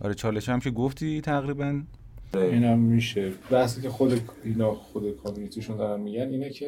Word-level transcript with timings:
آره 0.00 0.14
چالش 0.14 0.48
هم 0.48 0.60
که 0.60 0.70
گفتی 0.70 1.20
تقریبا. 1.20 1.82
اینم 2.34 2.78
میشه. 2.78 3.32
بحثی 3.50 3.82
که 3.82 3.90
خود 3.90 4.20
اینا 4.44 4.74
خود 4.74 5.16
کامیونیتیشون 5.16 5.76
دارن 5.76 6.00
میگن 6.00 6.28
اینه 6.28 6.50
که 6.50 6.66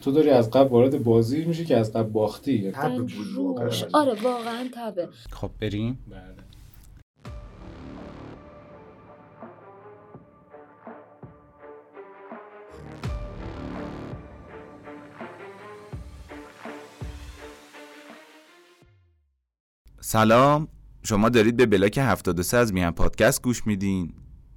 تو 0.00 0.12
داری 0.12 0.30
از 0.30 0.50
قبل 0.50 0.68
وارد 0.68 1.04
بازی 1.04 1.44
میشه 1.44 1.64
که 1.64 1.76
از 1.76 1.92
قبل 1.92 2.10
باختی. 2.10 2.70
تب 2.70 2.96
بود 2.96 3.12
واقعا 3.36 3.70
آره 3.92 4.22
واقعا 4.22 4.68
تبه. 4.74 5.08
خب 5.30 5.50
بریم. 5.60 5.98
بله. 6.10 6.20
سلام. 20.00 20.68
شما 21.02 21.28
دارید 21.28 21.56
به 21.56 21.66
بلاک 21.66 21.98
73 21.98 22.56
از 22.56 22.72
میهن 22.72 22.90
پادکست 22.90 23.42
گوش 23.42 23.66
میدین. 23.66 24.12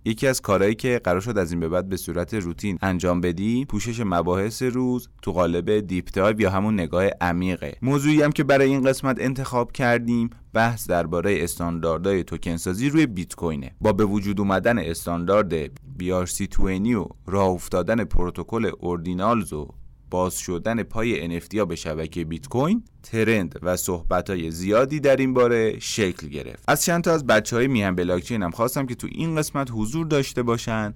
یکی 0.05 0.27
از 0.27 0.41
کارهایی 0.41 0.75
که 0.75 1.01
قرار 1.03 1.21
شد 1.21 1.38
از 1.38 1.51
این 1.51 1.59
به 1.59 1.70
بعد 1.70 1.89
به 1.89 1.97
صورت 1.97 2.34
روتین 2.34 2.77
انجام 2.81 3.21
بدیم 3.21 3.66
پوشش 3.65 3.99
مباحث 3.99 4.61
روز 4.61 5.09
تو 5.21 5.31
قالب 5.31 5.79
deep 5.80 6.09
dive 6.13 6.41
یا 6.41 6.49
همون 6.49 6.73
نگاه 6.73 7.05
عمیقه. 7.21 7.77
موضوعی 7.81 8.21
هم 8.21 8.31
که 8.31 8.43
برای 8.43 8.70
این 8.70 8.84
قسمت 8.84 9.17
انتخاب 9.20 9.71
کردیم 9.71 10.29
بحث 10.53 10.87
درباره 10.87 11.43
استانداردهای 11.43 12.23
توکن 12.23 12.57
سازی 12.57 12.89
روی 12.89 13.05
بیت 13.05 13.35
کوینه. 13.35 13.71
با 13.81 13.93
به 13.93 14.05
وجود 14.05 14.39
اومدن 14.39 14.79
استاندارد 14.79 15.65
BRC20 15.99 16.95
و 16.95 17.07
راه 17.25 17.48
افتادن 17.48 18.03
پروتکل 18.03 18.71
Ordinals 18.80 19.53
و 19.53 19.67
باز 20.13 20.38
شدن 20.38 20.84
پای 20.84 21.40
NFT 21.40 21.58
ها 21.58 21.66
به 21.66 21.76
شبکه 21.76 22.26
بیت 22.26 22.48
کوین 22.48 22.84
trend 23.03 23.59
و 23.62 23.77
صحبت 23.77 24.30
های 24.30 24.52
زیادی 24.52 24.99
در 24.99 25.16
این 25.16 25.34
باره 25.34 25.80
شکل 25.80 26.27
گرفت. 26.27 26.63
از 26.67 26.85
چند 26.85 27.04
تا 27.04 27.12
از 27.12 27.27
بچه 27.27 27.55
های 27.55 27.67
میهن 27.67 27.95
بلاکچین 27.95 28.44
هم 28.44 28.52
خواستم 28.52 28.85
که 28.85 28.95
تو 28.95 29.07
این 29.12 29.35
قسمت 29.35 29.68
حضور 29.71 30.07
داشته 30.07 30.44
باشن 30.44 30.94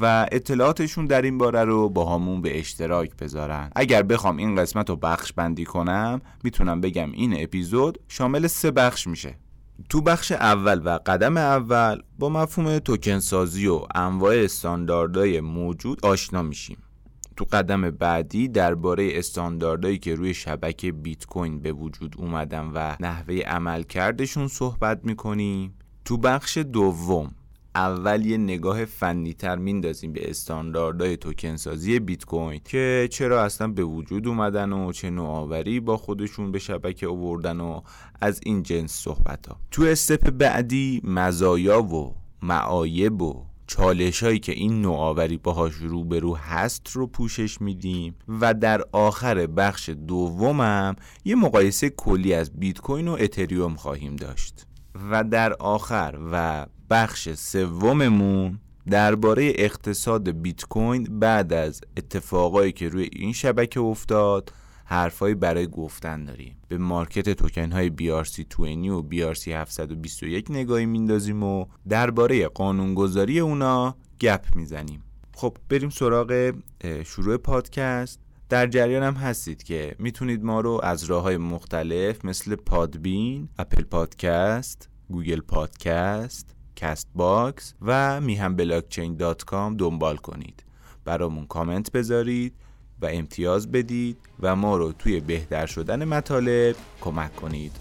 و 0.00 0.26
اطلاعاتشون 0.32 1.06
در 1.06 1.22
این 1.22 1.38
باره 1.38 1.64
رو 1.64 1.88
با 1.88 2.14
همون 2.14 2.42
به 2.42 2.58
اشتراک 2.58 3.16
بذارن. 3.16 3.70
اگر 3.76 4.02
بخوام 4.02 4.36
این 4.36 4.56
قسمت 4.56 4.90
رو 4.90 4.96
بخش 4.96 5.32
بندی 5.32 5.64
کنم 5.64 6.20
می‌تونم 6.44 6.80
بگم 6.80 7.12
این 7.12 7.42
اپیزود 7.42 7.98
شامل 8.08 8.46
سه 8.46 8.70
بخش 8.70 9.06
میشه. 9.06 9.34
تو 9.88 10.00
بخش 10.00 10.32
اول 10.32 10.80
و 10.84 10.98
قدم 11.06 11.36
اول 11.36 12.02
با 12.18 12.28
مفهوم 12.28 12.78
توکن 12.78 13.18
سازی 13.18 13.66
و 13.66 13.80
انواع 13.94 14.36
استانداردهای 14.36 15.40
موجود 15.40 16.06
آشنا 16.06 16.42
میشیم. 16.42 16.78
تو 17.38 17.44
قدم 17.52 17.90
بعدی 17.90 18.48
درباره 18.48 19.08
استانداردهایی 19.12 19.98
که 19.98 20.14
روی 20.14 20.34
شبکه 20.34 20.92
بیت 20.92 21.26
کوین 21.26 21.60
به 21.60 21.72
وجود 21.72 22.14
اومدن 22.18 22.70
و 22.74 22.96
نحوه 23.00 23.34
عملکردشون 23.34 24.48
صحبت 24.48 25.00
می‌کنیم. 25.04 25.74
تو 26.04 26.16
بخش 26.16 26.58
دوم 26.58 27.34
اول 27.74 28.26
یه 28.26 28.36
نگاه 28.36 28.84
فنی 28.84 29.32
تر 29.32 29.56
میندازیم 29.56 30.12
به 30.12 30.30
استانداردهای 30.30 31.16
توکن 31.16 31.56
سازی 31.56 31.98
بیت 31.98 32.24
کوین 32.24 32.60
که 32.64 33.08
چرا 33.12 33.44
اصلا 33.44 33.68
به 33.68 33.84
وجود 33.84 34.28
اومدن 34.28 34.72
و 34.72 34.92
چه 34.92 35.10
نوآوری 35.10 35.80
با 35.80 35.96
خودشون 35.96 36.52
به 36.52 36.58
شبکه 36.58 37.08
آوردن 37.08 37.60
و 37.60 37.80
از 38.20 38.40
این 38.44 38.62
جنس 38.62 38.92
صحبت 38.92 39.46
ها 39.46 39.56
تو 39.70 39.82
استپ 39.82 40.30
بعدی 40.30 41.00
مزایا 41.04 41.82
و 41.82 42.14
معایب 42.42 43.22
و 43.22 43.47
چالش 43.68 44.22
هایی 44.22 44.38
که 44.38 44.52
این 44.52 44.82
نوآوری 44.82 45.36
باهاش 45.36 45.74
روبرو 45.74 46.36
هست 46.36 46.90
رو 46.92 47.06
پوشش 47.06 47.60
میدیم. 47.60 48.14
و 48.40 48.54
در 48.54 48.82
آخر 48.92 49.46
بخش 49.46 49.88
دومم 49.88 50.96
یه 51.24 51.34
مقایسه 51.34 51.90
کلی 51.90 52.34
از 52.34 52.50
بیت 52.60 52.78
کوین 52.78 53.08
و 53.08 53.16
اتریوم 53.20 53.74
خواهیم 53.74 54.16
داشت. 54.16 54.66
و 55.10 55.24
در 55.24 55.52
آخر 55.52 56.18
و 56.32 56.66
بخش 56.90 57.28
سوممون 57.28 58.58
درباره 58.90 59.52
اقتصاد 59.56 60.30
بیت 60.30 60.64
کوین 60.64 61.18
بعد 61.18 61.52
از 61.52 61.80
اتفاقایی 61.96 62.72
که 62.72 62.88
روی 62.88 63.08
این 63.12 63.32
شبکه 63.32 63.80
افتاد 63.80 64.52
حرفایی 64.90 65.34
برای 65.34 65.66
گفتن 65.66 66.24
داریم. 66.24 66.56
به 66.68 66.78
مارکت 66.78 67.30
توکن 67.30 67.72
های 67.72 67.92
BRC20 68.00 68.60
و 68.60 69.08
BRC 69.12 69.48
721 69.48 70.50
نگاهی 70.50 70.86
میندازیم 70.86 71.42
و 71.42 71.66
درباره 71.88 72.48
قانونگذاری 72.48 73.40
اونا 73.40 73.96
گپ 74.20 74.56
می‌زنیم. 74.56 75.02
خب 75.34 75.56
بریم 75.68 75.90
سراغ 75.90 76.52
شروع 77.04 77.36
پادکست. 77.36 78.20
در 78.48 78.66
جریان 78.66 79.02
هم 79.02 79.14
هستید 79.14 79.62
که 79.62 79.96
می‌تونید 79.98 80.44
ما 80.44 80.60
رو 80.60 80.80
از 80.82 81.04
راه 81.04 81.22
های 81.22 81.36
مختلف 81.36 82.24
مثل 82.24 82.54
Podbean، 82.54 83.48
Apple 83.58 83.82
Podcast، 83.82 84.88
Google 85.10 85.40
Podcast، 85.40 86.54
Castbox 86.76 87.74
و 87.82 88.20
میهن 88.20 88.56
بلاکچین 88.56 89.16
dot 89.16 89.44
com 89.44 89.76
دنبال 89.76 90.16
کنید. 90.16 90.64
برامون 91.04 91.46
کامنت 91.46 91.92
بذارید. 91.92 92.54
و 93.02 93.06
امتیاز 93.06 93.72
بدید 93.72 94.16
و 94.40 94.56
ما 94.56 94.76
رو 94.76 94.92
توی 94.92 95.20
بهتر 95.20 95.66
شدن 95.66 96.04
مطالب 96.04 96.76
کمک 97.00 97.36
کنید. 97.36 97.72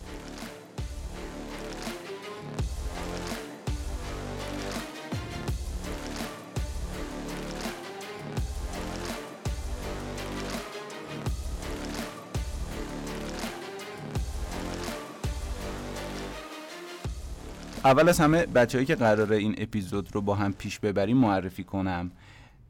اول 17.85 18.09
از 18.09 18.19
همه 18.19 18.45
بچههایی 18.45 18.85
که 18.85 18.95
قراره 18.95 19.37
این 19.37 19.55
اپیزود 19.57 20.15
رو 20.15 20.21
با 20.21 20.35
هم 20.35 20.53
پیش 20.53 20.79
ببریم 20.79 21.17
معرفی 21.17 21.63
کنم. 21.63 22.11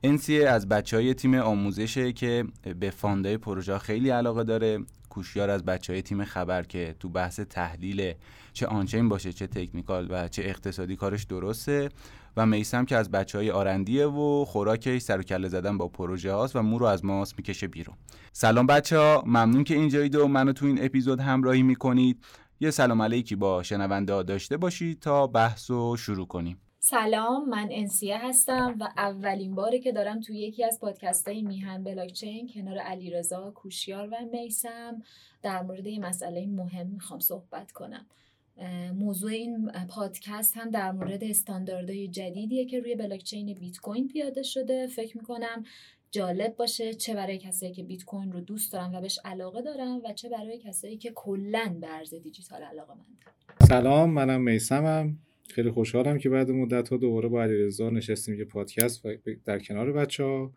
انسیه 0.03 0.49
از 0.49 0.67
بچه 0.67 0.97
های 0.97 1.13
تیم 1.13 1.35
آموزشه 1.35 2.13
که 2.13 2.45
به 2.79 2.89
فاندای 2.89 3.37
پروژه 3.37 3.77
خیلی 3.77 4.09
علاقه 4.09 4.43
داره. 4.43 4.79
کوشیار 5.09 5.49
از 5.49 5.65
بچه 5.65 5.93
های 5.93 6.01
تیم 6.01 6.25
خبر 6.25 6.63
که 6.63 6.95
تو 6.99 7.09
بحث 7.09 7.39
تحلیل 7.39 8.13
چه 8.53 8.67
آنچین 8.67 9.09
باشه 9.09 9.33
چه 9.33 9.47
تکنیکال 9.47 10.07
و 10.09 10.27
چه 10.27 10.41
اقتصادی 10.45 10.95
کارش 10.95 11.23
درسته. 11.23 11.89
و 12.37 12.45
میسم 12.45 12.85
که 12.85 12.95
از 12.95 13.11
بچه 13.11 13.37
های 13.37 13.51
آرندیه 13.51 14.05
و 14.05 14.45
خوراکش 14.45 15.01
سر 15.01 15.19
و 15.19 15.23
کله 15.23 15.47
زدن 15.47 15.77
با 15.77 15.87
پروژه 15.87 16.33
هاست 16.33 16.55
و 16.55 16.61
مو 16.61 16.77
رو 16.77 16.85
از 16.85 17.05
ماست 17.05 17.33
می‌کشه 17.37 17.67
بیرون. 17.67 17.95
سلام 18.33 18.67
بچه 18.67 18.97
ها 18.97 19.23
ممنون 19.25 19.63
که 19.63 19.73
اینجایید 19.73 20.15
و 20.15 20.27
منو 20.27 20.53
تو 20.53 20.65
این 20.65 20.85
اپیزود 20.85 21.19
همراهی 21.19 21.63
می‌کنید. 21.63 22.25
یه 22.59 22.71
سلام 22.71 23.01
علیکی 23.01 23.35
با 23.35 23.63
شنونده 23.63 24.23
داشته 24.23 24.57
باشید 24.57 24.99
تا 24.99 25.27
بحث 25.27 25.71
رو 25.71 25.97
شروع 25.97 26.27
کنیم. 26.27 26.57
سلام 26.89 27.49
من 27.49 27.67
انسیه 27.71 28.17
هستم 28.17 28.75
و 28.79 28.83
اولین 28.97 29.55
باره 29.55 29.79
که 29.79 29.91
دارم 29.91 30.19
توی 30.19 30.39
یکی 30.39 30.63
از 30.63 30.79
پادکست 30.79 31.27
های 31.27 31.41
میهن 31.41 31.83
بلاکچین 31.83 32.49
کنار 32.53 32.77
علیرضا 32.77 33.51
کوشیار 33.51 34.09
و 34.11 34.15
میسم 34.31 35.01
در 35.41 35.63
مورد 35.63 35.87
یه 35.87 35.99
مسئله 35.99 36.45
مهم 36.45 36.87
می‌خوام 36.87 37.19
صحبت 37.19 37.71
کنم. 37.71 38.05
موضوع 38.95 39.31
این 39.31 39.71
پادکست 39.89 40.57
هم 40.57 40.69
در 40.69 40.91
مورد 40.91 41.23
استانداردهای 41.23 42.07
جدیدیه 42.07 42.65
که 42.65 42.79
روی 42.79 42.95
بلاکچین 42.95 43.53
بیت 43.53 43.77
کوین 43.77 44.07
پیاده 44.07 44.43
شده. 44.43 44.87
فکر 44.87 45.17
می‌کنم 45.17 45.63
جالب 46.11 46.55
باشه 46.55 46.93
چه 46.93 47.13
برای 47.13 47.37
کسایی 47.37 47.73
که 47.73 47.83
بیت 47.83 48.03
کوین 48.03 48.31
رو 48.31 48.41
دوست 48.41 48.73
دارن 48.73 48.95
و 48.95 49.01
بهش 49.01 49.19
علاقه 49.25 49.61
دارن 49.61 50.01
و 50.03 50.13
چه 50.13 50.29
برای 50.29 50.57
کسایی 50.57 50.97
که 50.97 51.11
کلا 51.11 51.77
به 51.81 51.87
ارز 51.95 52.13
دیجیتال 52.13 52.61
علاقه 52.61 52.93
مندن 52.93 53.67
سلام 53.67 54.09
منم 54.09 54.41
میسمم. 54.41 55.17
خیلی 55.49 55.71
خوشحالم 55.71 56.17
که 56.17 56.29
بعد 56.29 56.51
مدت 56.51 56.89
ها 56.89 56.97
دوباره 56.97 57.29
با 57.29 57.43
علیرضا 57.43 57.89
نشستیم 57.89 58.35
یه 58.35 58.45
پادکست 58.45 59.05
و 59.05 59.09
در 59.45 59.59
کنار 59.59 59.91
بچه 59.91 60.23
ها 60.23 60.53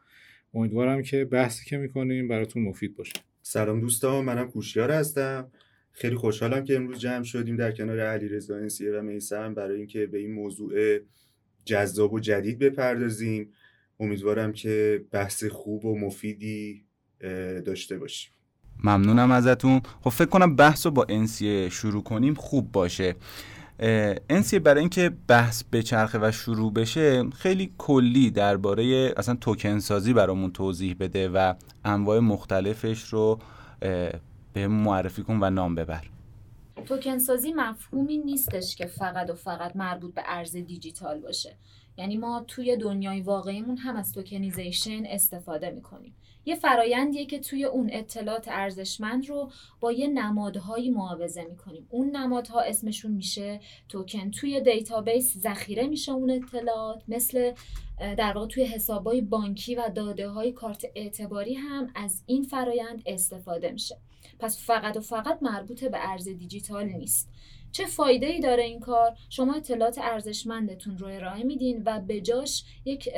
امیدوارم 0.54 1.02
که 1.02 1.24
بحثی 1.24 1.64
که 1.64 1.76
می‌کنیم 1.76 2.28
براتون 2.28 2.62
مفید 2.62 2.96
باشه. 2.96 3.12
سلام 3.42 3.80
دوستان 3.80 4.24
منم 4.24 4.48
کوشیار 4.48 4.90
هستم. 4.90 5.50
خیلی 5.92 6.16
خوشحالم 6.16 6.64
که 6.64 6.76
امروز 6.76 6.98
جمع 6.98 7.22
شدیم 7.22 7.56
در 7.56 7.72
کنار 7.72 8.00
علیرضا 8.00 8.56
انسیه 8.56 8.92
و 8.92 9.02
میسم 9.02 9.54
برای 9.54 9.76
اینکه 9.76 10.06
به 10.06 10.18
این 10.18 10.32
موضوع 10.32 10.98
جذاب 11.64 12.12
و 12.12 12.20
جدید 12.20 12.58
بپردازیم. 12.58 13.52
امیدوارم 14.00 14.52
که 14.52 15.04
بحث 15.10 15.44
خوب 15.44 15.84
و 15.84 15.98
مفیدی 15.98 16.84
داشته 17.64 17.98
باشیم. 17.98 18.32
ممنونم 18.84 19.30
ازتون. 19.30 19.80
خب 20.00 20.10
فکر 20.10 20.28
کنم 20.28 20.56
بحث 20.56 20.86
رو 20.86 20.92
با 20.92 21.06
انسیه 21.08 21.68
شروع 21.68 22.02
کنیم 22.02 22.34
خوب 22.34 22.72
باشه. 22.72 23.14
انسیه 24.30 24.58
برای 24.58 24.80
اینکه 24.80 25.12
بحث 25.28 25.64
بچرخه 25.72 26.18
و 26.22 26.32
شروع 26.32 26.72
بشه 26.72 27.30
خیلی 27.30 27.72
کلی 27.78 28.30
درباره 28.30 29.14
اصلا 29.16 29.34
توکن 29.34 29.78
سازی 29.78 30.12
برامون 30.12 30.52
توضیح 30.52 30.96
بده 31.00 31.28
و 31.28 31.54
انواع 31.84 32.18
مختلفش 32.18 33.02
رو 33.04 33.38
هم 34.52 34.68
معرفی 34.68 35.22
کن 35.22 35.38
و 35.42 35.50
نام 35.50 35.74
ببر. 35.74 36.04
توکن 36.86 37.18
سازی 37.18 37.52
مفهومی 37.52 38.18
نیستش 38.18 38.76
که 38.76 38.86
فقط 38.86 39.30
و 39.30 39.34
فقط 39.34 39.76
مربوط 39.76 40.14
به 40.14 40.22
ارز 40.24 40.56
دیجیتال 40.56 41.20
باشه. 41.20 41.56
یعنی 41.98 42.16
ما 42.16 42.44
توی 42.48 42.76
دنیای 42.76 43.20
واقعیمون 43.20 43.76
هم 43.76 43.96
از 43.96 44.12
tokenization 44.12 45.02
استفاده 45.06 45.70
می‌کنیم. 45.70 46.14
یه 46.44 46.54
فرایندیه 46.54 47.26
که 47.26 47.38
توی 47.38 47.64
اون 47.64 47.90
اطلاعات 47.92 48.48
ارزشمند 48.48 49.28
رو 49.28 49.50
با 49.80 49.92
یه 49.92 50.06
نمادهایی 50.06 50.90
معاوضه 50.90 51.44
می‌کنیم. 51.44 51.86
اون 51.90 52.16
نمادها 52.16 52.60
اسمشون 52.60 53.10
میشه 53.10 53.60
توکن. 53.88 54.30
توی 54.30 54.60
دیتابیس 54.60 55.38
ذخیره 55.38 55.86
میشه 55.86 56.12
اون 56.12 56.30
اطلاعات. 56.30 57.02
مثل 57.08 57.52
در 57.98 58.32
واقع 58.32 58.46
توی 58.46 58.64
حسابهای 58.64 59.20
بانکی 59.20 59.74
و 59.74 59.88
داده 59.94 60.28
های 60.28 60.52
کارت 60.52 60.84
اعتباری 60.94 61.54
هم 61.54 61.90
از 61.94 62.22
این 62.26 62.42
فرایند 62.42 63.02
استفاده 63.06 63.70
میشه. 63.72 63.96
پس 64.38 64.66
فقط 64.66 64.96
و 64.96 65.00
فقط 65.00 65.38
مربوط 65.42 65.84
به 65.84 66.10
ارز 66.10 66.28
دیجیتال 66.28 66.86
نیست. 66.86 67.28
چه 67.72 67.86
فایده 67.86 68.26
ای 68.26 68.40
داره 68.40 68.62
این 68.62 68.80
کار؟ 68.80 69.16
شما 69.28 69.54
اطلاعات 69.54 69.98
ارزشمندتون 69.98 70.98
رو 70.98 71.06
ارائه 71.06 71.42
میدین 71.42 71.82
و 71.86 72.00
به 72.00 72.20
جاش 72.20 72.64
یک 72.84 73.08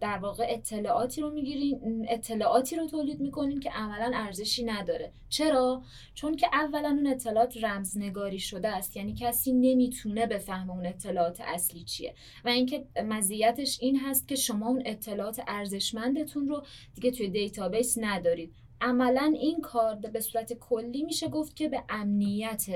در 0.00 0.18
واقع 0.18 0.46
اطلاعاتی 0.48 1.20
رو 1.20 1.30
می‌گیرین 1.30 2.06
اطلاعاتی 2.08 2.76
رو 2.76 2.86
تولید 2.86 3.20
می‌کنین 3.20 3.60
که 3.60 3.70
عملا 3.70 4.10
ارزشی 4.14 4.64
نداره. 4.64 5.12
چرا؟ 5.28 5.82
چون 6.14 6.36
که 6.36 6.46
اولا 6.52 6.88
اون 6.88 7.06
اطلاعات 7.06 7.64
رمزنگاری 7.64 8.38
شده 8.38 8.68
است 8.68 8.96
یعنی 8.96 9.14
کسی 9.14 9.52
نمی‌تونه 9.52 10.26
بفهمه 10.26 10.72
اون 10.72 10.86
اطلاعات 10.86 11.40
اصلی 11.40 11.84
چیه. 11.84 12.14
و 12.44 12.48
اینکه 12.48 12.84
مزیتش 13.04 13.78
این 13.80 13.96
هست 14.00 14.28
که 14.28 14.34
شما 14.34 14.68
اون 14.68 14.82
اطلاعات 14.86 15.40
ارزشمندتون 15.46 16.48
رو 16.48 16.62
دیگه 16.94 17.10
توی 17.10 17.28
دیتابیس 17.28 17.98
ندارید. 18.00 18.54
عملا 18.82 19.34
این 19.40 19.60
کار 19.60 19.94
به 19.94 20.20
صورت 20.20 20.52
کلی 20.52 21.02
میشه 21.02 21.28
گفت 21.28 21.56
که 21.56 21.68
به 21.68 21.82
امنیت 21.88 22.66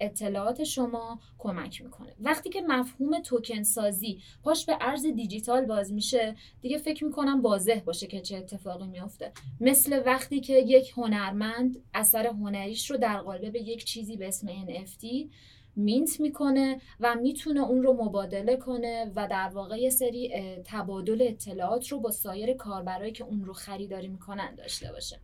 اطلاعات 0.00 0.64
شما 0.64 1.20
کمک 1.38 1.82
می‌کنه. 1.82 2.14
وقتی 2.20 2.50
که 2.50 2.60
مفهوم 2.60 3.20
توکن 3.20 3.62
سازی 3.62 4.22
پاش 4.42 4.66
به 4.66 4.76
ارز 4.80 5.06
دیجیتال 5.06 5.64
باز 5.64 5.92
میشه 5.92 6.36
دیگه 6.60 6.78
فکر 6.78 7.04
می‌کنم 7.04 7.40
واضح 7.42 7.80
باشه 7.84 8.06
که 8.06 8.20
چه 8.20 8.36
اتفاقی 8.36 8.86
میافته. 8.86 9.32
مثل 9.60 10.02
وقتی 10.06 10.40
که 10.40 10.58
یک 10.58 10.92
هنرمند 10.96 11.82
اثر 11.94 12.26
هنریش 12.26 12.90
رو 12.90 12.96
در 12.96 13.20
قالب 13.20 13.56
یک 13.56 13.84
چیزی 13.84 14.16
به 14.16 14.28
اسم 14.28 14.48
NFT 14.48 15.06
مینت 15.76 16.20
می‌کنه 16.20 16.80
و 17.00 17.14
می‌تونه 17.14 17.60
اون 17.60 17.82
رو 17.82 18.04
مبادله 18.04 18.56
کنه 18.56 19.12
و 19.16 19.28
در 19.30 19.50
واقع 19.54 19.76
یه 19.76 19.90
سری 19.90 20.32
تبادل 20.64 21.26
اطلاعات 21.28 21.88
رو 21.88 22.00
با 22.00 22.10
سایر 22.10 22.52
کاربرایی 22.54 23.12
که 23.12 23.24
اون 23.24 23.44
رو 23.44 23.52
خریداری 23.52 24.08
می‌کنن 24.08 24.54
داشته 24.54 24.92
باشه. 24.92 25.20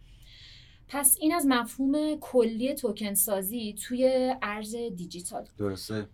پس 0.88 1.16
این 1.20 1.34
از 1.34 1.46
مفهوم 1.46 2.16
کلی 2.20 2.74
توکن 2.74 3.14
سازی 3.14 3.74
توی 3.86 4.32
ارز 4.42 4.76
دیجیتال. 4.76 5.48
درسته. 5.58 6.08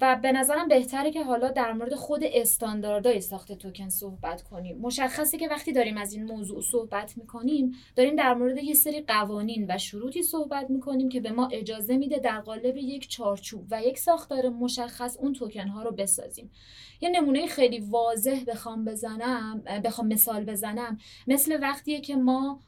و 0.00 0.18
به 0.22 0.32
نظرم 0.32 0.68
بهتره 0.68 1.10
که 1.10 1.24
حالا 1.24 1.48
در 1.48 1.72
مورد 1.72 1.94
خود 1.94 2.20
استانداردهای 2.24 3.20
ساخت 3.20 3.52
توکن 3.52 3.88
صحبت 3.88 4.42
کنیم. 4.42 4.78
مشخصه 4.78 5.38
که 5.38 5.48
وقتی 5.48 5.72
داریم 5.72 5.96
از 5.96 6.12
این 6.12 6.24
موضوع 6.24 6.62
صحبت 6.62 7.18
می‌کنیم 7.18 7.72
داریم 7.96 8.16
در 8.16 8.34
مورد 8.34 8.58
یه 8.58 8.74
سری 8.74 9.00
قوانین 9.00 9.66
و 9.68 9.78
شروطی 9.78 10.22
صحبت 10.22 10.70
می‌کنیم 10.70 11.08
که 11.08 11.20
به 11.20 11.30
ما 11.30 11.48
اجازه 11.52 11.96
میده 11.96 12.18
در 12.18 12.40
قالب 12.40 12.76
یک 12.76 13.08
چارچوب 13.08 13.66
و 13.70 13.82
یک 13.82 13.98
ساختار 13.98 14.48
مشخص 14.48 15.16
اون 15.16 15.32
توکن 15.32 15.68
ها 15.68 15.82
رو 15.82 15.92
بسازیم. 15.92 16.50
یه 17.00 17.08
نمونه 17.08 17.46
خیلی 17.46 17.80
واضح 17.80 18.44
بخوام 18.46 18.84
بزنم 18.84 19.62
بخوام 19.84 20.08
مثال 20.08 20.44
بزنم. 20.44 20.98
مثل 21.26 21.58
وقتیه 21.62 22.00
که 22.00 22.16
ما 22.16 22.60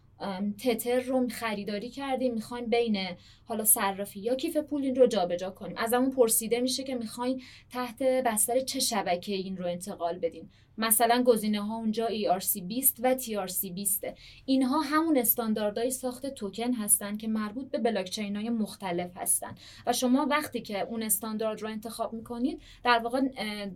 تتر 0.58 1.00
رو 1.00 1.28
خریداری 1.28 1.90
کردیم 1.90 2.34
می‌خوایم 2.34 2.66
بین 2.66 3.06
حالا 3.44 3.64
صرافی 3.64 4.20
یا 4.20 4.34
کیف 4.34 4.56
پول 4.56 4.84
این 4.84 4.96
رو 4.96 5.06
جابجا 5.06 5.50
کنیم. 5.50 5.76
از 5.76 5.94
همون 5.94 6.10
پرسیده 6.10 6.60
میشه 6.60 6.82
که 6.82 6.94
می‌خواین 6.94 7.42
تحت 7.70 8.02
بستر 8.02 8.60
چه 8.60 8.80
شبکه 8.80 9.32
این 9.34 9.56
رو 9.56 9.66
انتقال 9.66 10.18
بدین. 10.18 10.50
مثلا 10.78 11.22
گزینه 11.22 11.60
ها 11.60 11.76
اونجا 11.76 12.08
ERC20 12.08 13.00
و 13.02 13.14
TRC20 13.18 14.12
اینها 14.44 14.80
همون 14.80 15.18
استانداردهای 15.18 15.90
ساخت 15.90 16.26
توکن 16.26 16.72
هستن 16.72 17.16
که 17.16 17.28
مربوط 17.28 17.70
به 17.70 17.78
بلاکچین 17.78 18.36
های 18.36 18.50
مختلف 18.50 19.16
هستن. 19.16 19.54
و 19.86 19.92
شما 19.92 20.26
وقتی 20.30 20.60
که 20.60 20.80
اون 20.80 21.02
استاندارد 21.02 21.62
رو 21.62 21.68
انتخاب 21.68 22.12
می‌کنید 22.12 22.62
در 22.84 22.98
واقع 22.98 23.20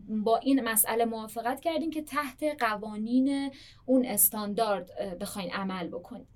با 0.08 0.36
این 0.36 0.60
مسئله 0.60 1.04
موافقت 1.04 1.60
کردین 1.60 1.90
که 1.90 2.02
تحت 2.02 2.42
قوانین 2.58 3.50
اون 3.86 4.06
استاندارد 4.06 5.18
بخواین 5.20 5.50
عمل 5.50 5.88
بکنید. 5.88 6.35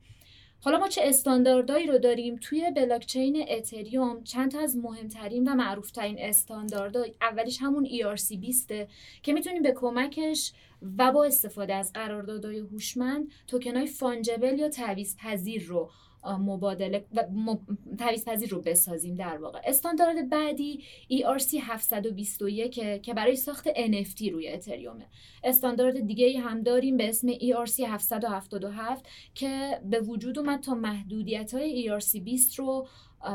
حالا 0.62 0.79
ما 0.79 0.89
چه 0.89 1.03
استانداردهایی 1.05 1.87
رو 1.87 1.99
داریم 1.99 2.37
توی 2.37 2.71
بلاکچین 2.71 3.45
اتریوم 3.49 4.25
چند 4.25 4.51
تا 4.51 4.61
از 4.61 4.77
مهمترین 4.77 5.49
و 5.49 5.55
معروفترین 5.55 6.17
استانداردها 6.19 7.05
اولیش 7.21 7.59
همون 7.62 7.87
ERC20 7.87 8.73
که 9.23 9.33
می‌تونیم 9.33 9.62
به 9.62 9.73
کمکش 9.73 10.53
و 10.99 11.12
با 11.12 11.25
استفاده 11.25 11.75
از 11.75 11.93
قراردادهای 11.93 12.59
هوشمند 12.59 13.33
توکنای 13.47 13.87
فانجبل 13.87 14.59
یا 14.59 14.69
تعویض 14.69 15.17
پذیر 15.17 15.65
رو 15.67 15.91
مبادله 16.25 17.06
و 17.14 17.56
تعویض 17.99 18.25
پذیر 18.25 18.50
رو 18.50 18.61
بسازیم 18.61 19.14
در 19.14 19.38
واقع. 19.38 19.61
استاندارد 19.64 20.28
بعدی 20.28 20.82
ERC 21.12 21.55
721 21.62 23.02
که 23.02 23.14
برای 23.14 23.37
ساخت 23.37 23.69
NFT 23.69 24.28
روی 24.32 24.49
اتریومه 24.49 25.06
استاندارد 25.44 26.06
دیگه 26.06 26.40
هم 26.40 26.62
داریم 26.62 26.96
به 26.96 27.08
اسم 27.08 27.32
ERC 27.32 27.81
777 27.81 29.06
که 29.34 29.81
به 29.84 30.00
وجود 30.00 30.38
اومد 30.38 30.61
تا 30.61 30.75
محدودیت 30.75 31.55
های 31.55 31.88
ERC 31.88 32.20
20 32.20 32.58
رو 32.58 32.87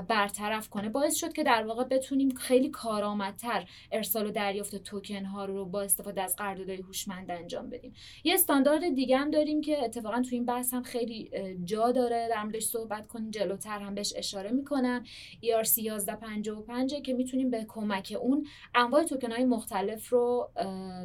برطرف 0.07 0.69
کنه. 0.69 0.89
باعث 0.89 1.15
شد 1.15 1.33
که 1.33 1.43
در 1.43 1.63
واقع 1.63 1.83
بتونیم 1.83 2.29
خیلی 2.29 2.69
کارآمدتر 2.69 3.69
ارسال 3.91 4.27
و 4.27 4.31
دریافت 4.31 4.75
توکن 4.75 5.25
ها 5.25 5.45
رو 5.45 5.65
با 5.65 5.81
استفاده 5.81 6.21
از 6.21 6.35
قراردادهای 6.35 6.81
هوشمند 6.81 7.31
انجام 7.31 7.69
بدیم. 7.69 7.93
یه 8.23 8.33
استاندارد 8.33 8.95
دیگه 8.95 9.17
هم 9.17 9.31
داریم 9.31 9.61
که 9.61 9.83
اتفاقا 9.83 10.21
تو 10.21 10.29
این 10.31 10.45
بحث 10.45 10.73
هم 10.73 10.83
خیلی 10.83 11.31
جا 11.63 11.91
داره. 11.91 12.27
در 12.29 12.43
موردش 12.43 12.63
صحبت 12.63 13.07
کنیم 13.07 13.31
جلوتر 13.31 13.79
هم 13.79 13.95
بهش 13.95 14.13
اشاره 14.15 14.51
می‌کنم. 14.51 15.03
ERC 15.43 15.77
1155 15.77 16.95
که 17.01 17.13
می‌تونیم 17.13 17.49
به 17.49 17.65
کمک 17.67 18.17
اون 18.21 18.47
انواع 18.75 19.03
توکن 19.03 19.31
های 19.31 19.45
مختلف 19.45 20.09
رو 20.09 20.49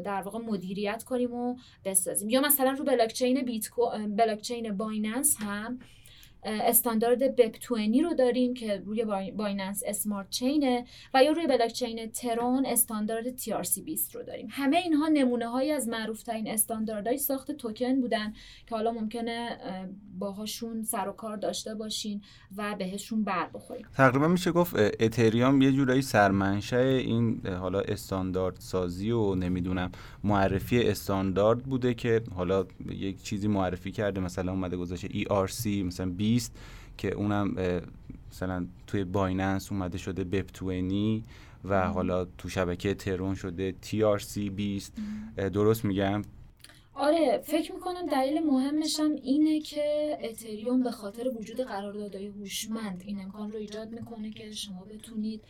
در 0.04 0.22
واقع 0.22 0.38
مدیریت 0.38 1.04
کنیم 1.04 1.32
و 1.32 1.56
بسازیم. 1.84 2.28
یا 2.30 2.40
مثلا 2.40 2.70
رو 2.70 2.84
بلاکچین 2.84 3.42
بیت 3.42 3.66
بلاکچین 4.08 4.76
بایننس 4.76 5.36
هم 5.40 5.78
استاندارد 6.42 7.36
BEP 7.36 7.56
20 7.58 8.04
رو 8.04 8.14
داریم 8.14 8.54
که 8.54 8.82
روی 8.86 9.04
Binance 9.36 9.82
Smart 9.86 10.30
Chain 10.30 10.75
ه 10.75 10.84
و 11.14 11.24
یا 11.24 11.32
روی 11.32 11.46
بلاک 11.46 11.72
چین 11.72 12.10
ترون 12.10 12.66
استاندارد 12.66 13.38
TRC 13.38 13.80
20 13.84 14.14
رو 14.14 14.22
داریم. 14.22 14.46
همه 14.50 14.76
اینها 14.76 15.08
نمونه 15.08 15.48
هایی 15.48 15.70
از 15.70 15.88
معروف 15.88 16.22
ترین 16.22 16.48
استانداردهای 16.48 17.18
ساخت 17.18 17.52
توکن 17.52 18.00
بودن 18.00 18.32
که 18.66 18.74
حالا 18.74 18.92
ممکنه 18.92 19.58
باهاشون 20.18 20.82
سر 20.82 21.08
و 21.08 21.12
کار 21.12 21.36
داشته 21.36 21.74
باشین 21.74 22.22
و 22.56 22.74
بهشون 22.78 23.24
بر 23.24 23.48
بخوریم. 23.54 23.86
تقریبا 23.96 24.28
میشه 24.28 24.52
گفت 24.52 24.74
اتریوم 25.00 25.62
یه 25.62 25.72
جورایی 25.72 26.02
سرمنشه 26.02 26.76
این 26.76 27.46
حالا 27.46 27.80
استاندارد 27.80 28.56
سازی 28.58 29.10
و 29.10 29.34
نمی‌دونم 29.34 29.90
معرفی 30.24 30.82
استاندارد 30.82 31.62
بوده 31.62 31.94
که 31.94 32.22
حالا 32.34 32.66
یک 32.90 33.22
چیزی 33.22 33.48
معرفی 33.48 33.90
کرده 33.92 34.20
مثلا 34.20 34.52
اومده 34.52 34.76
گذاشته 34.76 35.08
ERC 35.08 35.66
مثلا 35.66 36.10
که 36.98 37.14
اونم 37.14 37.56
مثلا 38.32 38.66
توی 38.86 39.04
بایننس 39.04 39.72
اومده 39.72 39.98
شده 39.98 40.24
بپ 40.24 40.64
20 40.64 41.28
و 41.64 41.88
حالا 41.88 42.24
تو 42.24 42.48
شبکه 42.48 42.94
ترون 42.94 43.34
شده 43.34 43.74
TRC 43.82 44.38
20 44.38 44.92
درست 45.36 45.84
میگم؟ 45.84 46.22
آره 46.94 47.42
فکر 47.44 47.72
می‌کنم 47.72 48.06
دلیل 48.06 48.46
مهمش 48.46 49.00
هم 49.00 49.10
اینه 49.12 49.60
که 49.60 50.18
اتریوم 50.22 50.82
به 50.82 50.90
خاطر 50.90 51.28
وجود 51.38 51.60
قراردادهای 51.60 52.26
هوشمند 52.26 53.02
این 53.06 53.20
امکان 53.20 53.52
رو 53.52 53.58
ایجاد 53.58 53.92
می‌کنه 53.92 54.30
که 54.30 54.52
شما 54.52 54.84
بتونید 54.84 55.42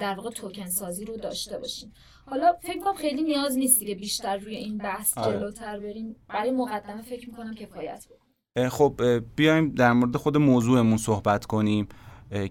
در 0.00 0.14
واقع 0.14 0.30
توکن 0.30 0.66
سازی 0.66 1.04
رو 1.04 1.16
داشته 1.16 1.58
باشین. 1.58 1.92
حالا 2.26 2.52
فکر 2.62 2.78
کنم 2.78 2.94
خیلی 2.94 3.22
نیاز 3.22 3.58
نیست 3.58 3.86
که 3.86 3.94
بیشتر 3.94 4.36
روی 4.36 4.56
این 4.56 4.78
بحث 4.78 5.18
آره. 5.18 5.38
جلوتر 5.38 5.78
بریم. 5.78 6.16
برای 6.28 6.50
مقدمه 6.50 7.02
فکر 7.02 7.30
می‌کنم 7.30 7.54
کفایت 7.54 8.06
بکنم 8.06 8.17
خب 8.70 9.00
بیایم 9.36 9.68
در 9.70 9.92
مورد 9.92 10.16
خود 10.16 10.36
موضوعمون 10.36 10.96
صحبت 10.96 11.46
کنیم 11.46 11.88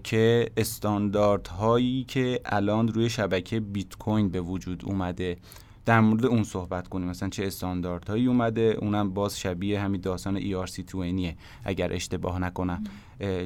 که 0.04 0.50
استانداردهایی 0.56 2.04
که 2.04 2.40
الان 2.44 2.88
روی 2.88 3.10
شبکه 3.10 3.60
بیت 3.60 3.96
کوین 3.96 4.28
به 4.28 4.40
وجود 4.40 4.84
اومده 4.84 5.36
در 5.84 6.00
مورد 6.00 6.26
اون 6.26 6.44
صحبت 6.44 6.88
کنیم. 6.88 7.08
مثلا 7.08 7.28
چه 7.28 7.46
استانداردهایی 7.46 8.26
اومده 8.26 8.76
اونم 8.80 9.10
باز 9.10 9.40
شبیه 9.40 9.80
همین 9.80 10.00
داستان 10.00 10.40
ERC20 10.40 11.34
اگر 11.64 11.92
اشتباه 11.92 12.38
نکنم. 12.38 12.84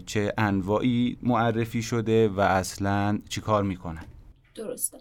چه 0.07 0.33
انواعی 0.39 1.19
معرفی 1.23 1.83
شده 1.83 2.29
و 2.29 2.41
اصلا 2.41 3.19
چیکار 3.29 3.63
می‌کنن؟ 3.63 4.05
درسته. 4.55 4.99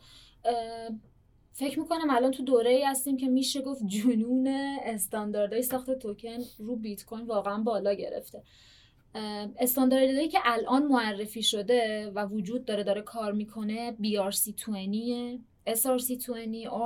فکر 1.54 1.80
می‌کنم 1.80 2.10
الان 2.10 2.32
تو 2.32 2.44
دوره 2.44 2.70
ای 2.72 2.84
هستیم 2.84 3.18
که 3.18 3.28
میشه 3.28 3.62
گفت 3.62 3.88
جنون 3.88 4.48
استانداردهای 4.84 5.62
ساخت 5.62 5.92
توکن 5.92 6.38
رو 6.58 6.76
بیت 6.76 7.06
کوین 7.06 7.26
واقعا 7.26 7.58
بالا 7.58 7.94
گرفته. 7.94 8.44
استانداردهایی 9.60 10.30
که 10.30 10.40
الان 10.44 10.88
معرفی 10.88 11.44
شده 11.44 12.12
و 12.16 12.26
وجود 12.26 12.66
داره 12.66 12.84
داره 12.84 13.02
کار 13.02 13.32
می‌کنه 13.32 13.96
BRC20 14.04 15.40
SRC20 15.68 16.28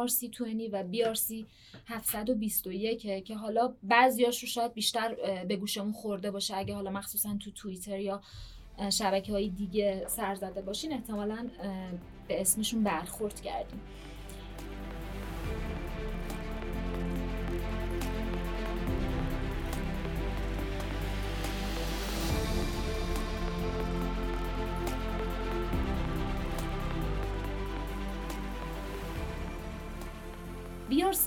RC20 0.07 0.41
و 0.71 0.83
BRC 0.93 1.45
721 1.87 3.23
که 3.25 3.35
حالا 3.35 3.73
بعضیاش 3.83 4.41
رو 4.41 4.47
شاید 4.47 4.73
بیشتر 4.73 5.15
به 5.47 5.55
گوشمون 5.55 5.91
خورده 5.91 6.31
باشه. 6.31 6.57
اگه 6.57 6.73
حالا 6.73 6.91
مخصوصا 6.91 7.37
تو 7.39 7.51
توییتر 7.51 7.99
یا 7.99 8.21
شبکه 8.89 9.31
های 9.31 9.49
دیگه 9.49 10.05
سر 10.07 10.35
زده 10.35 10.61
باشین 10.61 10.93
احتمالا 10.93 11.47
به 12.27 12.41
اسمشون 12.41 12.83
برخورد 12.83 13.41
کردیم. 13.41 13.81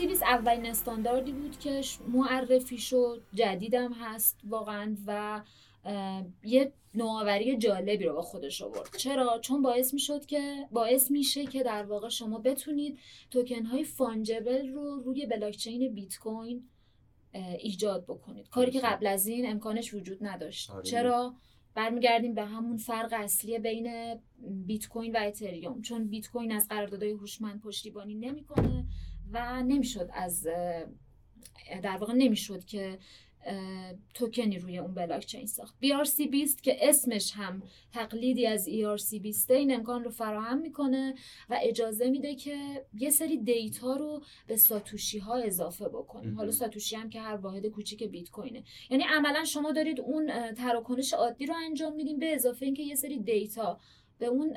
بیار 0.07 0.25
اولین 0.25 0.67
استانداردی 0.67 1.33
بود 1.33 1.59
که 1.59 1.81
معرفی 2.09 2.79
شد 2.79 3.23
جدیدم 3.35 3.93
هست 3.93 4.41
واقعا 4.45 4.97
و 5.07 5.43
یه 6.45 6.73
نوآوری 6.95 7.57
جالبی 7.57 8.05
رو 8.05 8.15
با 8.15 8.23
خودش 8.23 8.63
آورد. 8.63 8.97
چرا؟ 8.97 9.39
چون 9.39 9.63
باعث 9.63 9.95
می‌شد 9.95 10.27
که 10.27 10.69
باعث 10.71 11.11
میشه 11.11 11.47
که 11.47 11.63
در 11.63 11.83
واقع 11.83 12.09
شما 12.09 12.39
بتونید 12.39 12.99
توکن 13.31 13.65
های 13.65 13.85
فانجبل 13.85 14.69
رو 14.69 15.03
روی 15.05 15.27
بلاکچین 15.27 15.95
بیت 15.95 16.19
کوین 16.19 16.69
ایجاد 17.59 18.05
بکنید. 18.05 18.49
کاری 18.49 18.71
که 18.71 18.81
قبل 18.81 19.07
از 19.07 19.27
این 19.27 19.51
امکانش 19.51 19.95
وجود 19.95 20.19
نداشت. 20.21 20.71
آره. 20.71 20.83
چرا؟ 20.83 21.35
برمیگردیم 21.75 22.35
به 22.35 22.45
همون 22.45 22.77
فرق 22.77 23.13
اصلی 23.13 23.59
بین 23.59 24.15
بیت 24.67 24.89
کوین 24.89 25.17
و 25.17 25.19
اتریوم. 25.23 25.83
چون 25.83 26.09
بیت 26.09 26.31
کوین 26.31 26.53
از 26.53 26.69
قراردادهای 26.69 27.13
هوشمند 27.13 27.61
پشتیبانی 27.61 28.15
نمی‌کنه. 28.15 28.85
و 29.33 29.63
نمی‌شد 29.63 30.11
از 30.15 30.47
در 31.83 31.97
واقع 31.97 32.13
نمی‌شد 32.13 32.65
که 32.65 32.99
توکنی 34.15 34.59
روی 34.59 34.79
اون 34.79 34.95
بلاک 34.95 35.27
چین 35.27 35.47
ساخت 35.47 35.75
BRC20 35.83 36.61
که 36.63 36.89
اسمش 36.89 37.33
هم 37.35 37.63
تقلیدی 37.93 38.47
از 38.47 38.69
ERC20 38.69 39.51
این 39.51 39.75
امکان 39.75 40.05
رو 40.05 40.11
فراهم 40.11 40.59
می‌کنه 40.59 41.15
و 41.51 41.59
اجازه 41.63 42.11
میده 42.11 42.35
که 42.35 42.87
یه 42.95 43.11
سری 43.11 43.39
دیتا 43.39 43.97
رو 43.97 44.23
به 44.47 44.57
ساتوشی 44.57 45.19
ها 45.19 45.37
اضافه 45.37 45.89
بکنیم 45.89 46.37
حالا 46.37 46.51
ساتوشی 46.51 46.97
هم 46.97 47.11
که 47.11 47.21
هر 47.21 47.37
واحد 47.37 47.67
کوچیک 47.67 48.05
بیت 48.05 48.31
کوینه. 48.31 48.63
یعنی 48.91 49.05
عملا 49.05 49.45
شما 49.45 49.73
دارید 49.73 50.01
اون 50.01 50.53
تراکنش 50.55 51.13
عادی 51.13 51.47
رو 51.47 51.55
انجام 51.65 51.95
میدین 51.95 52.19
به 52.19 52.35
اضافه 52.35 52.67
اینکه 52.67 52.83
یه 52.83 52.95
سری 52.95 53.19
دیتا 53.19 53.81
به 54.19 54.27
اون 54.27 54.53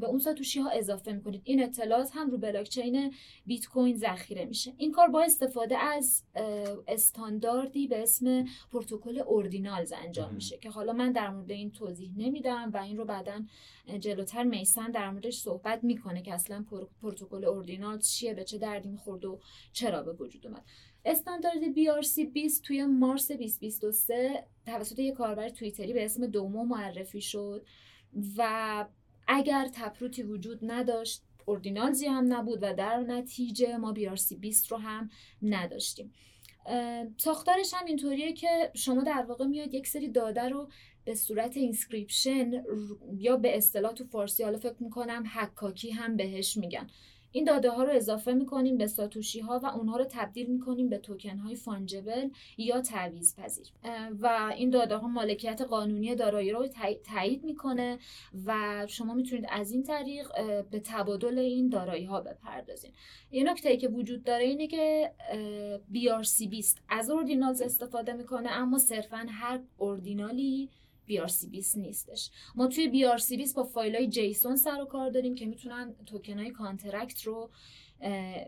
به 0.00 0.06
اون 0.06 0.18
ساتوشی 0.18 0.60
ها 0.60 0.70
اضافه 0.70 1.12
می‌کنید. 1.12 1.42
این 1.44 1.62
اطلاعات 1.62 2.10
هم 2.14 2.30
رو 2.30 2.38
بلاکچین 2.38 3.14
بیت 3.46 3.66
کوین 3.66 3.96
ذخیره 3.96 4.44
میشه. 4.44 4.72
این 4.76 4.92
کار 4.92 5.08
با 5.08 5.22
استفاده 5.22 5.78
از 5.78 6.24
استانداردی 6.88 7.86
به 7.86 8.02
اسم 8.02 8.44
پروتکل 8.72 9.18
Ordinals 9.18 9.92
انجام 9.96 10.34
میشه 10.34 10.58
که 10.58 10.70
حالا 10.70 10.92
من 10.92 11.12
در 11.12 11.30
مورد 11.30 11.50
این 11.50 11.70
توضیح 11.70 12.10
نمیدم 12.16 12.70
و 12.74 12.76
این 12.76 12.96
رو 12.96 13.04
بعدا 13.04 13.42
جلوتر 14.00 14.42
میثم 14.42 14.90
در 14.90 15.10
موردش 15.10 15.38
صحبت 15.38 15.84
می‌کنه 15.84 16.22
که 16.22 16.34
اصلا 16.34 16.64
پروتکل 17.02 17.44
Ordinals 17.44 18.10
چیه 18.10 18.34
به 18.34 18.44
چه 18.44 18.58
دردی 18.58 18.88
می‌خورد 18.88 19.24
و 19.24 19.40
چرا 19.72 20.02
به 20.02 20.12
وجود 20.12 20.46
اومد. 20.46 20.64
استاندارد 21.04 21.74
BRC 21.74 22.20
20 22.32 22.62
توی 22.62 22.84
مارس 22.84 23.32
2023 23.32 24.44
توسط 24.66 24.98
یک 24.98 25.14
کاربر 25.14 25.48
توییتری 25.48 25.92
به 25.92 26.04
اسم 26.04 26.26
Domo 26.26 26.64
معرفی 26.64 27.20
شد. 27.20 27.66
و 28.36 28.84
اگر 29.28 29.68
Taproot 29.74 30.16
ی 30.16 30.22
وجود 30.22 30.58
نداشت 30.62 31.22
Ordinals 31.46 31.99
ی 31.99 32.06
هم 32.06 32.32
نبود 32.32 32.58
و 32.62 32.74
در 32.74 33.00
نتیجه 33.00 33.76
ما 33.76 33.92
BRC 33.92 34.36
20 34.36 34.72
رو 34.72 34.76
هم 34.78 35.10
نداشتیم. 35.42 36.12
ساختارش 37.16 37.74
هم 37.74 37.86
اینطوریه 37.86 38.32
که 38.32 38.70
شما 38.74 39.02
در 39.02 39.24
واقع 39.28 39.46
میاد 39.46 39.74
یک 39.74 39.86
سری 39.86 40.08
داده 40.08 40.48
رو 40.48 40.68
به 41.04 41.14
صورت 41.14 41.56
inscription 41.56 42.64
یا 43.18 43.36
به 43.36 43.56
اصطلاح 43.56 43.92
تو 43.92 44.04
فارسی 44.04 44.42
حالا 44.42 44.58
فکر 44.58 44.76
می‌کنم 44.80 45.24
حکاکی 45.34 45.90
هم 45.90 46.16
بهش 46.16 46.56
میگن. 46.56 46.86
این 47.32 47.44
داده 47.44 47.70
ها 47.70 47.84
رو 47.84 47.92
اضافه 47.92 48.32
می‌کنیم 48.32 48.78
به 48.78 48.86
ساتوشی 48.86 49.40
ها 49.40 49.60
و 49.62 49.66
اونها 49.66 49.96
رو 49.96 50.04
تبدیل 50.04 50.46
می‌کنیم 50.46 50.88
به 50.88 50.98
توکن 50.98 51.38
های 51.38 51.56
fungible 51.56 52.28
یا 52.58 52.80
تعویض 52.80 53.36
پذیر 53.36 53.66
و 54.20 54.52
این 54.56 54.70
داده 54.70 54.96
ها 54.96 55.08
مالکیت 55.08 55.60
قانونی 55.60 56.14
دارایی 56.14 56.50
رو 56.50 56.66
تایید 57.04 57.44
می‌کنه 57.44 57.98
و 58.46 58.84
شما 58.88 59.14
می‌تونید 59.14 59.46
از 59.48 59.72
این 59.72 59.82
طریق 59.82 60.28
به 60.70 60.80
تبادل 60.80 61.38
این 61.38 61.68
دارایی 61.68 62.04
ها 62.04 62.20
بپردازین. 62.20 62.90
یه 63.30 63.44
نکته 63.44 63.76
که 63.76 63.88
وجود 63.88 64.24
داره 64.24 64.44
اینه 64.44 64.66
که 64.66 65.12
BRC20 65.94 66.76
از 66.88 67.10
Ordinals 67.10 67.62
استفاده 67.62 68.12
می‌کنه 68.12 68.50
اما 68.50 68.78
صرفا 68.78 69.26
هر 69.28 69.60
Ordinal 69.78 70.57
ی 70.57 70.68
BRC20 71.08 71.76
نیستش. 71.76 72.30
ما 72.54 72.66
توی 72.66 73.04
BRC20 73.04 73.54
با 73.54 73.64
فایل 73.64 73.96
های 73.96 74.08
JSON 74.08 74.56
سر 74.56 74.80
و 74.80 74.84
کار 74.84 75.10
داریم 75.10 75.34
که 75.34 75.46
می‌تونن 75.46 75.94
توکن 76.06 76.38
های 76.38 76.50
contract 76.50 77.22
رو 77.22 77.50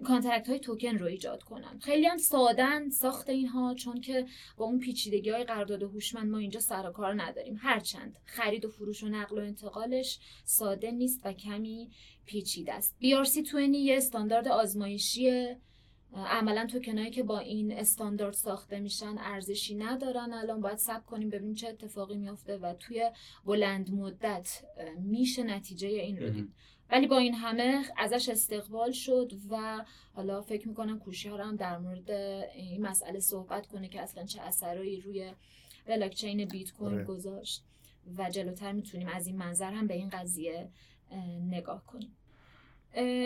contract 0.05 0.49
های 0.49 0.59
توکن 0.59 0.99
رو 0.99 1.07
ایجاد 1.07 1.43
کنن. 1.43 1.79
خیلی 1.79 2.07
هم 2.07 2.19
سادن 2.19 2.91
ساخت 2.91 3.29
اینها 3.29 3.75
چون 3.75 4.01
که 4.01 4.27
با 4.57 4.65
اون 4.65 4.79
پیچیدگی 4.79 5.31
های 5.31 5.45
قرارداد 5.45 5.83
هوشمند 5.83 6.31
ما 6.31 6.39
اینجا 6.39 6.61
سر 6.61 6.89
و 6.89 6.93
کار 6.93 7.23
نداریم. 7.23 7.59
هرچند 7.61 8.19
خرید 8.25 8.65
و 8.65 8.69
فروش 8.69 9.03
و 9.03 9.09
نقل 9.09 9.39
و 9.39 9.43
انتقالش 9.43 10.19
ساده 10.45 10.91
نیست 10.91 11.21
و 11.25 11.33
کمی 11.33 11.91
پیچیده 12.27 12.75
است. 12.75 12.97
BRC20 13.03 13.75
یه 13.75 13.97
استاندارد 13.97 14.49
آزمایشیه. 14.49 15.61
عملا 16.15 16.67
توکنایی 16.67 17.11
که 17.11 17.23
با 17.23 17.39
این 17.39 17.73
استاندارد 17.73 18.35
ساخته 18.35 18.81
میشن 18.81 19.15
ارزشی 19.19 19.75
ندارن. 19.75 20.33
الان 20.33 20.61
باید 20.61 20.79
سب 20.79 21.07
کنیم 21.07 21.31
ببینیم 21.31 21.55
چه 21.55 21.69
اتفاقی 21.69 22.17
میافته 22.17 22.57
و 22.59 22.75
توی 22.75 23.11
بلند 23.45 23.95
مدت 23.95 24.65
میشه 24.99 25.43
نتیجه 25.43 25.89
این 25.89 26.19
رو 26.19 26.31
دید. 26.31 26.53
ولی 26.91 27.07
با 27.07 27.19
این 27.19 27.35
همه 27.35 27.85
ازش 27.99 28.29
استقبال 28.29 28.91
شد 28.93 29.33
و 29.51 29.85
حالا 30.15 30.43
فکر 30.43 30.69
می‌کنم 30.69 30.99
کوشی 30.99 31.29
ها 31.29 31.37
هم 31.37 31.57
در 31.57 31.79
مورد 31.79 32.11
این 32.11 32.83
مسئله 32.83 33.21
صحبت 33.21 33.67
کنه 33.67 33.89
که 33.89 34.01
اصلا 34.01 34.25
چه 34.25 34.43
اثرایی 34.43 35.01
روی 35.01 35.33
بلاکچین 35.87 36.45
بیت 36.45 36.73
کوین 36.73 36.95
آره. 36.95 37.05
گذاشت. 37.05 37.65
و 38.19 38.31
جلوتر 38.31 38.73
می‌تونیم 38.73 39.09
از 39.09 39.27
این 39.27 39.37
منظر 39.37 39.73
هم 39.73 39.87
به 39.87 39.95
این 39.95 40.09
قضیه 40.09 40.69
نگاه 41.51 41.87
کنیم. 41.87 42.17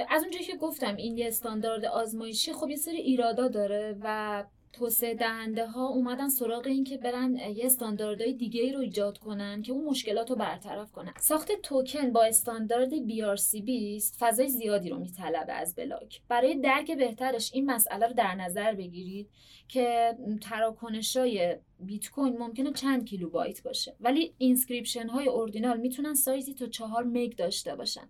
از 0.09 0.23
اونجایی 0.23 0.45
که 0.45 0.57
گفتم 0.57 0.97
این 0.97 1.19
یه 1.19 1.27
استاندارد 1.27 1.85
آزمایشی 1.85 2.53
خب 2.53 2.71
یه 2.71 2.77
سری 2.77 2.97
ایرادا 2.97 3.49
داره 3.49 3.97
و 4.03 4.45
توسعه 4.73 5.15
دهنده 5.15 5.67
ها 5.67 5.87
اومدن 5.87 6.29
سراغ 6.29 6.67
این 6.67 6.85
که 6.85 6.97
برن 6.97 7.37
یه 7.37 7.67
استانداردهای 7.67 8.33
دیگه 8.33 8.63
ای 8.63 8.73
رو 8.73 8.81
ایجاد 8.81 9.19
کنن 9.19 9.63
که 9.63 9.73
اون 9.73 9.85
مشکلات 9.85 10.31
رو 10.31 10.37
برطرف 10.37 10.93
کنن. 10.93 11.13
ساخت 11.21 11.53
توکن 11.63 12.13
با 12.13 12.25
استاندارد 12.25 12.91
BRC20 12.91 14.19
فضای 14.19 14.49
زیادی 14.49 14.89
رو 14.89 14.99
میطلبه 14.99 15.53
از 15.53 15.75
بلاک. 15.75 16.21
برای 16.29 16.61
درک 16.61 16.91
بهترش 16.91 17.51
این 17.55 17.71
مسئله 17.71 18.07
رو 18.07 18.13
در 18.13 18.35
نظر 18.35 18.75
بگیرید 18.75 19.29
که 19.69 20.17
تراکنش 20.41 21.17
های 21.17 21.57
بیت 21.81 22.11
کوین 22.11 22.39
ممکنه 22.39 22.73
چند 22.73 23.05
کیلوبایت 23.05 23.63
باشه. 23.63 23.97
ولی 24.01 24.35
inscription 24.39 25.09
های 25.09 25.29
Ordinal 25.29 25.81
می‌تونن 25.81 26.15
سایزی 26.15 26.55
تا 26.55 26.67
چهار 26.67 27.05
مگ 27.05 27.37
داشته 27.37 27.77
باشن. 27.77 28.09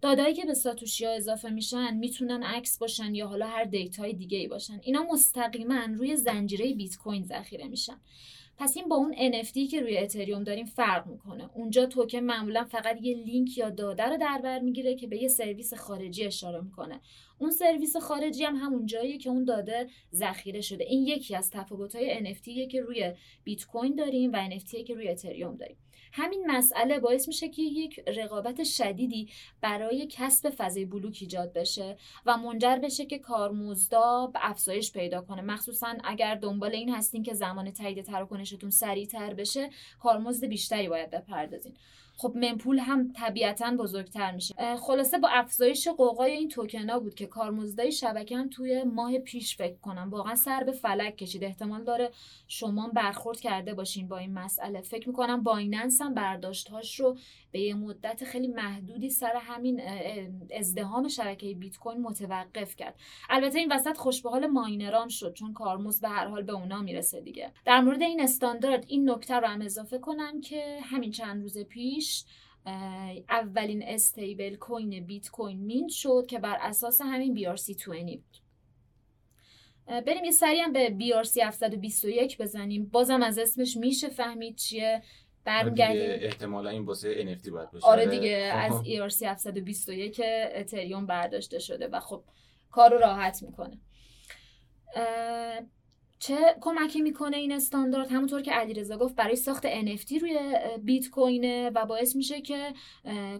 داده‌هایی 0.00 0.34
که 0.34 0.44
به 0.44 0.54
ساتوشی 0.54 1.04
ها 1.04 1.10
اضافه 1.10 1.50
میشن 1.50 1.96
می‌تونن 1.96 2.42
عکس 2.42 2.78
باشن 2.78 3.14
یا 3.14 3.26
حالا 3.26 3.46
هر 3.46 3.64
data 3.64 4.02
ی 4.02 4.12
دیگه 4.12 4.38
ای 4.38 4.48
باشن. 4.48 4.80
اینا 4.82 5.02
مستقیما 5.12 5.80
روی 5.94 6.16
زنجیره 6.16 6.74
بیت 6.74 6.96
کوین 6.96 7.24
ذخیره 7.24 7.68
میشن. 7.68 8.00
پس 8.58 8.76
این 8.76 8.88
با 8.88 8.96
اون 8.96 9.14
NFT 9.14 9.70
که 9.70 9.80
روی 9.80 9.98
اتریوم 9.98 10.44
داریم 10.44 10.66
فرق 10.66 11.06
می‌کنه. 11.06 11.50
اونجا 11.54 11.86
توکن 11.86 12.18
معمولا 12.18 12.64
فقط 12.64 13.02
یه 13.02 13.16
لینک 13.16 13.58
یا 13.58 13.70
داده 13.70 14.02
رو 14.04 14.16
در 14.16 14.40
بر 14.44 14.58
می‌گیره 14.58 14.94
که 14.94 15.06
به 15.06 15.22
یه 15.22 15.28
سرویس 15.28 15.74
خارجی 15.74 16.24
اشاره 16.24 16.60
می‌کنه. 16.60 17.00
اون 17.38 17.50
سرویس 17.50 17.96
خارجی 17.96 18.44
هم 18.44 18.56
همون 18.56 18.86
جاییه 18.86 19.18
که 19.18 19.30
اون 19.30 19.44
داده 19.44 19.86
ذخیره 20.14 20.60
شده. 20.60 20.84
این 20.84 21.06
یکی 21.06 21.36
از 21.36 21.50
تفاوت‌های 21.50 22.34
NFT 22.34 22.68
که 22.70 22.80
روی 22.80 23.12
بیت 23.44 23.64
کوین 23.64 23.94
داریم 23.94 24.30
و 24.32 24.50
NFT 24.50 24.84
که 24.84 24.94
روی 24.94 25.08
اتریوم 25.08 25.56
داریم. 25.56 25.76
همین 26.16 26.50
مسئله 26.50 26.98
باعث 26.98 27.28
میشه 27.28 27.48
که 27.48 27.62
یک 27.62 28.00
رقابت 28.06 28.64
شدیدی 28.64 29.28
برای 29.60 30.06
کسب 30.10 30.50
فضای 30.50 30.84
بلوک 30.84 31.18
ایجاد 31.20 31.52
بشه 31.52 31.96
و 32.26 32.36
منجر 32.36 32.76
بشه 32.76 33.06
که 33.06 33.18
کارمزدا 33.18 34.32
افزایش 34.34 34.92
پیدا 34.92 35.22
کنه. 35.22 35.42
مخصوصا 35.42 35.94
اگر 36.04 36.34
دنبال 36.34 36.74
این 36.74 36.94
هستین 36.94 37.22
که 37.22 37.34
زمان 37.34 37.70
تایید 37.70 38.04
تراکنشتون 38.04 38.70
سریعتر 38.70 39.34
بشه 39.34 39.70
کارمزد 40.00 40.44
بیشتری 40.44 40.88
باید 40.88 41.10
بپردازین. 41.10 41.74
خب 42.18 42.32
منپول 42.36 42.78
هم 42.78 43.12
طبیعتا 43.12 43.70
بزرگتر 43.70 44.32
میشه. 44.32 44.76
خلاصه 44.76 45.18
با 45.18 45.28
افزایش 45.28 45.88
قوقای 45.88 46.32
این 46.32 46.48
توکنا 46.48 46.98
بود 46.98 47.14
که 47.14 47.26
کارمزدای 47.26 47.92
شبکه 47.92 48.36
هم 48.36 48.48
توی 48.48 48.82
ماه 48.82 49.18
پیش 49.18 49.56
فکر 49.56 49.76
کنم 49.76 50.10
واقعا 50.10 50.34
سر 50.34 50.64
به 50.64 50.72
فلک 50.72 51.16
کشید. 51.16 51.44
احتمال 51.44 51.84
داره 51.84 52.10
شما 52.48 52.88
برخورد 52.88 53.40
کرده 53.40 53.74
باشین 53.74 54.08
با 54.08 54.18
این 54.18 54.32
مسئله. 54.32 54.80
فکر 54.80 55.08
می‌کنم 55.08 55.42
بایننس 55.42 56.02
هم 56.02 56.14
برداشتهاش 56.14 57.00
رو 57.00 57.16
به 57.52 57.60
یه 57.60 57.74
مدت 57.74 58.24
خیلی 58.24 58.48
محدودی 58.48 59.10
سر 59.10 59.32
همین 59.36 59.82
ازدحام 60.56 61.08
شبکه 61.08 61.54
بیت 61.54 61.76
کوین 61.76 62.02
متوقف 62.02 62.76
کرد. 62.76 62.94
البته 63.30 63.58
این 63.58 63.72
وسط 63.72 63.96
خوش 63.96 64.22
به 64.22 64.30
حال 64.30 64.46
ماینرام 64.46 65.08
شد 65.08 65.32
چون 65.32 65.52
کارمزد 65.52 66.02
به 66.02 66.08
هر 66.08 66.26
حال 66.26 66.42
به 66.42 66.52
اونا 66.52 66.82
می‌رسه 66.82 67.20
دیگه. 67.20 67.52
در 67.64 67.80
مورد 67.80 68.02
این 68.02 68.20
استاندارد 68.20 68.84
این 68.88 69.10
نکته 69.10 69.34
رو 69.34 69.46
هم 69.46 69.62
اضافه 69.62 69.98
کنم 69.98 70.40
که 70.40 70.78
همین 70.82 71.10
چند 71.10 71.42
روز 71.42 71.58
پیش 71.58 72.05
اولین 73.28 73.82
stablecoin 73.82 75.06
بیت 75.06 75.30
کوین 75.30 75.60
mint 75.60 75.90
شد 75.90 76.26
که 76.28 76.38
بر 76.38 76.58
اساس 76.60 77.00
همین 77.00 77.56
BRC20 77.56 77.86
بود. 77.86 78.36
بریم 79.86 80.24
یه 80.24 80.30
سری 80.30 80.60
هم 80.60 80.72
به 80.72 80.96
BRC 81.00 81.36
721 81.36 82.38
بزنیم. 82.38 82.86
بازم 82.86 83.22
از 83.22 83.38
اسمش 83.38 83.76
میشه 83.76 84.08
فهمید 84.08 84.56
چیه. 84.56 85.02
برمیگردیم. 85.44 86.10
احتمالا 86.10 86.70
این 86.70 86.84
واسه 86.84 87.36
NFT 87.36 87.50
باید 87.50 87.70
باشه. 87.70 87.86
آره 87.86 88.06
دیگه 88.06 88.52
از 88.54 88.82
ERC 88.82 89.22
721 89.22 90.20
اتریوم 90.54 91.06
برداشته 91.06 91.58
شده 91.58 91.88
و 91.88 92.00
خب 92.00 92.24
کار 92.70 92.90
رو 92.90 92.98
راحت 92.98 93.42
می‌کنه. 93.42 93.78
چه 96.18 96.36
کمکی 96.60 97.02
می‌کنه 97.02 97.36
این 97.36 97.52
استاندارد؟ 97.52 98.10
همونطور 98.10 98.42
که 98.42 98.52
علیرضا 98.52 98.96
گفت 98.96 99.14
برای 99.14 99.36
ساخت 99.36 99.66
NFT 99.66 100.12
روی 100.12 100.38
بیت 100.82 101.10
کوینه 101.10 101.70
و 101.70 101.86
باعث 101.86 102.16
میشه 102.16 102.40
که 102.40 102.72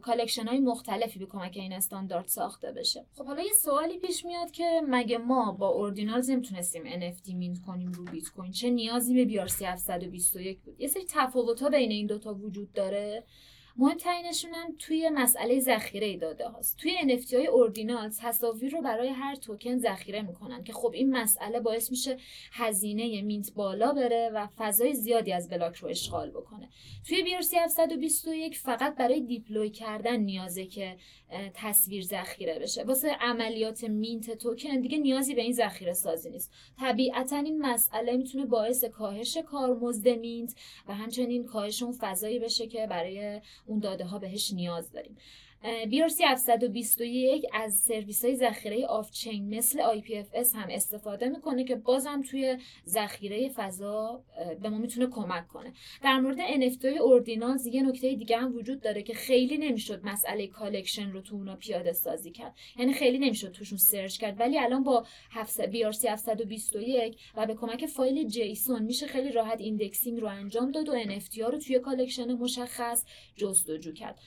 collection 0.02 0.47
های 0.47 0.61
مختلفی 0.61 1.18
به 1.18 1.26
کمک 1.26 1.52
این 1.56 1.73
استاندارد 1.73 2.26
ساخته 2.26 2.73
بشه. 2.73 3.06
خب 3.14 3.26
حالا 3.26 3.42
یه 3.42 3.52
سوالی 3.52 3.99
پیش 3.99 4.25
میاد 4.25 4.50
که 4.50 4.80
مگه 4.88 5.18
ما 5.18 5.52
با 5.52 5.68
Ordinals 5.68 6.30
نمی‌تونستیم 6.30 6.85
NFT 6.85 7.35
mint 7.35 7.59
کنیم 7.59 7.92
رو 7.92 8.04
بیت 8.04 8.28
کوین 8.28 8.52
چه 8.52 8.71
نیازی 8.71 9.25
به 9.25 9.47
BRC 9.47 9.62
721 9.62 10.61
بود؟ 10.61 10.80
یه 10.80 10.88
سری 10.88 11.04
تفاوت 11.09 11.62
ها 11.62 11.68
بین 11.68 11.90
این 11.90 12.06
دوتا 12.06 12.35
وجود 12.35 12.73
داره. 12.73 13.25
مهمترینشون 13.78 14.54
هم 14.54 14.75
توی 14.78 15.11
مسئله 15.11 15.61
ذخیره 15.61 16.16
داده 16.16 16.49
هاست 16.49 16.76
توی 16.76 16.97
NFT 16.99 17.35
های 17.35 17.47
Ordinal 17.47 18.11
تصاویر 18.11 18.73
رو 18.73 18.83
برای 18.83 19.09
هر 19.09 19.35
توکن 19.35 19.78
ذخیره 19.78 20.23
می‌کنن 20.23 20.64
که 20.64 20.73
خب 20.73 20.92
این 20.95 21.16
مسئله 21.16 21.61
باعث 21.61 21.90
میشه 21.90 22.16
هزینه 22.52 23.23
mint 23.23 23.54
بالا 23.54 23.92
بره 23.92 24.30
و 24.35 24.47
فضای 24.56 24.95
زیادی 24.95 25.33
از 25.33 25.49
بلاک 25.49 25.76
رو 25.76 25.88
اشغال 25.88 26.30
بکنه. 26.30 26.68
توی 27.09 27.25
BRC 27.25 27.54
721 27.54 28.59
فقط 28.59 28.97
برای 28.97 29.21
deploy 29.21 29.71
کردن 29.71 30.16
نیازه 30.16 30.66
که 30.66 30.97
تصویر 31.54 32.02
ذخیره 32.02 32.59
بشه. 32.59 32.85
واسه 32.85 33.16
عملیات 33.21 33.85
mint 33.85 34.30
توکن 34.30 34.80
دیگه 34.80 34.99
نیازی 34.99 35.35
به 35.35 35.42
این 35.42 35.52
ذخیره 35.52 35.92
سازی 35.92 36.30
نیست. 36.30 36.52
طبیعتا 36.80 37.37
این 37.37 37.59
مسئله 37.59 38.16
می‌تونه 38.16 38.47
باعث 38.47 38.85
کاهش 38.85 39.37
کارمزد 39.38 40.09
mint 40.09 40.54
و 40.88 40.95
همچنین 40.95 41.45
کاهش 41.45 41.83
اون 41.83 41.92
فضایی 41.92 42.38
بشه 42.38 42.66
که 42.66 42.87
برای 42.87 43.40
اون 43.66 43.80
داده 43.80 44.04
ها 44.04 44.18
بهش 44.18 44.52
نیاز 44.52 44.92
داریم. 44.92 45.16
BRC 45.66 46.20
721 46.26 47.44
از 47.52 47.75
سرویس 47.75 48.25
های 48.25 48.37
ذخیره 48.37 48.87
off-chain 48.87 49.54
مثل 49.54 50.00
IPFS 50.00 50.54
هم 50.54 50.68
استفاده 50.70 51.28
می‌کنه 51.28 51.64
که 51.64 51.76
بازم 51.76 52.23
توی 52.23 52.58
ذخیره 52.87 53.49
فضا 53.49 54.25
به 54.62 54.68
ما 54.68 54.78
می‌تونه 54.78 55.06
کمک 55.06 55.49
کنه. 55.49 55.73
در 56.02 56.20
مورد 56.20 56.38
NFT 56.38 56.85
های 56.85 56.99
Ordinals 56.99 57.66
یه 57.66 57.82
نکته 57.82 58.14
دیگه 58.14 58.37
هم 58.37 58.56
وجود 58.56 58.80
داره 58.80 59.02
که 59.02 59.14
خیلی 59.14 59.58
نمی‌شد 59.58 60.00
مسئله 60.04 60.46
collection 60.47 61.11
رو 61.11 61.20
تو 61.20 61.35
اونا 61.35 61.56
پیاده 61.56 61.92
سازی 61.92 62.30
کرد. 62.30 62.54
یعنی 62.78 62.92
خیلی 62.92 63.18
نمی‌شد 63.18 63.52
توشون 63.52 63.78
search 63.78 64.18
کرد 64.18 64.40
ولی 64.40 64.58
الان 64.58 64.82
با 64.82 65.06
BRC 65.73 66.04
721 66.04 67.18
و 67.37 67.46
به 67.46 67.54
کمک 67.54 67.87
فایل 67.87 68.28
JSON 68.28 68.83
میشه 68.82 69.06
خیلی 69.06 69.32
راحت 69.32 69.61
indexing 69.61 70.21
رو 70.20 70.28
انجام 70.28 70.70
داد 70.70 70.88
و 70.88 71.04
NFT 71.04 71.40
ها 71.40 71.49
رو 71.49 71.58
توی 71.58 71.78
collection 71.78 72.33
مشخص 72.32 73.04
جستجو 73.37 73.92
کرد. 73.92 74.20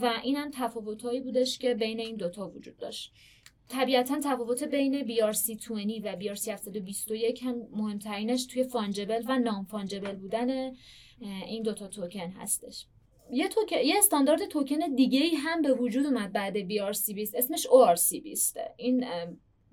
و 0.00 0.20
این 0.22 0.36
هم 0.36 0.50
تفاوتهایی 0.50 1.20
بودش 1.20 1.58
که 1.58 1.74
بین 1.74 2.00
این 2.00 2.16
دوتا 2.16 2.48
وجود 2.48 2.76
داشت. 2.76 3.12
طبیعتا 3.68 4.20
تفاوت 4.20 4.64
بین 4.64 5.06
BRC20 5.06 5.70
و 6.04 6.16
BRC 6.20 6.48
721 6.48 7.42
هم 7.42 7.54
مهمترینش 7.72 8.46
توی 8.46 8.64
فانجبل 8.64 9.22
و 9.28 9.38
نام 9.38 9.64
فانجبل 9.64 10.16
بودن 10.16 10.72
این 11.46 11.62
دوتا 11.62 11.88
توکن 11.88 12.30
هستش. 12.30 12.86
یه, 13.30 13.48
توکن، 13.48 13.76
یه 13.76 13.98
استاندارد 13.98 14.44
توکن 14.44 14.94
دیگه 14.94 15.36
هم 15.36 15.62
به 15.62 15.72
وجود 15.72 16.06
اومد 16.06 16.32
بعد 16.32 16.54
BRC20 16.68 17.34
اسمش 17.34 17.66
ORC20 17.66 18.58
این 18.76 19.04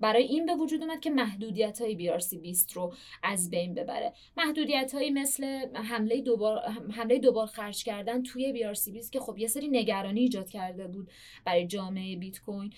برای 0.00 0.22
این 0.22 0.46
به 0.46 0.54
وجود 0.54 0.82
اومد 0.82 1.00
که 1.00 1.10
محدودیت 1.10 1.80
های 1.80 2.18
BRC 2.18 2.34
20 2.34 2.72
رو 2.72 2.94
از 3.22 3.50
بین 3.50 3.74
ببره. 3.74 4.12
محدودیت 4.36 4.94
هایی 4.94 5.10
مثل 5.10 5.44
حمله 5.74 6.20
دوبار 6.20 6.60
حمله 6.92 7.18
دوبار 7.18 7.46
خرج 7.46 7.84
کردن 7.84 8.22
توی 8.22 8.54
BRC 8.54 8.88
20 8.88 9.12
که 9.12 9.20
خب 9.20 9.38
یه 9.38 9.46
سری 9.46 9.68
نگرانی 9.68 10.20
ایجاد 10.20 10.50
کرده 10.50 10.86
بود 10.86 11.10
برای 11.44 11.66
جامعه 11.66 12.16
بیت 12.16 12.40
کوین 12.40 12.72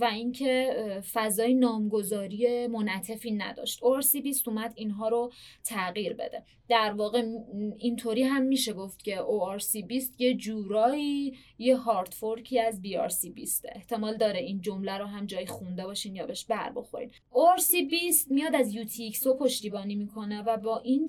و 0.00 0.04
اینکه 0.04 0.76
فضای 1.12 1.54
نامگذاری 1.54 2.66
منعطفی 2.66 3.30
نداشت. 3.30 3.80
ORC 3.80 4.22
20 4.22 4.48
اومد 4.48 4.72
اینها 4.76 5.08
رو 5.08 5.32
تغییر 5.64 6.14
بده. 6.14 6.42
در 6.68 6.92
واقع 6.92 7.22
اینطوری 7.78 8.22
هم 8.22 8.42
میشه 8.42 8.72
گفت 8.72 9.04
که 9.04 9.16
ORC 9.16 9.86
20 9.86 10.20
یه 10.20 10.34
جورایی 10.34 11.36
یه 11.58 11.76
هارد 11.76 12.12
فورکی 12.12 12.60
از 12.60 12.80
BRC 12.84 13.30
20 13.34 13.66
احتمال 13.74 14.16
داره 14.16 14.40
این 14.40 14.60
جمله 14.60 14.98
رو 14.98 15.04
هم 15.04 15.26
جای 15.26 15.46
خونده 15.46 15.84
باشین 15.84 16.16
یا 16.16 16.26
بهش 16.26 16.44
بر 16.62 16.72
بخورین. 16.72 17.10
اورسی 17.30 17.82
20 17.82 18.30
میاد 18.30 18.54
از 18.54 18.74
UTXO 18.74 19.38
پشتیبانی 19.40 19.94
می‌کنه 19.94 20.42
و 20.42 20.56
با 20.56 20.78
این 20.78 21.08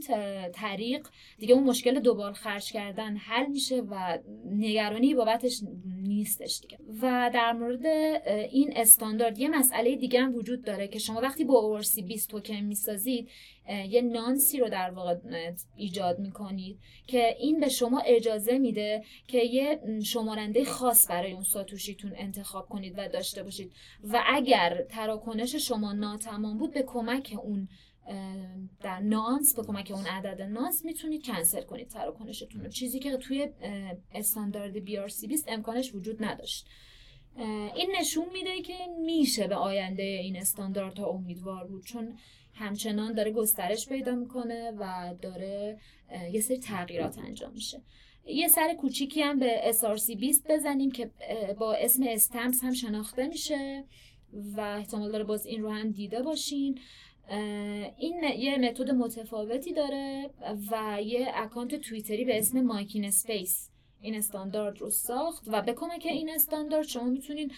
طریق 0.54 1.08
دیگه 1.38 1.54
اون 1.56 1.64
مشکل 1.64 2.00
دوبار 2.00 2.34
خرج 2.34 2.72
کردن 2.72 3.18
حل 3.18 3.48
میشه 3.48 3.82
و 3.82 4.18
نگرانی 4.46 5.14
بابتش 5.14 5.62
نیستش 6.04 6.60
دیگه. 6.62 6.78
و 7.02 7.32
در 7.34 7.54
مورد 7.54 7.86
این 8.52 8.74
استاندارد 8.76 9.40
یه 9.40 9.50
مسئله 9.50 9.96
دیگه 9.96 10.22
هم 10.22 10.36
وجود 10.36 10.64
داره 10.64 10.88
که 10.88 11.00
شما 11.00 11.22
وقتی 11.22 11.44
با 11.44 11.60
اورسی 11.60 12.02
20 12.02 12.30
توکن 12.30 12.56
می‌سازید 12.56 13.30
یه 13.90 14.02
نانسی 14.02 14.60
رو 14.60 14.70
در 14.70 14.92
واقع 14.92 15.16
ایجاد 15.76 16.20
می‌کنید 16.20 16.80
که 17.08 17.36
این 17.40 17.60
به 17.60 17.70
شما 17.70 18.00
اجازه 18.00 18.58
میده 18.58 19.04
که 19.28 19.38
یه 19.38 19.80
شمارنده 20.06 20.66
خاص 20.66 21.10
برای 21.10 21.32
اون 21.32 21.44
ساتوشیتون 21.44 22.14
انتخاب 22.16 22.70
کنید 22.70 22.94
و 22.98 23.10
داشته 23.10 23.44
باشید. 23.44 23.72
و 24.04 24.24
اگر 24.28 24.86
تراکنش 24.90 25.56
شما 25.56 25.94
ناتمام 25.94 26.58
بود 26.58 26.74
به 26.74 26.84
کمک 26.88 27.36
اون 27.44 27.68
در 28.82 29.00
نانس 29.00 29.56
به 29.56 29.64
کمک 29.64 29.92
اون 29.96 30.06
عدد 30.06 30.42
نانس 30.42 30.86
می‌تونید 30.86 31.26
کنسل 31.26 31.62
کنید 31.62 31.88
تراکنشتون 31.88 32.62
رو. 32.62 32.70
چیزی 32.70 33.00
که 33.00 33.18
توی 33.18 33.50
استاندارد 34.14 34.86
BRC 34.86 35.28
20 35.28 35.46
امکانش 35.48 35.96
وجود 35.96 36.24
نداشت. 36.24 36.68
این 37.76 37.96
نشون 38.00 38.26
میده 38.34 38.62
که 38.62 38.74
میشه 39.06 39.48
به 39.48 39.56
آینده 39.56 40.04
این 40.04 40.38
استانداردها 40.38 41.08
امیدوار 41.08 41.68
بود. 41.68 41.86
چون 41.86 42.18
همچنان 42.54 43.14
داره 43.14 43.32
گسترش 43.32 43.90
پیدا 43.90 44.16
می‌کنه 44.16 44.72
و 44.72 45.14
داره 45.22 45.80
یه 46.32 46.42
سری 46.42 46.58
تغییرات 46.58 47.18
انجام 47.18 47.52
میشه. 47.54 47.82
یه 48.26 48.48
سر 48.48 48.74
کوچیکی 48.74 49.22
هم 49.22 49.40
به 49.40 49.74
SRC 49.82 50.18
20 50.18 50.52
بزنیم 50.52 50.92
که 50.92 51.12
با 51.60 51.74
اسم 51.74 52.04
استمس 52.08 52.64
هم 52.64 52.74
شناخته 52.74 53.28
میشه 53.28 53.84
و 54.34 54.62
احتمال 54.62 55.12
داره 55.12 55.24
باز 55.24 55.46
این 55.46 55.62
رو 55.62 55.72
هم 55.72 55.92
دیده 55.92 56.22
باشین. 56.22 56.80
این 57.98 58.24
یه 58.38 58.58
متد 58.58 58.92
متفاوتی 58.92 59.74
داره 59.74 60.30
و 60.72 61.02
یه 61.02 61.32
account 61.34 61.76
توییتری 61.76 62.26
به 62.26 62.38
اسم 62.38 62.62
مایکین 62.62 63.06
اسپیس. 63.06 63.70
این 64.02 64.16
استاندارد 64.16 64.82
رو 64.82 64.90
ساخت 64.90 65.44
و 65.48 65.62
به 65.62 65.74
کمک 65.74 66.06
این 66.06 66.30
استاندارد 66.30 66.88
شما 66.88 67.10
می‌تونید 67.10 67.52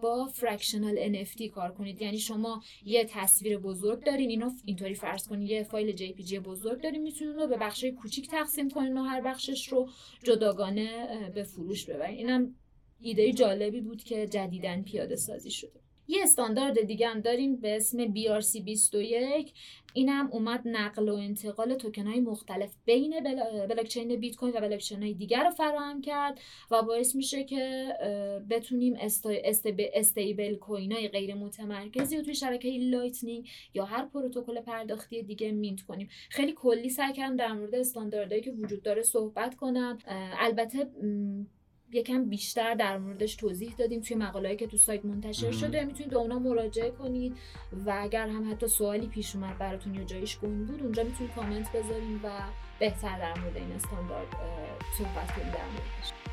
با 0.00 0.26
fractional 0.26 1.24
NFT 1.24 1.42
کار 1.42 1.72
کنید. 1.72 2.02
یعنی 2.02 2.18
شما 2.18 2.62
یه 2.84 3.04
تصویر 3.04 3.58
بزرگ 3.58 4.04
دارین 4.04 4.30
اینو 4.30 4.50
اینطوری 4.64 4.94
فرض 4.94 5.28
کنید 5.28 5.50
یه 5.50 5.62
فایل 5.62 5.96
JPG 5.96 6.34
بزرگ 6.34 6.82
دارین 6.82 7.02
می‌تونید 7.02 7.36
رو 7.36 7.46
به 7.46 7.56
بخش 7.56 7.84
کوچیک 7.84 8.30
تقسیم 8.30 8.70
کنین 8.70 8.98
و 8.98 9.02
هر 9.02 9.20
بخشش 9.20 9.68
رو 9.68 9.88
جداگانه 10.24 11.30
به 11.34 11.42
فروش 11.42 11.86
ببرین. 11.86 12.18
اینم 12.18 12.54
ایده 13.00 13.32
جالبی 13.32 13.80
بود 13.80 14.02
که 14.02 14.26
جدیدا 14.26 14.82
پیاده 14.82 15.16
سازی 15.16 15.50
شده. 15.50 15.81
یه 16.08 16.22
استاندارد 16.22 16.82
دیگه 16.82 17.08
هم 17.08 17.20
داریم 17.20 17.56
به 17.56 17.76
اسم 17.76 18.14
BRC21 18.14 19.50
اینم 19.94 20.28
اومد 20.32 20.62
نقل 20.64 21.08
و 21.08 21.14
انتقال 21.14 21.74
توکن 21.74 22.06
های 22.06 22.20
مختلف 22.20 22.74
بین 22.84 23.20
بلاکچین 23.68 24.16
بیت 24.16 24.36
کوین 24.36 24.52
و 24.56 24.60
بلاکچین 24.60 25.02
های 25.02 25.14
دیگر 25.14 25.44
رو 25.44 25.50
فراهم 25.50 26.00
کرد 26.00 26.40
و 26.70 26.82
باعث 26.82 27.14
میشه 27.14 27.44
که 27.44 27.88
بتونیم 28.50 28.96
stablecoin 29.94 30.92
های 30.92 31.08
غیر 31.08 31.34
متمرکزی 31.34 32.16
رو 32.16 32.22
توی 32.22 32.34
شبکه 32.34 32.68
Lightning 32.68 33.48
یا 33.74 33.84
هر 33.84 34.06
پروتکل 34.06 34.60
پرداختی 34.60 35.22
دیگه 35.22 35.52
mint 35.52 35.82
کنیم. 35.82 36.08
خیلی 36.30 36.52
کلی 36.52 36.88
سعی 36.88 37.12
کردم 37.12 37.36
در 37.36 37.52
مورد 37.52 37.74
استانداردهایی 37.74 38.42
که 38.42 38.50
وجود 38.50 38.82
داره 38.82 39.02
صحبت 39.02 39.54
کنم. 39.54 39.98
البته 40.38 40.90
یکم 41.92 42.24
بیشتر 42.24 42.74
در 42.74 42.98
موردش 42.98 43.34
توضیح 43.34 43.74
دادیم 43.78 44.00
توی 44.00 44.16
مقالهایی 44.16 44.56
که 44.56 44.66
تو 44.66 44.76
سایت 44.76 45.04
منتشر 45.04 45.52
شده. 45.52 45.84
می‌تونید 45.84 46.10
به 46.10 46.16
اونا 46.16 46.38
مراجعه 46.38 46.90
کنید 46.90 47.36
و 47.86 47.98
اگر 48.00 48.28
هم 48.28 48.52
حتی 48.52 48.68
سوالی 48.68 49.06
پیش 49.06 49.36
اومد 49.36 49.58
براتون 49.58 49.94
یا 49.94 50.04
جایش 50.04 50.38
گم 50.38 50.64
بود 50.64 50.82
اونجا 50.82 51.02
می‌تونید 51.04 51.34
کامنت 51.34 51.72
بذاریم 51.72 52.20
و 52.24 52.28
بهتر 52.78 53.18
در 53.18 53.40
مورد 53.40 53.56
این 53.56 53.72
استاندارد 53.72 54.28
صحبت 54.98 55.32
کنید 55.32 55.52
در 55.52 55.64
موردش. 55.64 56.31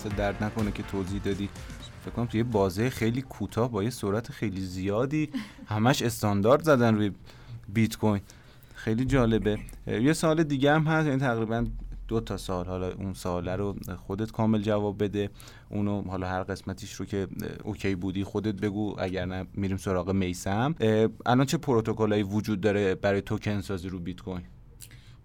دست 0.00 0.16
درد 0.16 0.44
نکنه 0.44 0.72
که 0.72 0.82
توضیح 0.82 1.20
دادی. 1.22 1.48
فکر 2.04 2.10
کنم 2.10 2.26
توی 2.26 2.42
بازه 2.42 2.90
خیلی 2.90 3.22
کوتاه 3.22 3.70
با 3.70 3.82
یه 3.82 3.90
سرعت 3.90 4.32
خیلی 4.32 4.60
زیادی 4.60 5.30
همش 5.66 6.02
استاندارد 6.02 6.62
زدن 6.62 6.94
روی 6.94 7.10
بیت 7.68 7.96
کوین. 7.96 8.20
خیلی 8.74 9.04
جالبه. 9.04 9.58
یه 9.86 10.12
سال 10.12 10.42
دیگه 10.42 10.72
هم 10.74 10.82
هست 10.82 11.06
یعنی 11.06 11.20
تقریبا 11.20 11.66
دو 12.08 12.20
تا 12.20 12.36
سال 12.36 12.66
حالا 12.66 12.92
اون 12.92 13.14
ساله 13.14 13.56
رو 13.56 13.76
خودت 14.06 14.32
کامل 14.32 14.62
جواب 14.62 15.04
بده. 15.04 15.30
اونو 15.68 16.02
حالا 16.02 16.28
هر 16.28 16.42
قسمتیش 16.42 16.92
رو 16.92 17.04
که 17.04 17.28
اوکی 17.64 17.94
بودی 17.94 18.24
خودت 18.24 18.54
بگو 18.54 18.94
اگر 18.98 19.24
نه 19.24 19.46
میریم 19.54 19.76
سراغ 19.76 20.10
میسم. 20.10 20.74
الان 21.26 21.46
چه 21.46 21.58
پروتکلایی 21.58 22.22
وجود 22.22 22.60
داره 22.60 22.94
برای 22.94 23.22
توکن 23.22 23.60
سازی 23.60 23.88
رو 23.88 23.98
بیت 23.98 24.20
کوین؟ 24.20 24.42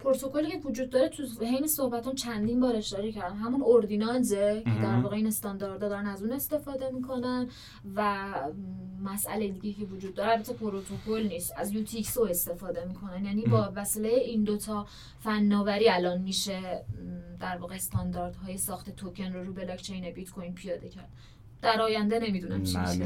پروتکلی 0.06 0.52
که 0.52 0.58
وجود 0.58 0.90
داره 0.90 1.10
تو 1.10 1.24
حین 1.46 1.68
صحبتون 1.68 2.16
چندین 2.16 2.60
بار 2.60 2.76
اشاره 2.76 3.12
کردم. 3.12 3.36
همون 3.36 3.62
اوردینانزه 3.62 4.62
که 4.66 4.82
در 4.84 5.00
واقع 5.00 5.16
این 5.16 5.28
استانداردها 5.28 5.90
دارن 5.90 6.08
از 6.08 6.24
اون 6.24 6.34
استفاده 6.34 6.92
می‌کنن 6.92 7.50
و 7.96 8.34
مسئله 9.04 9.48
دیگه 9.48 9.74
که 9.80 9.86
وجود 9.86 10.14
داره 10.14 10.32
البته 10.32 10.54
پروتکل 10.54 11.28
نیست. 11.28 11.54
از 11.58 11.74
یوتیکسو 11.74 12.24
استفاده 12.24 12.86
می‌کنن. 12.86 13.26
یعنی 13.26 13.42
با 13.42 13.72
وسیله 13.76 14.10
این 14.10 14.44
دوتا 14.44 14.86
فناوری 15.20 15.90
الان 15.90 16.22
میشه 16.22 16.86
در 17.40 17.58
واقع 17.58 17.76
استانداردهای 17.76 18.58
ساخت 18.58 18.96
توکن 18.96 19.34
رو 19.34 19.44
رو 19.44 19.54
بلاکچین 19.54 20.12
بیت 20.12 20.30
کوین 20.30 20.54
پیاده 20.54 20.90
کرد. 20.90 21.10
در 21.62 21.82
آینده 21.82 22.20
نمی‌دونم 22.20 22.64
چی 22.64 22.78
میشه. 22.78 23.06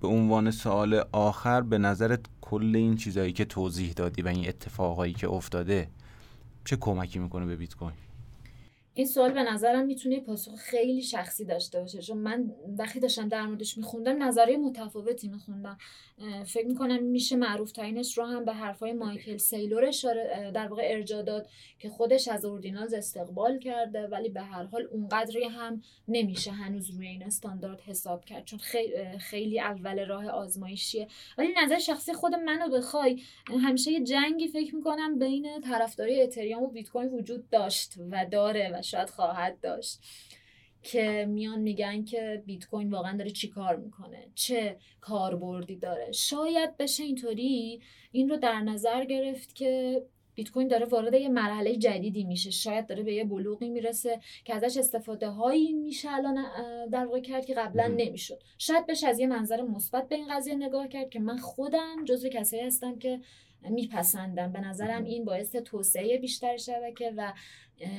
به 0.00 0.08
عنوان 0.08 0.50
سوال 0.50 1.04
آخر 1.12 1.60
به 1.60 1.78
نظرت 1.78 2.20
کل 2.40 2.76
این 2.76 2.96
چیزهایی 2.96 3.32
که 3.32 3.44
توضیح 3.44 3.92
دادی 3.92 4.22
و 4.22 4.28
این 4.28 4.48
اتفاقایی 4.48 5.12
که 5.14 5.28
افتاده 5.28 5.88
چه 6.64 6.76
کمکی 6.76 7.18
می‌کنه 7.18 7.46
به 7.46 7.56
بیت 7.56 7.74
کوین 7.74 8.07
این 8.98 9.06
سوال 9.06 9.32
به 9.32 9.42
نظرم 9.42 9.86
می‌تونه 9.86 10.20
پاسخ 10.20 10.54
خیلی 10.54 11.02
شخصی 11.02 11.44
داشته 11.44 11.80
باشه. 11.80 12.02
چون 12.02 12.18
من 12.18 12.50
وقتی 12.78 13.00
داشتم 13.00 13.28
در 13.28 13.46
موردش 13.46 13.78
میخوندم 13.78 14.22
نظریه 14.22 14.56
متفاوتی 14.56 15.28
میخوندم. 15.28 15.78
فکر 16.46 16.66
می‌کنم 16.66 17.02
میشه 17.02 17.36
معروف 17.36 17.72
ترینش 17.72 18.18
رو 18.18 18.24
هم 18.24 18.44
به 18.44 18.52
حرفای 18.52 18.92
مایکل 18.92 19.36
سیلور 19.36 19.84
اشاره 19.84 20.50
در 20.54 20.68
واقع 20.68 20.82
ارجا 20.84 21.22
داد 21.22 21.48
که 21.78 21.88
خودش 21.88 22.28
از 22.28 22.44
اوردینالز 22.44 22.94
استقبال 22.94 23.58
کرده 23.58 24.06
ولی 24.06 24.28
به 24.28 24.42
هر 24.42 24.64
حال 24.64 24.88
اونقدری 24.92 25.44
هم 25.44 25.82
نمیشه 26.08 26.50
هنوز 26.50 26.90
روی 26.90 27.06
این 27.06 27.22
استاندارد 27.22 27.80
حساب 27.80 28.24
کرد. 28.24 28.44
چون 28.44 28.58
خیلی 29.18 29.60
اول 29.60 30.06
راه 30.06 30.28
آزمایشیه. 30.28 31.08
ولی 31.38 31.48
نظر 31.64 31.78
شخصی 31.78 32.12
خود 32.12 32.34
منو 32.34 32.68
بخوای 32.68 33.22
همیشه 33.62 33.92
یه 33.92 34.04
جنگی 34.04 34.48
فکر 34.48 34.76
می‌کنم 34.76 35.18
بین 35.18 35.60
طرفداری 35.60 36.22
اتریوم 36.22 36.62
و 36.62 36.66
بیت 36.66 36.88
کوین 36.88 37.08
وجود 37.08 37.50
داشت 37.50 37.94
و 38.10 38.26
داره 38.30 38.70
و 38.74 38.82
شاید 38.88 39.10
خواهد 39.10 39.60
داشت. 39.60 40.00
که 40.82 41.26
میان 41.28 41.60
میگن 41.60 42.04
که 42.04 42.42
بیت 42.46 42.66
کوین 42.66 42.90
واقعا 42.90 43.16
داره 43.16 43.30
چی 43.30 43.48
کار 43.48 43.76
می‌کنه؟ 43.76 44.28
چه 44.34 44.76
کاربردی 45.00 45.76
داره؟ 45.76 46.12
شاید 46.12 46.76
بشه 46.76 47.02
اینطوری 47.04 47.80
این 48.12 48.28
رو 48.28 48.36
در 48.36 48.60
نظر 48.60 49.04
گرفت 49.04 49.54
که 49.54 50.02
بیت 50.34 50.50
کوین 50.50 50.68
داره 50.68 50.86
وارد 50.86 51.14
یه 51.14 51.28
مرحله 51.28 51.76
جدیدی 51.76 52.24
میشه. 52.24 52.50
شاید 52.50 52.86
داره 52.86 53.02
به 53.02 53.14
یه 53.14 53.24
بلوغی 53.24 53.68
می‌رسه 53.68 54.20
که 54.44 54.54
ازش 54.54 54.76
استفاده 54.76 55.28
هایی 55.28 55.72
میشه 55.72 56.10
الان 56.10 56.44
در 56.92 57.06
واقع 57.06 57.20
کرد 57.20 57.46
که 57.46 57.54
قبلا 57.54 57.86
نمی‌شد. 57.86 58.42
شاید 58.58 58.86
بشه 58.86 59.06
از 59.08 59.18
یه 59.18 59.26
منظر 59.26 59.62
مثبت 59.62 60.08
به 60.08 60.14
این 60.14 60.28
قضیه 60.36 60.54
نگاه 60.54 60.88
کرد 60.88 61.10
که 61.10 61.20
من 61.20 61.38
خودم 61.38 62.04
جزو 62.04 62.28
کسایی 62.28 62.62
هستم 62.62 62.98
که 62.98 63.20
میپسندم. 63.70 64.52
به 64.52 64.60
نظرم 64.60 65.04
این 65.04 65.24
باعث 65.24 65.50
توسعه 65.50 66.18
بیشتر 66.18 66.56
شبکه 66.56 67.12
و 67.16 67.32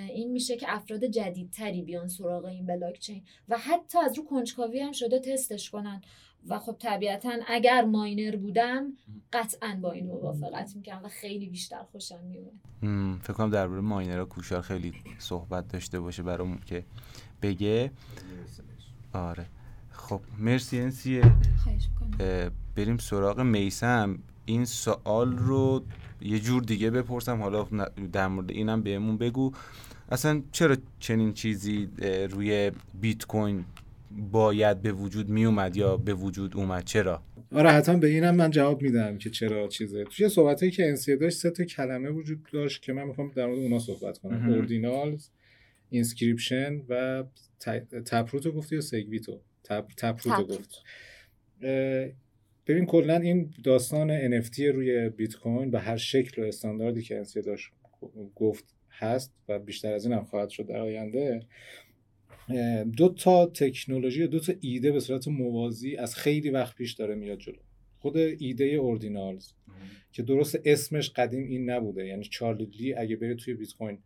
این 0.09 0.31
میشه 0.31 0.57
که 0.57 0.65
افراد 0.69 1.05
جدیدتری 1.05 1.81
بیان 1.81 2.07
سراغ 2.07 2.45
این 2.45 2.65
بلاکچین. 2.65 3.23
و 3.49 3.57
حتی 3.57 3.97
از 3.97 4.17
رو 4.17 4.25
کنجکاوی 4.25 4.79
هم 4.79 4.91
شده 4.91 5.19
تستش 5.19 5.69
کنن. 5.69 6.01
و 6.47 6.59
خب 6.59 6.75
طبیعتا 6.79 7.31
اگر 7.47 7.85
ماینر 7.85 8.35
بودم 8.35 8.93
قطعا 9.33 9.79
با 9.81 9.91
این 9.91 10.05
موافقت 10.05 10.75
می‌کنم 10.75 11.01
و 11.03 11.07
خیلی 11.07 11.47
بیشتر 11.49 11.83
خوشم 11.91 12.19
میومد 12.23 13.21
فکر 13.23 13.33
کنم 13.33 13.49
درباره 13.49 13.81
ماینرها 13.81 14.25
کوشار 14.25 14.61
خیلی 14.61 14.93
صحبت 15.17 15.67
داشته 15.67 15.99
باشه 15.99 16.23
برامون 16.23 16.59
که 16.65 16.85
بگه. 17.41 17.91
آره. 19.13 19.45
خب 19.91 20.21
مرسی 20.37 20.79
انسیه. 20.79 21.21
بریم 22.75 22.97
سراغ 22.97 23.39
میسم. 23.39 24.19
این 24.49 24.65
سوال 24.65 25.37
رو 25.37 25.83
یه 26.21 26.39
جور 26.39 26.63
دیگه 26.63 26.89
بپرسم. 26.89 27.41
حالا 27.41 27.67
در 28.13 28.27
مورد 28.27 28.51
اینم 28.51 28.81
بهمون 28.83 29.17
بگو. 29.17 29.51
اصلا 30.11 30.41
چرا 30.51 30.77
چنین 30.99 31.33
چیزی 31.33 31.89
روی 32.31 32.71
بیت 33.01 33.25
کوین 33.25 33.65
باید 34.31 34.81
به 34.81 34.91
وجود 34.91 35.29
می 35.29 35.45
اومد 35.45 35.77
یا 35.77 35.97
به 35.97 36.13
وجود 36.13 36.57
اومد؟ 36.57 36.83
چرا؟ 36.83 37.23
آره 37.51 37.69
حتما 37.69 37.97
به 37.97 38.07
اینم 38.07 38.35
من 38.35 38.51
جواب 38.51 38.81
میدم 38.81 39.17
که 39.17 39.29
چرا 39.29 39.67
چیزه. 39.67 40.03
توی 40.03 40.29
صحبت 40.29 40.69
که 40.69 40.87
انسیه 40.87 41.15
داشت 41.15 41.37
سه 41.37 41.51
تا 41.51 41.63
کلمه 41.63 42.09
وجود 42.09 42.39
داشت 42.53 42.81
که 42.81 42.93
من 42.93 43.03
می‌خوام 43.03 43.31
در 43.35 43.45
مورد 43.45 43.59
اونا 43.59 43.79
صحبت 43.79 44.17
کنم. 44.17 44.49
اوردینالز 44.49 45.29
inscription 45.89 46.81
و 46.89 47.23
Taproot 48.05 48.45
و 48.45 48.51
گفتی 48.51 48.75
یا 48.75 48.81
SegWit 48.81 49.41
و 49.63 49.68
Tap، 49.68 49.85
Taproot 49.97 50.37
و 50.37 50.43
گفت. 50.43 50.83
ببین 52.69 52.85
کلا 52.85 53.17
این 53.17 53.53
داستان 53.63 54.41
NFT 54.41 54.59
روی 54.59 55.09
بیت 55.09 55.35
کوین 55.35 55.71
به 55.71 55.79
هر 55.79 55.97
شکل 55.97 56.41
و 56.41 56.45
استانداردی 56.45 57.01
که 57.01 57.17
انسی 57.17 57.41
داشت 57.41 57.71
گفت 58.35 58.75
هست 58.89 59.33
و 59.47 59.59
بیشتر 59.59 59.93
از 59.93 60.05
این 60.05 60.13
هم 60.13 60.23
خواهد 60.23 60.49
شد 60.49 60.67
در 60.67 60.79
آینده 60.79 61.41
دو 62.97 63.09
تا 63.09 63.45
تکنولوژی 63.45 64.27
دو 64.27 64.39
تا 64.39 64.53
ایده 64.61 64.91
به 64.91 64.99
صورت 64.99 65.27
موازی 65.27 65.95
از 65.95 66.15
خیلی 66.15 66.49
وقت 66.49 66.75
پیش 66.75 66.93
داره 66.93 67.15
میاد 67.15 67.39
جلو. 67.39 67.59
خود 67.97 68.17
ایده 68.17 68.65
Ordinals 68.65 69.51
که 70.11 70.23
درست 70.23 70.59
اسمش 70.65 71.09
قدیم 71.09 71.43
این 71.43 71.69
نبوده. 71.69 72.07
یعنی 72.07 72.23
چارلی 72.23 72.65
لی 72.65 72.93
اگه 72.93 73.15
بره 73.15 73.35
توی 73.35 73.53
بیت 73.53 73.73
کوین 73.73 73.97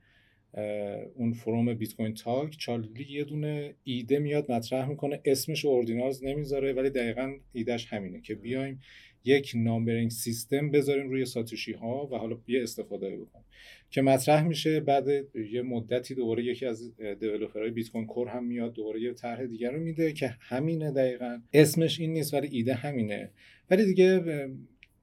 اون 1.15 1.33
forum 1.33 1.73
BitcoinTalk 1.73 2.57
چارلی 2.57 3.05
یه 3.09 3.23
دونه 3.23 3.75
ایده 3.83 4.19
میاد 4.19 4.51
مطرح 4.51 4.89
می‌کنه. 4.89 5.21
اسمش 5.25 5.65
Ordinals 5.65 6.23
نمی‌ذاره 6.23 6.73
ولی 6.73 6.89
دقیقا 6.89 7.33
ایدهش 7.53 7.85
همینه 7.93 8.21
که 8.21 8.35
بیایم 8.35 8.81
یک 9.25 9.51
numbering 9.55 10.11
system 10.11 10.71
بذاریم 10.71 11.09
روی 11.09 11.25
ساتوشی 11.25 11.73
ها 11.73 12.09
و 12.11 12.17
حالا 12.17 12.37
یه 12.47 12.63
استفاده 12.63 13.09
بکنیم. 13.09 13.45
که 13.89 14.01
مطرح 14.01 14.47
میشه 14.47 14.79
بعد 14.79 15.07
یه 15.51 15.61
مدتی 15.61 16.15
دوباره 16.15 16.43
یکی 16.43 16.65
از 16.65 16.95
developer 16.97 17.71
های 17.71 17.89
Bitcoin 17.89 18.05
Core 18.05 18.27
هم 18.27 18.43
میاد 18.43 18.73
دوباره 18.73 19.01
یه 19.01 19.13
طرح 19.13 19.45
دیگر 19.45 19.71
رو 19.71 19.79
میده 19.79 20.13
که 20.13 20.35
همینه 20.39 20.91
دقیقا. 20.91 21.41
اسمش 21.53 21.99
این 21.99 22.13
نیست 22.13 22.33
ولی 22.33 22.47
ایده 22.51 22.73
همینه. 22.73 23.31
ولی 23.69 23.85
دیگه 23.85 24.19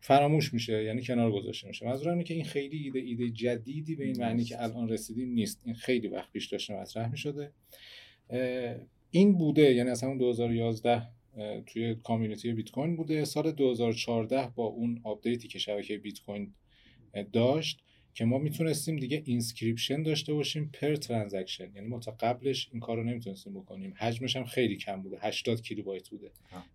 فراموش 0.01 0.55
میشه 0.55 0.85
یعنی 0.85 1.03
کنار 1.03 1.33
گذاشته 1.33 1.69
میشه. 1.69 1.87
منظورم 1.87 2.13
اینه 2.13 2.25
که 2.25 2.35
این 2.35 2.45
خیلی 2.45 2.77
ایده 2.77 2.99
ایده 2.99 3.31
جدیدی 3.31 3.95
به 3.95 4.05
این 4.05 4.19
معنی 4.19 4.45
که 4.45 4.63
الان 4.63 4.89
رسیدیم 4.89 5.29
نیست. 5.29 5.63
این 5.65 5.75
خیلی 5.75 6.09
وقت 6.09 6.33
پیش 6.33 6.47
داشته 6.47 6.75
مطرح 6.75 7.11
می‌شده. 7.11 7.53
این 9.11 9.39
بوده 9.39 9.75
یعنی 9.75 9.91
از 9.91 10.03
همون 10.03 10.19
2011 10.19 11.03
توی 11.67 11.95
community 11.95 12.53
بیت 12.53 12.71
کوین 12.71 12.97
بوده. 12.97 13.25
سال 13.25 13.53
2014 13.53 14.49
با 14.55 14.65
اون 14.65 15.01
update 15.05 15.42
ی 15.42 15.49
که 15.49 15.59
شبکه 15.59 15.99
بیت 15.99 16.21
کوین 16.21 16.55
داشت. 17.33 17.83
که 18.15 18.25
ما 18.25 18.39
می‌تونستیم 18.39 18.97
دیگه 18.97 19.23
inscription 19.25 20.03
داشته 20.03 20.35
باشیم 20.35 20.71
per 20.73 20.95
transaction 20.95 21.71
یعنی 21.75 21.89
ما 21.89 21.99
تا 21.99 22.17
قبلش 22.21 22.69
این 22.73 22.81
کارو 22.81 23.05
نمی‌تونستیم 23.05 23.55
بکنیم. 23.55 23.95
حجمش 23.97 24.37
هم 24.37 24.45
خیلی 24.45 24.77
کم 24.77 25.03
بوده. 25.03 25.19
80 25.21 25.63
کیلوبایت 25.63 26.09
بوده. 26.09 26.31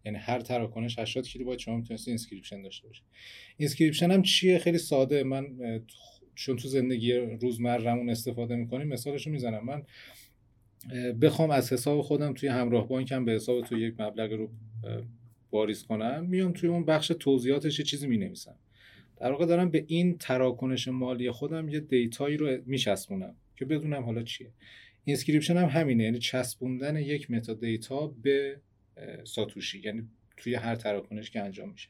یعنی 0.06 0.18
هر 0.18 0.40
تراکنش 0.40 1.00
80 1.00 1.26
کیلوبایت 1.26 1.60
شما 1.60 1.78
می‌تونستید 1.78 2.08
inscription 2.10 2.62
داشته 2.62 2.88
باشید. 2.88 3.04
inscription 3.58 4.12
هم 4.12 4.22
چیه؟ 4.22 4.58
خیلی 4.58 4.78
ساده. 4.78 5.24
من 5.24 5.48
چون 6.36 6.56
تو 6.56 6.68
زندگی 6.68 7.14
روزمرهمون 7.14 8.10
استفاده 8.10 8.56
می‌کنیم 8.56 8.88
مثالشو 8.88 9.30
می‌زنم. 9.30 9.66
من 9.66 9.84
بخوام 11.22 11.52
از 11.52 11.74
حساب 11.74 12.02
خودم 12.02 12.34
توی 12.34 12.50
همراه 12.50 12.88
بانکم 12.88 13.26
به 13.26 13.32
حساب 13.32 13.66
تو 13.66 13.78
یک 13.78 14.00
مبلغ 14.00 14.32
رو 14.32 14.50
واریز 15.52 15.84
کنم 15.84 16.26
میام 16.26 16.52
توی 16.52 16.70
اون 16.70 16.86
بخش 16.86 17.08
توضیحاتش 17.08 17.80
یه 17.80 17.86
چیزی 17.86 18.08
می‌نویسم. 18.08 18.56
در 19.18 19.32
واقع 19.32 19.46
دارم 19.46 19.70
به 19.70 19.86
این 19.88 20.18
تراکنش 20.18 20.88
مالی 20.88 21.32
خودم 21.32 21.70
یه 21.70 21.80
data 21.80 22.19
یی 22.19 22.38
رو 22.38 22.58
میچسبونم 22.66 23.36
که 23.56 23.66
بدونم 23.66 24.04
حالا 24.04 24.24
چیه. 24.24 24.52
inscription 25.04 25.58
هم 25.58 25.68
همینه 25.68 26.04
یعنی 26.04 26.20
چسبوندن 26.20 26.96
یک 26.96 27.32
metadata 27.32 28.08
به 28.08 28.62
ساتوشی 29.24 29.82
یعنی 29.86 30.10
توی 30.38 30.56
هر 30.56 30.76
تراکنش 30.76 31.32
که 31.32 31.42
انجام 31.42 31.70
میشه. 31.72 31.90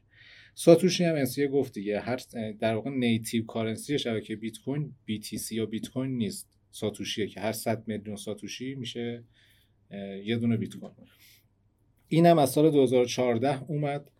ساتوشی 0.54 1.04
هم 1.04 1.16
انسیه 1.16 1.48
گفت 1.48 1.74
دیگه 1.74 2.00
هر 2.00 2.20
در 2.60 2.76
واقع 2.76 2.90
native 2.90 3.46
currency 3.46 4.00
شبکه 4.00 4.36
بیت 4.36 4.58
کوین 4.58 4.94
BTC 5.10 5.52
یا 5.52 5.66
بیت 5.66 5.90
کوین 5.90 6.18
نیست. 6.18 6.50
ساتوشیه 6.72 7.28
که 7.28 7.40
هر 7.42 7.52
100 7.52 7.88
میلیون 7.88 8.16
ساتوشی 8.16 8.76
میشه 8.76 9.24
یه 10.24 10.38
دونه 10.38 10.58
بیت 10.58 10.76
کوین. 10.76 11.08
این 12.08 12.26
هم 12.26 12.38
از 12.38 12.50
سال 12.50 12.72
2014 12.72 13.64
اومد. 13.64 14.12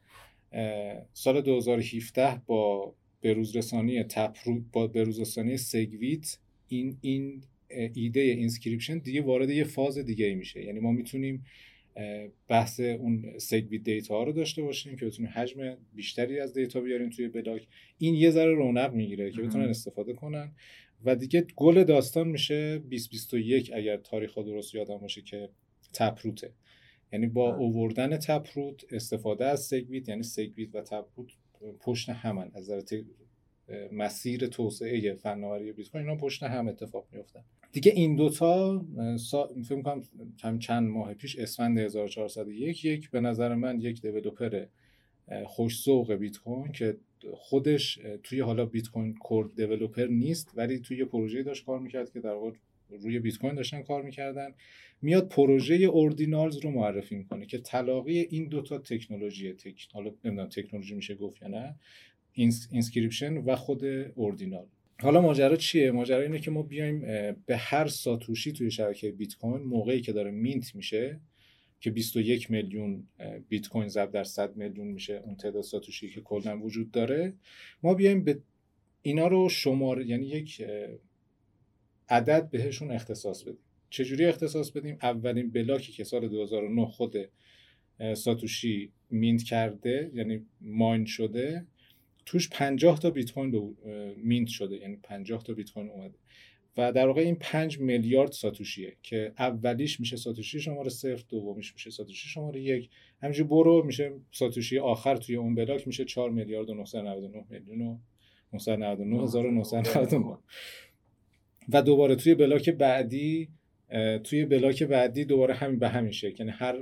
سال 1.14 1.42
2017 1.42 2.42
با 2.46 2.96
بروزرسانی 3.22 4.04
Taproot 4.04 4.62
با 4.72 4.88
بروزرسانی 4.88 5.58
SegWit 5.58 6.38
این 6.68 6.98
این 7.02 7.44
ایده 7.94 8.20
inscription 8.20 8.98
دیگه 8.98 9.22
وارد 9.22 9.50
یه 9.50 9.64
فاز 9.64 9.98
دیگه 9.98 10.26
ای 10.26 10.36
میشه. 10.36 10.64
یعنی 10.64 10.80
ما 10.80 10.92
می‌تونیم 10.92 11.46
بحث 12.48 12.80
اون 12.80 13.38
SegWit 13.38 13.84
data 13.84 14.18
ها 14.18 14.24
رو 14.24 14.32
داشته 14.32 14.62
باشیم 14.62 14.96
که 14.96 15.06
بتونیم 15.06 15.32
حجم 15.36 15.78
بیشتری 15.94 16.40
از 16.40 16.54
data 16.54 16.82
بیاریم 16.82 17.10
توی 17.10 17.28
بلاک. 17.28 17.68
این 17.98 18.16
یه 18.16 18.30
ذره 18.30 18.54
رونق 18.54 18.94
می‌گیره 18.94 19.32
که 19.32 19.42
بتونن 19.42 19.70
استفاده 19.70 20.14
کنن. 20.14 20.52
و 21.06 21.16
دیگه 21.16 21.48
گل 21.56 21.84
داستان 21.84 22.28
میشه 22.28 22.78
2021 22.78 23.72
اگر 23.74 23.98
تاریخ 23.98 24.38
درست 24.38 24.76
یادم 24.76 24.98
باشه 24.98 25.22
که 25.22 25.50
تپروته 25.94 26.54
یعنی 27.14 27.28
با 27.28 27.56
اووردن 27.56 28.18
تپروت 28.18 28.94
استفاده 28.94 29.46
از 29.46 29.60
سگویت 29.60 30.10
یعنی 30.10 30.24
سگویت 30.24 30.76
و 30.76 30.82
تپروت 30.82 31.32
پشت 31.80 32.10
همن. 32.10 32.52
از 32.54 32.72
نظر 32.72 32.82
مسیر 33.92 34.48
توسعه 34.48 35.14
فناوری 35.14 35.72
بیت 35.72 35.90
کوین 35.90 36.04
اینا 36.04 36.16
پشت 36.22 36.44
هم 36.44 36.68
اتفاق 36.68 37.08
میفتن 37.12 37.44
دیگه 37.72 37.92
این 37.92 38.16
دوتا 38.16 38.86
سا... 39.18 39.50
فکر 39.64 39.82
کنم 39.82 40.02
هم 40.42 40.60
چند 40.60 40.90
ماه 40.90 41.14
پیش 41.14 41.36
اسفند 41.36 41.80
1401 41.80 42.86
یک 42.86 43.12
به 43.12 43.22
نظر 43.22 43.56
من 43.56 43.82
یک 43.82 44.02
دیولپر 44.02 44.66
خوش 45.46 45.90
بیت 46.20 46.38
کوین 46.38 46.72
که 46.72 46.98
خودش 47.34 48.00
توی 48.24 48.40
حالا 48.40 48.66
Bitcoin 48.66 49.14
Core 49.14 49.52
developer 49.56 50.06
نیست 50.06 50.52
ولی 50.56 50.80
توی 50.80 51.06
پروژه 51.06 51.44
داشت 51.44 51.66
کار 51.66 51.80
می‌کرد 51.80 52.14
که 52.14 52.20
در 52.20 52.34
واقع 52.34 52.52
روی 52.90 53.20
بیت 53.20 53.38
کوین 53.38 53.56
داشتن 53.56 53.82
کار 53.82 54.02
می‌کردن. 54.04 54.54
میاد 55.02 55.30
پروژه 55.30 55.76
Ordinals 55.76 56.58
رو 56.58 56.72
معرفی 56.72 57.16
می‌کنه 57.16 57.46
که 57.46 57.58
تلاقی 57.58 58.20
این 58.20 58.48
دوتا 58.48 58.78
تکنولوژی 58.78 59.54
تک... 59.54 59.88
حالا 59.94 60.12
نمی‌دونم 60.26 60.50
تکنولوژی 60.50 60.96
میشه 60.96 61.16
گفت 61.16 61.42
یا 61.42 61.48
نه 61.48 61.76
inscription 62.72 63.38
و 63.38 63.56
خود 63.56 63.86
Ordinal. 64.16 64.66
حالا 65.02 65.22
ماجرا 65.22 65.56
چیه؟ 65.56 65.92
ماجرا 65.92 66.22
اینه 66.22 66.40
که 66.40 66.52
ما 66.52 66.62
بیایم 66.62 67.00
به 67.46 67.58
هر 67.58 67.88
ساتوشی 67.88 68.52
توی 68.52 68.72
شبکه 68.72 69.12
بیت 69.12 69.36
کوین 69.36 69.64
موقعی 69.64 70.02
که 70.02 70.12
داره 70.12 70.32
mint 70.32 70.76
میشه 70.76 71.20
که 71.80 71.92
21 71.92 72.52
میلیون 72.52 73.08
بیت 73.50 73.68
کوین 73.68 73.88
ضرب 73.88 74.12
در 74.12 74.24
100 74.24 74.56
میلیون 74.56 74.88
میشه 74.88 75.22
اون 75.26 75.36
تعداد 75.36 75.64
ساتوشی 75.64 76.10
که 76.10 76.22
کلا 76.22 76.60
وجود 76.60 76.92
داره 76.92 77.34
ما 77.84 77.94
بیایم 77.94 78.24
به 78.24 78.40
اینا 79.02 79.28
رو 79.28 79.50
شماره 79.50 80.06
یعنی 80.06 80.26
یک 80.26 80.66
عدد 82.10 82.50
بهشون 82.50 82.92
اختصاص 82.92 83.44
بدیم. 83.44 83.60
چجوری 83.90 84.26
اختصاص 84.26 84.72
بدیم؟ 84.72 84.98
اولین 85.02 85.52
بلاکی 85.52 85.92
که 85.92 86.04
سال 86.04 86.28
2009 86.28 86.86
خود 86.86 87.16
ساتوشی 88.14 88.92
mint 89.10 89.44
کرده 89.44 90.12
یعنی 90.14 90.46
mine 90.62 91.06
شده 91.06 91.66
توش 92.26 92.50
50 92.50 93.00
تا 93.00 93.10
بیت 93.10 93.32
کوین 93.32 93.76
mint 94.18 94.48
شده. 94.48 94.76
یعنی 94.76 94.98
50 95.04 95.44
تا 95.44 95.54
بیت 95.54 95.72
کوین 95.72 95.90
اومده. 95.90 96.16
و 96.78 96.92
در 96.92 97.08
واقع 97.08 97.22
این 97.22 97.36
5 97.36 97.80
میلیارد 97.80 98.32
ساتوشیه 98.32 98.96
که 99.04 99.34
اولیش 99.40 100.00
میشه 100.00 100.18
ساتوشی 100.18 100.60
شماره 100.60 100.90
صفر 100.90 101.24
دومیش 101.30 101.74
میشه 101.74 101.90
ساتوشی 101.90 102.30
شماره 102.30 102.62
یک. 102.62 102.90
همینجوری 103.22 103.50
برو 103.50 103.84
میشه 103.86 104.14
ساتوشی 104.32 104.80
آخر 104.80 105.16
توی 105.16 105.36
اون 105.36 105.56
بلاک 105.56 105.88
میشه 105.88 106.06
4 106.06 106.30
میلیارد 106.30 106.70
و 106.70 106.74
999 106.74 107.46
میلیون 107.50 107.82
و 107.82 107.98
999 108.54 109.24
هزار 109.24 109.50
و 111.70 111.78
999 111.78 111.80
و 111.80 111.82
دوباره 111.82 112.16
توی 112.16 112.36
بلاک 112.36 112.70
بعدی 112.70 113.50
توی 114.24 114.46
بلاک 114.46 114.84
بعدی 114.84 115.26
دوباره 115.26 115.54
همین 115.54 115.80
به 115.80 115.90
همین 115.90 116.12
شکل. 116.12 116.36
یعنی 116.40 116.52
هر 116.52 116.76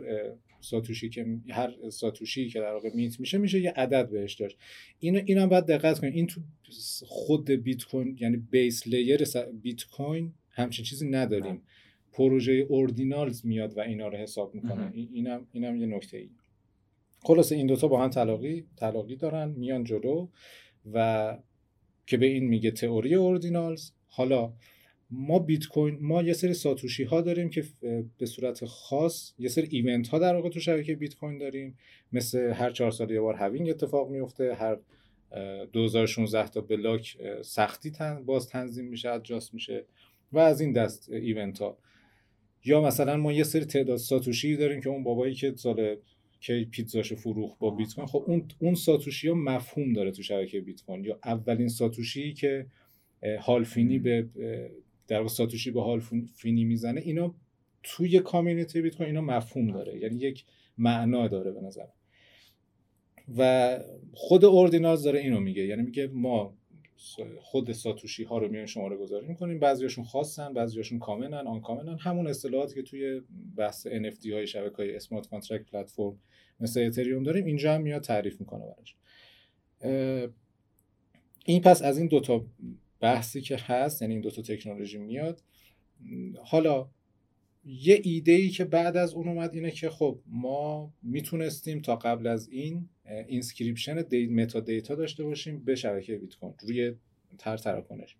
ساتوشی 0.59 1.09
که 1.09 1.25
هر 1.49 1.73
ساتوشی 1.89 2.49
که 2.49 2.59
در 2.59 2.73
واقع 2.73 2.89
میت 2.95 3.19
میشه 3.19 3.37
میشه 3.37 3.59
یه 3.59 3.71
عدد 3.71 4.09
بهش 4.09 4.33
داشت. 4.33 4.57
اینو 4.99 5.21
اینم 5.25 5.49
باید 5.49 5.65
دقت 5.65 5.99
کنید. 5.99 6.13
این 6.13 6.27
تو 6.27 6.41
خود 7.05 7.51
بیت 7.51 7.83
کوین 7.83 8.17
یعنی 8.19 8.37
بیس 8.37 8.87
لیر 8.87 9.23
بیت 9.61 9.83
کوین 9.83 10.33
همچین 10.49 10.85
چیزی 10.85 11.09
نداریم. 11.09 11.61
پروژه 12.13 12.53
Ordinals 12.53 13.45
میاد 13.45 13.77
و 13.77 13.79
اینا 13.79 14.07
رو 14.07 14.17
حساب 14.17 14.55
می‌کنه. 14.55 14.91
اینم 14.93 15.47
اینم 15.51 15.75
یه 15.75 15.87
نکته 15.87 16.17
ای. 16.17 16.29
خلاصه 17.19 17.55
این 17.55 17.67
دوتا 17.67 17.87
با 17.87 18.03
هم 18.03 18.09
تلاقی 18.09 18.65
تلاقی 18.77 19.15
دارن 19.15 19.49
میان 19.49 19.83
جلو 19.83 20.27
و 20.93 21.37
که 22.07 22.17
به 22.17 22.25
این 22.25 22.47
میگه 22.47 22.71
تئوری 22.71 23.15
Ordinals. 23.15 23.91
حالا 24.07 24.53
ما 25.15 25.39
بیت 25.39 25.65
کوین 25.65 25.97
ما 26.01 26.23
یه 26.23 26.33
سری 26.33 26.53
ساتوشی 26.53 27.03
ها 27.03 27.21
داریم 27.21 27.49
که 27.49 27.63
به 28.17 28.25
صورت 28.25 28.65
خاص 28.65 29.33
یه 29.39 29.49
سری 29.49 29.67
event 29.71 30.07
ها 30.07 30.19
در 30.19 30.35
واقع 30.35 30.49
تو 30.49 30.59
شبکه 30.59 30.95
بیت 30.95 31.15
کوین 31.15 31.37
داریم. 31.37 31.77
مثل 32.11 32.39
هر 32.39 32.71
چهار 32.71 32.91
سال 32.91 33.11
یه 33.11 33.21
بار 33.21 33.35
halving 33.35 33.69
اتفاق 33.69 34.09
میفته 34.09 34.53
هر 34.53 34.77
2016 35.73 36.47
تا 36.47 36.61
بلاک 36.61 37.17
سختی 37.41 37.91
تن 37.91 38.25
باز 38.25 38.47
تنظیم 38.47 38.85
میشه 38.85 39.09
adjust 39.09 39.53
میشه 39.53 39.85
و 40.31 40.39
از 40.39 40.61
این 40.61 40.73
دست 40.73 41.09
event 41.11 41.59
ها. 41.59 41.77
یا 42.65 42.81
مثلا 42.81 43.17
ما 43.17 43.33
یه 43.33 43.43
سری 43.43 43.65
تعداد 43.65 43.97
ساتوشی 43.97 44.55
داریم 44.55 44.81
که 44.81 44.89
اون 44.89 45.03
بابایی 45.03 45.35
که 45.35 45.53
سال 45.55 45.95
کی 46.39 46.65
پیتزاش 46.65 47.13
فروخ 47.13 47.57
با 47.57 47.69
بیت 47.69 47.93
کوین 47.93 48.07
خب 48.07 48.23
اون 48.27 48.47
اون 48.59 48.75
ساتوشی 48.75 49.27
ها 49.27 49.35
مفهوم 49.35 49.93
داره 49.93 50.11
تو 50.11 50.23
شبکه 50.23 50.61
بیت 50.61 50.81
کوین. 50.81 51.05
یا 51.05 51.19
اولین 51.25 51.67
ساتوشی 51.67 52.33
که 52.33 52.65
هال 53.39 53.59
فینی 53.59 53.99
به 53.99 54.27
در 55.07 55.17
واقع 55.17 55.29
ساتوشی 55.29 55.71
به 55.71 55.81
هال 55.81 56.01
فینی 56.35 56.63
می‌زنه 56.63 57.01
اینا 57.01 57.35
توی 57.83 58.19
community 58.19 58.81
بیت 58.81 58.95
کوین 58.95 59.09
اینا 59.09 59.21
مفهوم 59.21 59.71
داره. 59.71 59.99
یعنی 59.99 60.15
یک 60.15 60.45
معنا 60.77 61.27
داره 61.27 61.51
به 61.51 61.61
نظر 61.61 61.85
و 63.37 63.79
خود 64.13 64.45
Ordinals 64.45 65.03
داره 65.03 65.19
اینو 65.19 65.39
میگه. 65.39 65.65
یعنی 65.65 65.81
میگه 65.81 66.07
ما 66.07 66.57
خود 67.39 67.71
ساتوشی 67.71 68.23
ها 68.23 68.37
رو 68.37 68.47
میایم 68.47 68.65
شماره 68.65 68.97
گذاری 68.97 69.27
می‌کنیم. 69.27 69.59
بعضیاشون 69.59 70.03
خاصن 70.03 70.53
بعضیاشون 70.53 70.99
common 70.99 71.47
ن 71.47 71.61
uncommon 71.61 71.93
ن 71.93 71.97
همون 71.97 72.27
اصطلاحاتی 72.27 72.75
که 72.75 72.81
توی 72.81 73.21
بحث 73.57 73.87
NFT 73.87 74.25
های 74.31 74.47
شبکه 74.47 74.75
های 74.75 74.95
smart 74.95 75.27
contract 75.27 75.71
platform 75.71 76.19
مثل 76.59 76.81
اتریوم 76.81 77.23
داریم 77.23 77.45
اینجا 77.45 77.73
هم 77.73 77.81
میاد 77.81 78.01
تعریف 78.01 78.39
می‌کنه 78.39 78.65
براش. 78.65 78.95
این 81.45 81.61
پس 81.61 81.81
از 81.81 81.97
این 81.97 82.07
دوتا 82.07 82.45
بحثی 83.03 83.41
که 83.41 83.57
هست 83.57 84.01
یعنی 84.01 84.13
این 84.13 84.21
دو 84.21 84.31
تا 84.31 84.41
تکنولوژی 84.41 84.97
میاد. 84.97 85.41
حالا 86.43 86.89
یه 87.65 87.99
ایده 88.03 88.31
ای 88.31 88.49
که 88.49 88.65
بعد 88.65 88.97
از 88.97 89.13
اون 89.13 89.27
اومد 89.27 89.53
اینه 89.53 89.71
که 89.71 89.89
خب 89.89 90.19
ما 90.27 90.93
می‌تونستیم 91.03 91.81
تا 91.81 91.95
قبل 91.95 92.27
از 92.27 92.49
این 92.49 92.89
inscription 93.27 94.01
دی 94.01 94.27
metadata 94.27 94.95
داشته 94.95 95.23
باشیم 95.23 95.63
به 95.65 95.75
شبکه 95.75 96.15
بیت 96.15 96.35
کوین 96.35 96.53
روی 96.61 96.93
تر 97.37 97.57
تراکنش. 97.57 98.15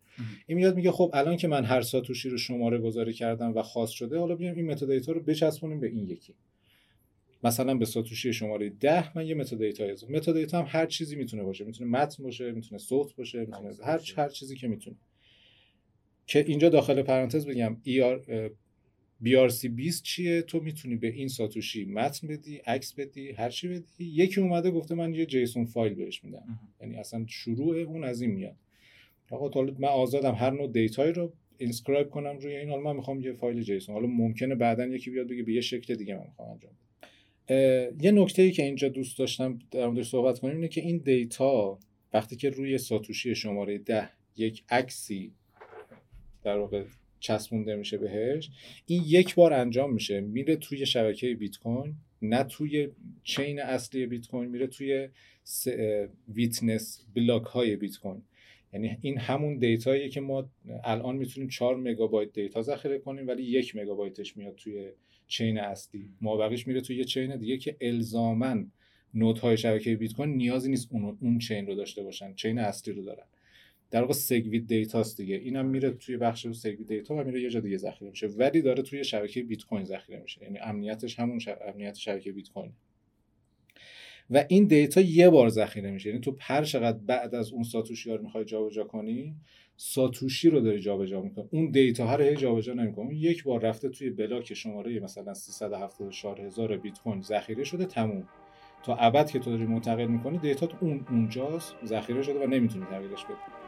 این 0.48 0.58
میاد 0.58 0.76
میگه 0.76 0.92
خب 0.92 1.12
الان 1.14 1.38
که 1.38 1.48
من 1.48 1.66
هر 1.66 1.82
ساتوشی 1.82 2.30
رو 2.30 2.38
شماره 2.38 2.78
گذاری 2.78 3.14
کردم 3.14 3.56
و 3.56 3.62
خاص 3.62 3.90
شده 3.90 4.20
حالا 4.20 4.36
بیام 4.36 4.56
این 4.56 4.72
metadata 4.72 5.12
رو 5.12 5.20
بچسبونیم 5.24 5.80
به 5.80 5.88
این 5.88 6.10
یکی. 6.10 6.36
مثلا 7.44 7.76
به 7.76 7.86
ساتوشی 7.86 8.34
شماره 8.34 8.70
10 8.70 9.18
من 9.18 9.28
یه 9.28 9.36
metadata 9.36 9.86
اضافه 9.86 10.14
metadata 10.14 10.60
هم 10.60 10.66
هر 10.68 10.86
چیزی 10.86 11.16
می‌تونه 11.16 11.44
باشه. 11.44 11.66
می‌تونه 11.66 11.90
متن 11.90 12.24
باشه 12.24 12.52
می‌تونه 12.52 12.80
صوت 12.80 13.16
باشه 13.16 13.40
می‌تونه 13.40 13.74
هر 13.84 14.00
هر 14.18 14.30
چیزی 14.30 14.56
که 14.56 14.68
می‌تونه. 14.68 14.96
که 16.28 16.46
اینجا 16.48 16.70
داخل 16.70 17.02
پرانتز 17.02 17.48
بگم 17.48 17.78
ER 17.86 18.20
BRC 19.24 19.66
20 19.66 20.04
چیه؟ 20.04 20.42
تو 20.42 20.60
می‌تونی 20.60 20.96
به 20.96 21.08
این 21.08 21.28
ساتوشی 21.28 21.86
متن 21.86 22.28
بدی 22.28 22.58
عکس 22.58 22.94
بدی 22.94 23.32
هر 23.32 23.50
چی 23.50 23.68
بدی. 23.68 23.84
یکی 24.00 24.42
اومده 24.42 24.72
گفته 24.72 24.96
من 24.96 25.14
یه 25.14 25.26
JSON 25.26 25.66
file 25.66 25.94
بهش 25.94 26.24
میدم. 26.24 26.60
یعنی 26.82 26.96
اصلا 26.96 27.26
شروع 27.28 27.78
اون 27.78 28.04
از 28.04 28.22
این 28.22 28.32
میاد. 28.32 28.56
آقا 29.32 29.62
من 29.62 29.88
آزادم 29.88 30.34
هر 30.34 30.50
نوع 30.50 30.68
data 30.68 30.99
یی 30.99 31.14
رو 31.14 31.34
inscribe 31.58 32.10
کنم 32.10 32.38
روی 32.38 32.56
این 32.56 32.70
حالا 32.70 32.82
من 32.82 32.96
می‌خوام 32.96 33.22
یه 33.22 33.34
فایل 33.34 33.62
JSON. 33.62 33.96
حالا 33.96 34.08
ممکنه 34.08 34.56
بعدا 34.56 34.86
یکی 34.86 35.12
بیاد 35.12 35.28
بگه 35.28 35.44
به 35.44 35.54
یه 35.54 35.62
شکل 35.62 35.96
دیگه 35.96 36.16
من 36.16 36.26
می‌خوام 36.28 36.50
انجام 36.50 36.72
یه 37.50 38.12
نکته 38.12 38.42
ای 38.42 38.52
که 38.52 38.64
اینجا 38.64 38.90
دوست 38.90 39.20
داشتم 39.20 39.60
در 39.72 39.88
موردش 39.88 40.10
صحبت 40.10 40.40
کنیم 40.40 40.56
اینه 40.56 40.68
که 40.68 40.82
این 40.82 40.98
data 40.98 41.80
وقتی 42.14 42.36
که 42.36 42.50
روی 42.50 42.78
ساتوشی 42.78 43.36
شماره 43.36 43.78
ده 43.78 44.10
یک 44.38 44.64
عکسی 44.70 45.34
در 46.44 46.58
واقع 46.58 46.84
چسبونده 47.20 47.76
میشه 47.76 47.98
بهش 47.98 48.50
این 48.86 49.04
یک 49.06 49.36
بار 49.36 49.54
انجام 49.54 49.94
میشه. 49.94 50.22
میره 50.22 50.56
توی 50.56 50.86
شبکه 50.86 51.36
بیت 51.36 51.58
کوین 51.58 51.96
نه 52.22 52.44
توی 52.44 52.88
chain 53.24 53.60
اصلی 53.62 54.06
بیت 54.06 54.28
کوین 54.28 54.50
میره 54.50 54.68
توی 54.68 55.10
witness 56.28 57.06
بلاک 57.16 57.44
های 57.44 57.76
بیت 57.76 57.98
کوین. 57.98 58.24
یعنی 58.74 58.98
این 59.02 59.18
همون 59.18 59.58
data 59.58 59.88
ییه 59.88 60.10
که 60.10 60.22
ما 60.22 60.50
الان 60.84 61.16
می‌تونیم 61.16 61.50
4 61.50 61.76
مگابایت 61.78 62.34
data 62.34 62.62
ذخیره 62.62 63.00
کنیم 63.00 63.28
ولی 63.28 63.44
یک 63.44 63.76
مگابایتش 63.76 64.38
میاد 64.38 64.56
توی 64.56 64.90
chain 65.34 65.60
اصلی. 65.60 66.10
مابقیش 66.22 66.68
میره 66.68 66.82
توی 66.82 66.96
یه 66.96 67.04
chain 67.04 67.36
دیگه 67.36 67.58
که 67.58 67.78
الزاما 67.82 68.64
node 69.14 69.43
های 69.43 69.58
شبکه 69.58 69.96
بیت 69.96 70.14
کوین 70.14 70.30
نیازی 70.30 70.70
نیست 70.70 70.88
اون 70.92 71.18
اون 71.22 71.40
chain 71.40 71.68
رو 71.68 71.76
داشته 71.76 72.04
باشن. 72.04 72.34
chain 72.34 72.60
اصلی 72.60 72.94
رو 72.94 73.04
دارن. 73.04 73.26
در 73.92 74.02
واقع 74.02 74.14
SegWit 74.14 74.68
data 74.68 75.01
ست 75.01 75.18
دیگه. 75.18 75.36
اینم 75.36 75.66
میره 75.66 75.92
توی 75.92 76.18
بخش 76.18 76.48
SegWit 76.48 76.88
data 76.88 77.16
و 77.16 77.24
میره 77.24 77.42
یه 77.42 77.50
جا 77.50 77.60
دیگه 77.60 77.78
ذخیره 77.78 78.10
میشه. 78.12 78.28
ولی 78.28 78.62
داره 78.62 78.84
توی 78.84 79.04
شبکه 79.04 79.44
بیت 79.44 79.64
کوین 79.64 79.84
ذخیره 79.84 80.20
میشه. 80.20 80.44
یعنی 80.44 80.60
امنیتش 80.60 81.20
همون 81.20 81.40
امنیت 81.68 81.96
شبکه 81.96 82.32
بیت 82.32 82.50
کوین 82.50 82.72
و 84.30 84.46
این 84.48 84.66
data 84.66 85.02
یه 85.02 85.30
بار 85.30 85.50
ذخیره 85.50 85.92
میشه. 85.92 86.10
یعنی 86.10 86.22
تو 86.22 86.38
هر 86.40 86.64
چقدر 86.64 86.98
بعد 86.98 87.36
از 87.36 87.52
اون 87.52 87.64
ساتوشی 87.64 88.12
ها 88.12 88.18
می‌خوای 88.18 88.46
جابجا 88.46 88.84
کنی 88.84 89.36
ساتوشی 89.78 90.50
رو 90.50 90.60
داری 90.60 90.80
جابجا 90.80 91.22
می‌کنی. 91.22 91.48
اون 91.52 91.72
data 91.72 92.08
ها 92.08 92.16
رو 92.16 92.34
جابجا 92.36 92.74
نمی‌کنی. 92.74 93.16
یک 93.16 93.44
بار 93.44 93.60
رفته 93.62 93.90
توی 93.90 94.10
بلاک 94.10 94.54
شماره 94.54 95.00
مثلا 95.00 95.34
374 95.34 96.42
هزار 96.42 96.78
بیت 96.78 97.00
کوین 97.00 97.22
ذخیره 97.22 97.64
شده 97.64 97.86
تموم. 97.86 98.28
تا 98.84 98.96
ابد 98.96 99.30
که 99.30 99.40
تو 99.40 99.52
داری 99.52 99.66
منتقل 99.66 100.08
می‌کنی 100.08 100.38
data 100.38 100.68
اون 100.82 101.06
اونجاست 101.10 101.76
ذخیره 101.86 102.22
شده 102.22 102.46
و 102.46 102.48
نمی‌تونی 102.48 102.86
تغییرش 102.86 103.26
بدی. 103.26 103.63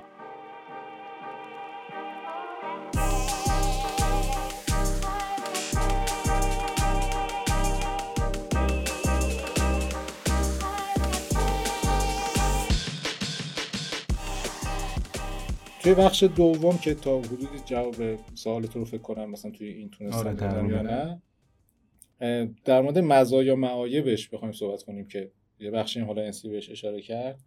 توی 15.86 15.94
بخش 15.94 16.24
دوم 16.24 16.78
که 16.78 16.94
تا 16.94 17.20
حدودی 17.20 17.46
جواب 17.66 17.96
سوال 18.36 18.66
تو 18.66 18.80
رو 18.80 18.86
فکر 18.86 19.02
کنم 19.02 19.30
مثلا 19.30 19.52
توی 19.52 19.68
این 19.68 19.90
تونستم 19.90 20.28
آره 20.28 20.70
یا 20.70 20.82
نه 20.82 21.22
در 22.66 22.82
مورد 22.82 23.00
مزایا 23.00 23.56
معایبش 23.56 24.30
بخوایم 24.30 24.52
صحبت 24.52 24.84
کنیم 24.84 25.08
که 25.08 25.32
یه 25.60 25.72
بخشی 25.72 26.00
حالا 26.00 26.22
انسی 26.22 26.50
بهش 26.50 26.70
اشاره 26.70 27.02
کرد. 27.02 27.40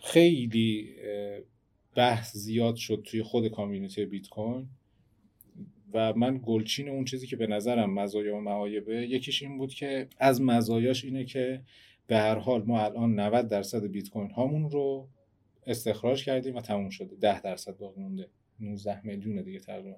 خیلی 0.00 0.94
بحث 1.94 2.36
زیاد 2.36 2.76
شد 2.76 3.02
توی 3.04 3.22
خود 3.22 3.48
کامیونیتی 3.48 4.04
بیت 4.04 4.28
کوین 4.28 4.68
و 5.92 6.12
من 6.12 6.40
گلچین 6.44 6.88
اون 6.88 7.04
چیزی 7.04 7.26
که 7.26 7.36
به 7.36 7.46
نظرم 7.46 7.94
مزایا 7.94 8.36
و 8.36 8.40
معایبه 8.40 9.02
یکیش 9.02 9.42
این 9.42 9.58
بود 9.58 9.74
که 9.74 10.08
از 10.18 10.42
مزایاش 10.42 11.04
اینه 11.04 11.24
که 11.24 11.60
به 12.06 12.16
هر 12.16 12.38
حال 12.38 12.62
ما 12.62 12.80
الان 12.80 13.20
90 13.20 13.48
درصد 13.48 13.86
بیت 13.86 14.08
کوین 14.08 14.30
هامون 14.30 14.70
رو 14.70 15.08
استخراج 15.66 16.24
کردیم 16.24 16.56
و 16.56 16.60
تموم 16.60 16.90
شده. 16.90 17.16
10 17.16 17.40
درصد 17.40 17.76
باقی 17.76 18.00
مونده. 18.00 18.28
19 18.60 19.06
میلیون 19.06 19.42
دیگه 19.42 19.58
تقریبا. 19.58 19.96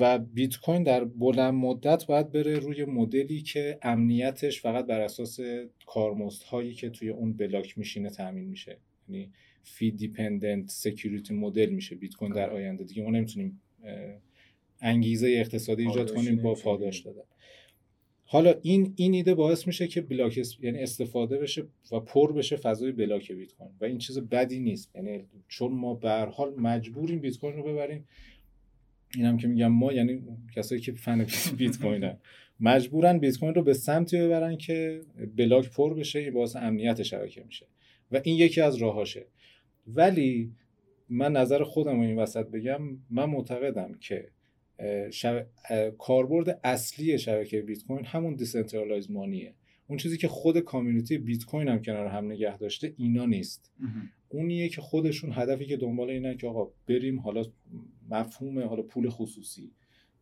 و 0.00 0.18
بیت 0.18 0.56
کوین 0.56 0.82
در 0.82 1.04
بلند 1.04 1.54
مدت 1.54 2.06
باید 2.06 2.32
بره 2.32 2.58
روی 2.58 2.84
مدلی 2.84 3.40
که 3.42 3.78
امنیتش 3.82 4.60
فقط 4.60 4.86
بر 4.86 5.00
اساس 5.00 5.40
کارمزد 5.86 6.42
هایی 6.42 6.74
که 6.74 6.90
توی 6.90 7.08
اون 7.08 7.32
بلاک 7.36 7.78
میشینه 7.78 8.10
تامین 8.10 8.44
میشه. 8.44 8.78
یعنی 9.08 9.32
fee 9.62 9.90
dependent 9.90 10.70
security 10.70 11.34
model 11.34 11.70
میشه 11.70 11.96
بیت 11.96 12.14
کوین 12.14 12.32
در 12.32 12.50
آینده. 12.50 12.84
دیگه 12.84 13.02
ما 13.02 13.10
نمی‌تونیم 13.10 13.60
انگیزه 14.80 15.28
اقتصادی 15.28 15.86
ایجاد 15.86 16.14
کنیم 16.14 16.42
با 16.42 16.54
پاداش 16.54 17.00
دادن. 17.00 17.22
حالا 18.26 18.54
این 18.62 18.92
این 18.96 19.14
ایده 19.14 19.34
باعث 19.34 19.66
میشه 19.66 19.88
که 19.88 20.00
بلاک 20.00 20.40
یعنی 20.60 20.78
استفاده 20.78 21.38
بشه 21.38 21.66
و 21.92 22.00
پر 22.00 22.32
بشه 22.32 22.56
فضای 22.56 22.92
بلاک 22.92 23.32
بیت 23.32 23.52
کوین 23.52 23.70
و 23.80 23.84
این 23.84 23.98
چیز 23.98 24.18
بدی 24.18 24.60
نیست. 24.60 24.90
یعنی 24.94 25.24
چون 25.48 25.72
ما 25.72 25.94
به 25.94 26.08
هر 26.08 26.26
حال 26.26 26.54
مجبوریم 26.54 27.18
بیت 27.18 27.38
کوین 27.38 27.56
رو 27.56 27.62
ببریم. 27.62 28.08
اینم 29.16 29.36
که 29.36 29.48
میگم 29.48 29.68
ما 29.68 29.92
یعنی 29.92 30.22
کسایی 30.56 30.80
که 30.80 30.92
فن 30.92 31.26
بیت 31.58 31.78
کوینن 31.78 32.16
مجبورن 32.60 33.18
بیت 33.18 33.38
کوین 33.38 33.54
رو 33.54 33.62
به 33.62 33.72
سمتی 33.72 34.18
ببرن 34.18 34.56
که 34.56 35.00
بلاک 35.36 35.70
پر 35.70 35.94
بشه 35.94 36.18
این 36.18 36.32
باعث 36.32 36.56
امنیت 36.56 37.02
شبکه 37.02 37.44
میشه. 37.44 37.66
و 38.12 38.20
این 38.24 38.36
یکی 38.36 38.60
از 38.60 38.76
راهاشه. 38.76 39.26
ولی 39.86 40.52
من 41.08 41.32
نظر 41.32 41.62
خودم 41.62 41.96
رو 41.96 42.00
این 42.00 42.18
وسط 42.18 42.46
بگم 42.46 42.80
من 43.10 43.24
معتقدم 43.24 43.94
که 44.00 44.28
شب... 45.10 45.46
کاربرد 45.98 46.60
اصلی 46.64 47.18
شبکه 47.18 47.62
بیت 47.62 47.84
کوین 47.84 48.04
همون 48.04 48.34
decentralized 48.34 49.10
money 49.10 49.47
ه 49.47 49.54
اون 49.86 49.98
چیزی 49.98 50.18
که 50.18 50.28
خود 50.28 50.58
کامیونیتی 50.58 51.18
بیت 51.18 51.44
کوین 51.44 51.68
هم 51.68 51.82
کنار 51.82 52.06
هم 52.06 52.32
نگه 52.32 52.58
داشته 52.58 52.94
اینا 52.96 53.26
نیست. 53.26 53.72
اونیه 54.28 54.68
که 54.68 54.80
خودشون 54.80 55.32
هدفی 55.32 55.66
که 55.66 55.76
دنبال 55.76 56.10
اینه 56.10 56.36
که 56.36 56.46
آقا 56.46 56.72
بریم 56.88 57.20
حالا 57.20 57.44
مفهوم 58.10 58.58
حالا 58.58 58.82
پول 58.82 59.08
خصوصی 59.08 59.70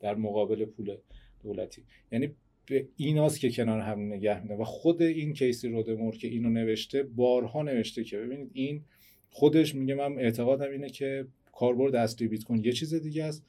در 0.00 0.14
مقابل 0.14 0.64
پول 0.64 0.96
دولتی. 1.42 1.82
یعنی 2.12 2.34
به 2.66 2.88
ایناست 2.96 3.40
که 3.40 3.50
کنار 3.50 3.80
هم 3.80 4.00
نگه 4.00 4.42
میده 4.42 4.54
و 4.54 4.64
خود 4.64 5.02
این 5.02 5.32
کیسی 5.32 5.68
رودمور 5.68 6.16
که 6.16 6.28
اینو 6.28 6.50
نوشته 6.50 7.02
بارها 7.02 7.62
نوشته 7.62 8.04
که 8.04 8.18
ببینید 8.18 8.50
این 8.52 8.84
خودش 9.30 9.74
میگه 9.74 9.94
من 9.94 10.18
اعتقادم 10.18 10.70
اینه 10.70 10.90
که 10.90 11.26
کاربرد 11.52 11.94
اصلی 11.94 12.28
بیت 12.28 12.44
کوین 12.44 12.64
یه 12.64 12.72
چیز 12.72 12.94
دیگه 12.94 13.24
است. 13.24 13.46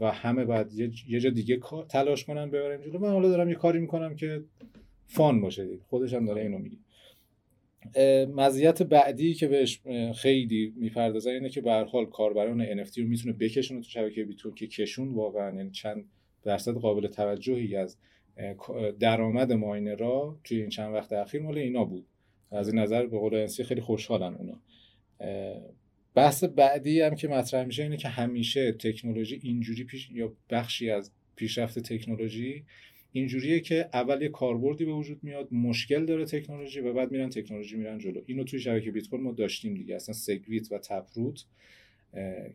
و 0.00 0.10
همه 0.10 0.44
باید 0.44 0.72
یه 1.08 1.20
جا 1.20 1.30
دیگه 1.30 1.60
تلاش 1.88 2.24
کنن 2.24 2.50
ببریم 2.50 2.80
جلو. 2.80 2.98
من 2.98 3.10
حالا 3.10 3.28
دارم 3.28 3.48
یه 3.48 3.54
کاری 3.54 3.78
می‌کنم 3.78 4.16
که 4.16 4.44
فان 5.06 5.40
باشه 5.40 5.64
دید 5.64 5.82
خودش 5.82 6.14
هم 6.14 6.26
داره 6.26 6.42
اینو 6.42 6.58
میگه. 6.58 6.76
مزیت 8.26 8.82
بعدی 8.82 9.34
که 9.34 9.48
بهش 9.48 9.80
خیلی 10.14 10.74
می‌پردازه 10.76 11.30
اینه 11.30 11.48
که 11.48 11.60
به 11.60 11.72
حال 11.72 12.06
کاربران 12.06 12.84
NFT 12.84 12.98
رو 12.98 13.06
می‌تونه 13.06 13.32
بکشونه 13.32 13.80
تو 13.80 13.88
شبکه 13.88 14.24
بیتون 14.24 14.54
که 14.54 14.66
کشون 14.66 15.14
واقعا 15.14 15.56
یعنی 15.56 15.70
چند 15.70 16.04
درصد 16.42 16.72
قابل 16.72 17.06
توجهی 17.06 17.76
از 17.76 17.96
درآمد 19.00 19.52
ماینرها 19.52 20.40
توی 20.44 20.60
این 20.60 20.68
چند 20.68 20.94
وقت 20.94 21.12
اخیر 21.12 21.42
مال 21.42 21.58
اینا 21.58 21.84
بود. 21.84 22.06
از 22.50 22.68
این 22.68 22.78
نظر 22.78 23.06
به 23.06 23.18
قول 23.18 23.46
خیلی 23.46 23.80
خوشحالن 23.80 24.34
اونا. 24.34 24.60
بحث 26.14 26.44
بعدی 26.44 27.00
هم 27.00 27.14
که 27.14 27.28
مطرح 27.28 27.66
میشه 27.66 27.82
اینه 27.82 27.96
که 27.96 28.08
همیشه 28.08 28.72
تکنولوژی 28.72 29.40
اینجوری 29.42 29.84
پیش 29.84 30.10
یا 30.10 30.32
بخشی 30.50 30.90
از 30.90 31.12
پیشرفت 31.36 31.78
تکنولوژی 31.78 32.64
اینجوریه 33.12 33.60
که 33.60 33.88
اول 33.92 34.22
یه 34.22 34.28
کاربردی 34.28 34.84
به 34.84 34.92
وجود 34.92 35.24
میاد 35.24 35.52
مشکل 35.52 36.04
داره 36.04 36.24
تکنولوژی 36.24 36.80
و 36.80 36.92
بعد 36.92 37.12
میرن 37.12 37.28
تکنولوژی 37.28 37.76
میرن 37.76 37.98
جلو. 37.98 38.20
اینو 38.26 38.44
توی 38.44 38.60
شبکه 38.60 38.90
بیت 38.90 39.08
کوین 39.08 39.22
ما 39.22 39.32
داشتیم 39.32 39.74
دیگه. 39.74 39.94
اصلا 39.96 40.14
سگویت 40.14 40.72
و 40.72 40.78
تپروت 40.78 41.44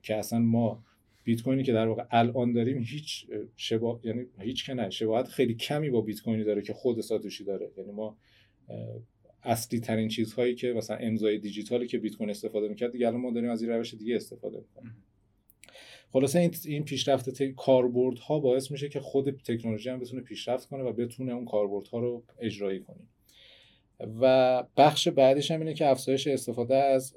که 0.01 0.15
اصلا 0.15 0.39
ما 0.39 0.83
بیت 1.23 1.41
کوینی 1.41 1.63
که 1.63 1.73
در 1.73 1.87
واقع 1.87 2.03
الان 2.11 2.53
داریم 2.53 2.77
هیچ 2.77 3.25
شبا... 3.55 3.99
یعنی 4.03 4.25
هیچ 4.39 4.65
که 4.65 4.73
نه 4.73 4.89
شباهت 4.89 5.27
خیلی 5.27 5.53
کمی 5.53 5.89
با 5.89 6.01
بیت 6.01 6.21
کوینی 6.21 6.43
داره 6.43 6.61
که 6.61 6.73
خود 6.73 7.01
ساتوشی 7.01 7.43
داره. 7.43 7.71
یعنی 7.77 7.91
ما 7.91 8.17
اصلی 9.43 9.79
ترین 9.79 10.08
چیزهایی 10.08 10.56
که 10.56 10.73
مثلا 10.73 10.97
امضای 10.97 11.38
دیجیتالی 11.38 11.88
که 11.88 11.97
بیت 11.97 12.15
کوین 12.15 12.29
استفاده 12.29 12.67
می‌کرد 12.67 12.91
دیگه 12.91 13.08
الان 13.08 13.21
ما 13.21 13.32
داریم 13.32 13.49
از 13.49 13.62
این 13.62 13.71
روش 13.71 13.93
دیگه 13.93 14.15
استفاده 14.15 14.58
می‌کنیم. 14.58 14.95
خلاصه 16.13 16.39
این 16.39 16.56
این 16.65 16.84
پیشرفت 16.84 17.29
ت... 17.29 17.43
کاربردها 17.43 18.39
باعث 18.39 18.71
میشه 18.71 18.89
که 18.89 18.99
خود 18.99 19.41
تکنولوژی 19.41 19.89
هم 19.89 19.99
بتونه 19.99 20.21
پیشرفت 20.21 20.69
کنه 20.69 20.84
و 20.84 20.93
بتونه 20.93 21.34
اون 21.34 21.45
کاربردها 21.45 21.99
رو 21.99 22.23
اجرایی 22.39 22.79
کنه. 22.79 23.08
و 24.21 24.63
بخش 24.77 25.08
بعدش 25.08 25.51
هم 25.51 25.60
اینه 25.60 25.73
که 25.73 25.88
افزایش 25.88 26.27
استفاده 26.27 26.75
از 26.75 27.15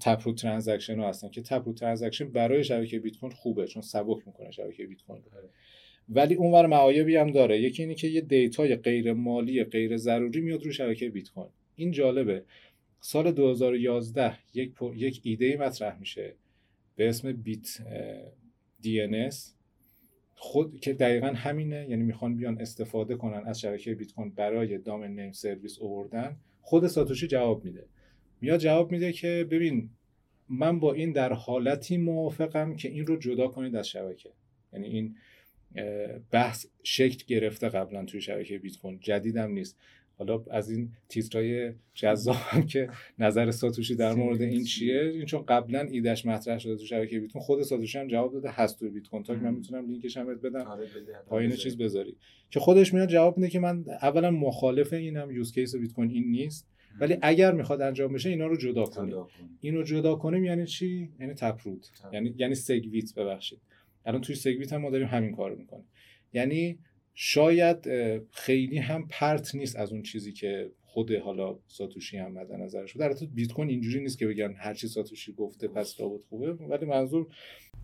Taproot 0.00 0.32
transaction 0.32 1.00
ها 1.00 1.08
هستن 1.08 1.28
که 1.28 1.42
Taproot 1.42 1.72
transaction 1.72 2.32
برای 2.32 2.64
شبکه 2.64 2.98
بیت 2.98 3.18
کوین 3.18 3.32
خوبه 3.32 3.66
چون 3.66 3.82
سبک 3.82 4.26
می‌کنه 4.26 4.50
شبکه 4.50 4.86
بیت 4.86 5.02
کوین 5.02 5.22
ولی 6.08 6.34
اونور 6.34 6.66
معایبی 6.66 7.16
هم 7.16 7.30
داره. 7.30 7.60
یکی 7.60 7.82
اینه 7.82 7.94
که 7.94 8.08
یه 8.08 8.20
دیتای 8.20 8.76
غیر 8.76 9.12
مالی 9.12 9.64
غیر 9.64 9.96
ضروری 9.96 10.40
میاد 10.40 10.64
رو 10.64 10.72
شبکه 10.72 11.10
بیت 11.10 11.30
کوین. 11.30 11.50
این 11.76 11.90
جالبه. 11.90 12.44
سال 13.00 13.32
2011 13.32 14.38
یک 14.54 14.72
یک 14.94 15.20
ایده 15.24 15.56
مطرح 15.56 15.98
میشه 15.98 16.34
به 16.96 17.08
اسم 17.08 17.32
بیت 17.32 17.78
دی 18.80 19.30
خود 20.34 20.80
که 20.80 20.92
دقیقا 20.92 21.26
همینه 21.26 21.86
یعنی 21.90 22.02
می‌خوان 22.02 22.36
بیان 22.36 22.60
استفاده 22.60 23.16
کنن 23.16 23.42
از 23.46 23.60
شبکه 23.60 23.94
بیت 23.94 24.12
کوین 24.12 24.30
برای 24.30 24.78
دامن 24.78 25.20
نیم 25.20 25.32
سرویس 25.32 25.78
اووردن 25.78 26.36
خود 26.60 26.86
ساتوشی 26.86 27.26
جواب 27.26 27.64
میده. 27.64 27.86
میاد 28.40 28.60
جواب 28.60 28.92
میده 28.92 29.12
که 29.12 29.46
ببین 29.50 29.90
من 30.48 30.80
با 30.80 30.92
این 30.92 31.12
در 31.12 31.32
حالتی 31.32 31.96
موافقم 31.96 32.76
که 32.76 32.88
این 32.88 33.06
رو 33.06 33.16
جدا 33.16 33.48
کنید 33.48 33.76
از 33.76 33.88
شبکه. 33.88 34.30
یعنی 34.72 34.86
این 34.86 35.16
بحث 36.30 36.66
شکل 36.82 37.24
گرفته 37.26 37.68
قبلا 37.68 38.04
توی 38.04 38.20
شبکه 38.20 38.58
بیت 38.58 38.78
کوین. 38.78 38.98
جدیدم 39.00 39.50
نیست. 39.50 39.78
حالا 40.18 40.44
از 40.50 40.70
این 40.70 40.92
تیترای 41.08 41.72
جذابم 41.94 42.66
که 42.68 42.88
نظر 43.18 43.50
ساتوشی 43.50 43.94
در 43.94 44.14
مورد 44.14 44.42
این 44.42 44.64
چیه؟ 44.64 45.00
این 45.00 45.24
چون 45.24 45.42
قبلا 45.42 45.80
ایدش 45.80 46.26
مطرح 46.26 46.58
شده 46.58 46.76
تو 46.76 46.84
شبکه 46.84 47.20
بیت 47.20 47.32
کوین. 47.32 47.44
خود 47.44 47.62
ساتوشی 47.62 47.98
هم 47.98 48.08
جواب 48.08 48.32
داده 48.32 48.50
هست 48.50 48.80
تو 48.80 48.90
بیت 48.90 49.08
کوین. 49.08 49.22
تا 49.22 49.34
من 49.34 49.54
می‌تونم 49.54 49.86
لینکش 49.86 50.16
هم 50.16 50.26
بدم. 50.34 50.60
آره، 50.60 50.86
پایین 51.26 51.50
چیز 51.50 51.78
بذاری. 51.78 52.16
که 52.50 52.60
خودش 52.60 52.94
میاد 52.94 53.08
جواب 53.08 53.38
میده 53.38 53.50
که 53.50 53.58
من 53.58 53.84
اولا 54.02 54.30
مخالف 54.30 54.92
اینم 54.92 55.30
use 55.30 55.52
case 55.52 55.76
بیت 55.76 55.92
کوین 55.92 56.10
این 56.10 56.30
نیست. 56.30 56.68
ولی 57.00 57.16
اگر 57.22 57.52
می‌خواد 57.52 57.80
انجام 57.80 58.12
بشه 58.12 58.28
اینا 58.28 58.46
رو 58.46 58.56
جدا 58.56 58.84
کنیم. 58.84 59.24
اینو 59.60 59.82
جدا 59.82 60.14
کنیم 60.14 60.44
یعنی 60.44 60.66
چی؟ 60.66 61.10
یعنی 61.20 61.34
Taproot 61.34 61.86
یعنی 62.12 62.34
یعنی 62.36 62.54
SegWit 62.54 63.14
ببخشید. 63.14 63.58
الان 64.06 64.20
توی 64.20 64.34
SegWit 64.34 64.72
هم 64.72 64.80
ما 64.80 64.90
داریم 64.90 65.06
همین 65.06 65.36
کارو 65.36 65.56
می‌کنیم. 65.56 65.88
یعنی 66.32 66.78
شاید 67.14 67.88
خیلی 68.30 68.78
هم 68.78 69.08
پرت 69.08 69.54
نیست 69.54 69.76
از 69.76 69.92
اون 69.92 70.02
چیزی 70.02 70.32
که 70.32 70.70
خود 70.96 71.12
حالا 71.12 71.58
ساتوشی 71.66 72.16
هم 72.16 72.32
مد 72.32 72.52
نظرش 72.52 72.96
در 72.96 73.14
بیت 73.34 73.52
کوین 73.52 73.68
اینجوری 73.68 74.00
نیست 74.00 74.18
که 74.18 74.26
بگن 74.26 74.54
هر 74.58 74.74
چی 74.74 74.88
ساتوشی 74.88 75.32
گفته 75.32 75.68
پس 75.68 76.00
لابد 76.00 76.20
خوبه 76.28 76.52
ولی 76.52 76.86
منظور 76.86 77.26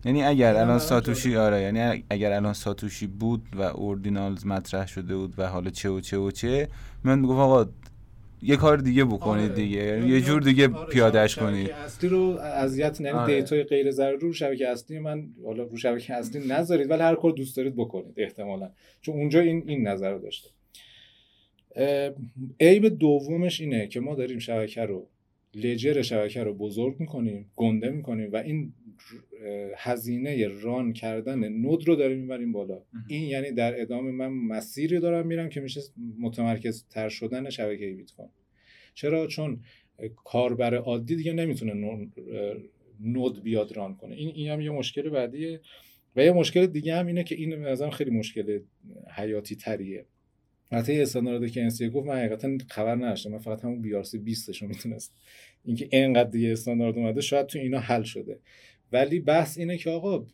یعنی 0.05 0.23
اگر 0.23 0.55
الان 0.55 0.79
ساتوشی 0.79 1.35
آره 1.35 1.61
یعنی 1.61 2.03
اگر 2.09 2.31
الان 2.31 2.53
ساتوشی 2.53 3.07
بود 3.07 3.41
و 3.55 3.61
Ordinals 3.61 4.45
مطرح 4.45 4.87
شده 4.87 5.15
بود 5.17 5.33
و 5.37 5.47
حالا 5.47 5.69
چه 5.69 5.89
و 5.89 5.99
چه 5.99 6.17
و 6.17 6.31
چه 6.31 6.67
من 7.03 7.19
میگم 7.19 7.39
آقا 7.39 7.71
یه 8.43 8.55
کار 8.55 8.77
دیگه 8.77 9.05
بکنید 9.05 9.51
آره. 9.51 9.55
دیگه 9.55 9.77
یعنی 9.77 10.09
یه 10.09 10.21
جور 10.21 10.41
دیگه 10.41 10.67
آره. 10.67 10.89
پیادهش 10.89 11.35
کنید 11.35 11.71
اصلی 11.71 12.09
رو 12.09 12.37
اذیت 12.39 13.01
یعنی 13.01 13.17
آره. 13.17 13.35
دیتای 13.35 13.63
غیر 13.63 13.91
ضروری 13.91 14.19
رو 14.19 14.33
شبکه 14.33 14.67
اصلی 14.67 14.99
من 14.99 15.29
حالا 15.45 15.63
رو 15.63 15.77
شبکه 15.77 16.13
اصلی 16.13 16.47
نذارید 16.47 16.89
ولی 16.89 17.01
هر 17.01 17.15
کار 17.15 17.31
دوست 17.31 17.57
دارید 17.57 17.75
بکنید 17.75 18.13
احتمالا 18.17 18.71
چون 19.01 19.15
اونجا 19.15 19.39
این 19.39 19.63
این 19.67 19.87
نظر 19.87 20.13
رو 20.13 20.19
داشته 20.19 20.49
عیب 22.59 22.87
دومش 22.87 23.61
اینه 23.61 23.87
که 23.87 23.99
ما 23.99 24.15
داریم 24.15 24.39
شبکه 24.39 24.81
رو 24.81 25.07
لجر 25.55 26.01
شبکه 26.01 26.43
رو 26.43 26.53
بزرگ 26.53 26.99
می‌کنیم 26.99 27.51
گنده 27.55 27.89
می‌کنیم 27.89 28.29
و 28.31 28.35
این 28.35 28.73
هزینه 29.77 30.47
ران 30.47 30.93
کردن 30.93 31.49
نود 31.49 31.87
رو 31.87 31.95
داریم 31.95 32.19
می‌بریم 32.19 32.51
بالا. 32.51 32.81
این 33.07 33.23
یعنی 33.23 33.51
در 33.51 33.81
ادامه 33.81 34.11
من 34.11 34.27
مسیری 34.27 34.99
دارم 34.99 35.27
میرم 35.27 35.49
که 35.49 35.61
میشه 35.61 35.81
متمرکز 36.19 36.85
تر 36.89 37.09
شدن 37.09 37.49
شبکه 37.49 37.93
بیت 37.93 38.11
کوین 38.11 38.29
چرا؟ 38.93 39.27
چون 39.27 39.59
کاربر 40.23 40.75
عادی 40.75 41.15
دیگه 41.15 41.33
نمی‌تونه 41.33 41.73
نود 42.99 43.43
بیاد 43.43 43.77
ران 43.77 43.95
کنه. 43.95 44.15
این 44.15 44.31
این 44.35 44.49
هم 44.49 44.61
یه 44.61 44.69
مشکل 44.69 45.09
بعدیه. 45.09 45.61
و 46.15 46.23
یه 46.23 46.31
مشکل 46.31 46.65
دیگه 46.65 46.95
هم 46.95 47.07
اینه 47.07 47.23
که 47.23 47.35
این 47.35 47.53
نظرم 47.53 47.89
خیلی 47.89 48.11
مشکل 48.11 48.59
حیاتی 49.15 49.55
تریه. 49.55 50.05
حتی 50.71 51.01
استاندارد 51.01 51.51
که 51.51 51.61
انسی 51.61 51.89
گفت 51.89 52.07
من 52.07 52.15
حقیقتا 52.15 52.57
خبر 52.69 52.95
نداشتم. 52.95 53.31
من 53.31 53.37
فقط 53.37 53.63
همون 53.63 53.81
BRC 53.81 54.17
20 54.17 54.61
رو 54.61 54.67
می‌تونست 54.67 55.15
اینکه 55.65 55.87
اینقدر 55.91 56.29
دیگه 56.29 56.51
استاندارد 56.51 56.97
اومده 56.97 57.21
شاید 57.21 57.45
تو 57.45 57.59
اینا 57.59 57.79
حل 57.79 58.03
شده. 58.03 58.39
ولی 58.93 59.19
بحث 59.19 59.57
اینه 59.57 59.77
که 59.77 59.89
آقا 59.89 60.25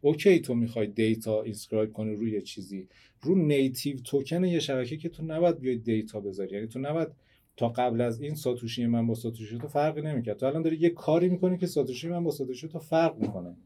OK 0.00 0.40
تو 0.40 0.54
می‌خوای 0.54 0.86
دیتا 0.86 1.42
inscribe 1.42 1.92
کنی 1.92 2.14
روی 2.14 2.42
چیزی. 2.42 2.88
رو 3.22 3.34
native 3.34 3.96
token 3.98 4.44
یه 4.44 4.60
شبکه 4.60 4.96
که 4.96 5.08
تو 5.08 5.22
نباید 5.22 5.60
بیای 5.60 5.76
دیتا 5.76 6.20
بذاری. 6.20 6.54
یعنی 6.54 6.66
تو 6.66 6.78
نباید 6.78 7.08
تا 7.56 7.68
قبل 7.68 8.00
از 8.00 8.20
این 8.20 8.34
ساتوشی 8.34 8.86
من 8.86 9.06
با 9.06 9.14
ساتوشی 9.14 9.58
تو 9.58 9.68
فرقی 9.68 10.02
نمی‌کرد. 10.02 10.36
تو 10.36 10.46
الان 10.46 10.62
داری 10.62 10.76
یه 10.76 10.90
کاری 10.90 11.28
می‌کنی 11.28 11.58
که 11.58 11.66
ساتوشی 11.66 12.08
من 12.08 12.24
با 12.24 12.30
ساتوشی 12.30 12.68
تو 12.68 12.78
فرق 12.78 13.16
می‌کنه. 13.16 13.56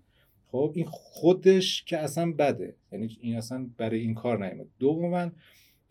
خب 0.47 0.73
این 0.75 0.87
خودش 0.87 1.85
که 1.85 1.99
اصلا 1.99 2.33
بده. 2.33 2.75
یعنی 2.93 3.17
این 3.21 3.37
اصلا 3.37 3.71
برای 3.77 4.01
این 4.01 4.15
کار 4.15 4.47
نیومد. 4.47 4.67
دوما 4.79 5.31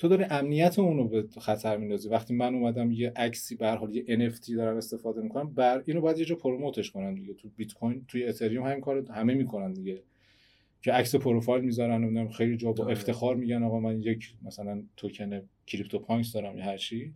تو 0.02 0.08
داری 0.08 0.26
امنیت 0.30 0.80
اون 0.80 0.98
رو 0.98 1.08
به 1.08 1.28
خطر 1.42 1.78
میندازی. 1.78 2.10
وقتی 2.10 2.34
من 2.34 2.56
اومدم 2.56 2.92
یه 2.92 3.12
عکسی 3.16 3.56
به 3.56 3.70
حال 3.70 3.96
یه 3.96 4.30
NFT 4.30 4.56
دارم 4.56 4.78
استفاده 4.78 5.22
می‌کنم 5.22 5.54
بر 5.54 5.84
اینو 5.86 6.02
باید 6.02 6.18
یه 6.18 6.26
جا 6.26 6.36
promote 6.36 6.79
ش 6.79 6.92
کنم 6.92 7.16
دیگه. 7.16 7.34
تو 7.34 7.50
بیت 7.56 7.74
کوین 7.74 8.06
توی 8.08 8.26
اتریوم 8.26 8.66
همین 8.66 8.82
کارو 8.82 9.12
همه 9.12 9.34
می‌کنن 9.34 9.74
دیگه. 9.74 10.04
که 10.82 10.92
عکس 10.92 11.16
پروفایل 11.16 11.64
می‌ذارن 11.64 12.18
و 12.18 12.30
خیلی 12.30 12.58
جا 12.58 12.72
با 12.72 12.84
آره. 12.84 12.92
افتخار 12.92 13.36
میگن 13.36 13.64
آقا 13.64 13.80
من 13.80 14.02
یک 14.02 14.36
مثلا 14.44 14.84
توکن 14.98 15.42
CryptoPunks 15.68 16.34
دارم 16.34 16.58
یا 16.58 16.64
هر 16.64 16.78
چی. 16.78 17.14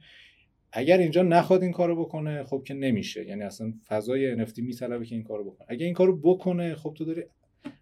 اگر 0.72 0.98
اینجا 0.98 1.24
نخواد 1.24 1.64
این 1.64 1.72
کارو 1.72 2.06
بکنه 2.06 2.44
خب 2.44 2.64
که 2.66 2.74
نمیشه. 2.74 3.26
یعنی 3.26 3.44
اصلا 3.44 3.74
فضای 3.88 4.46
NFT 4.46 4.60
میطلبه 4.60 5.06
که 5.06 5.16
این 5.16 5.24
کارو 5.24 5.44
بکنه. 5.44 5.68
اگر 5.70 5.86
این 5.86 5.94
کارو 5.94 6.18
بکنه 6.18 6.76
خب 6.76 6.94
تو 6.98 7.06
داری 7.06 7.24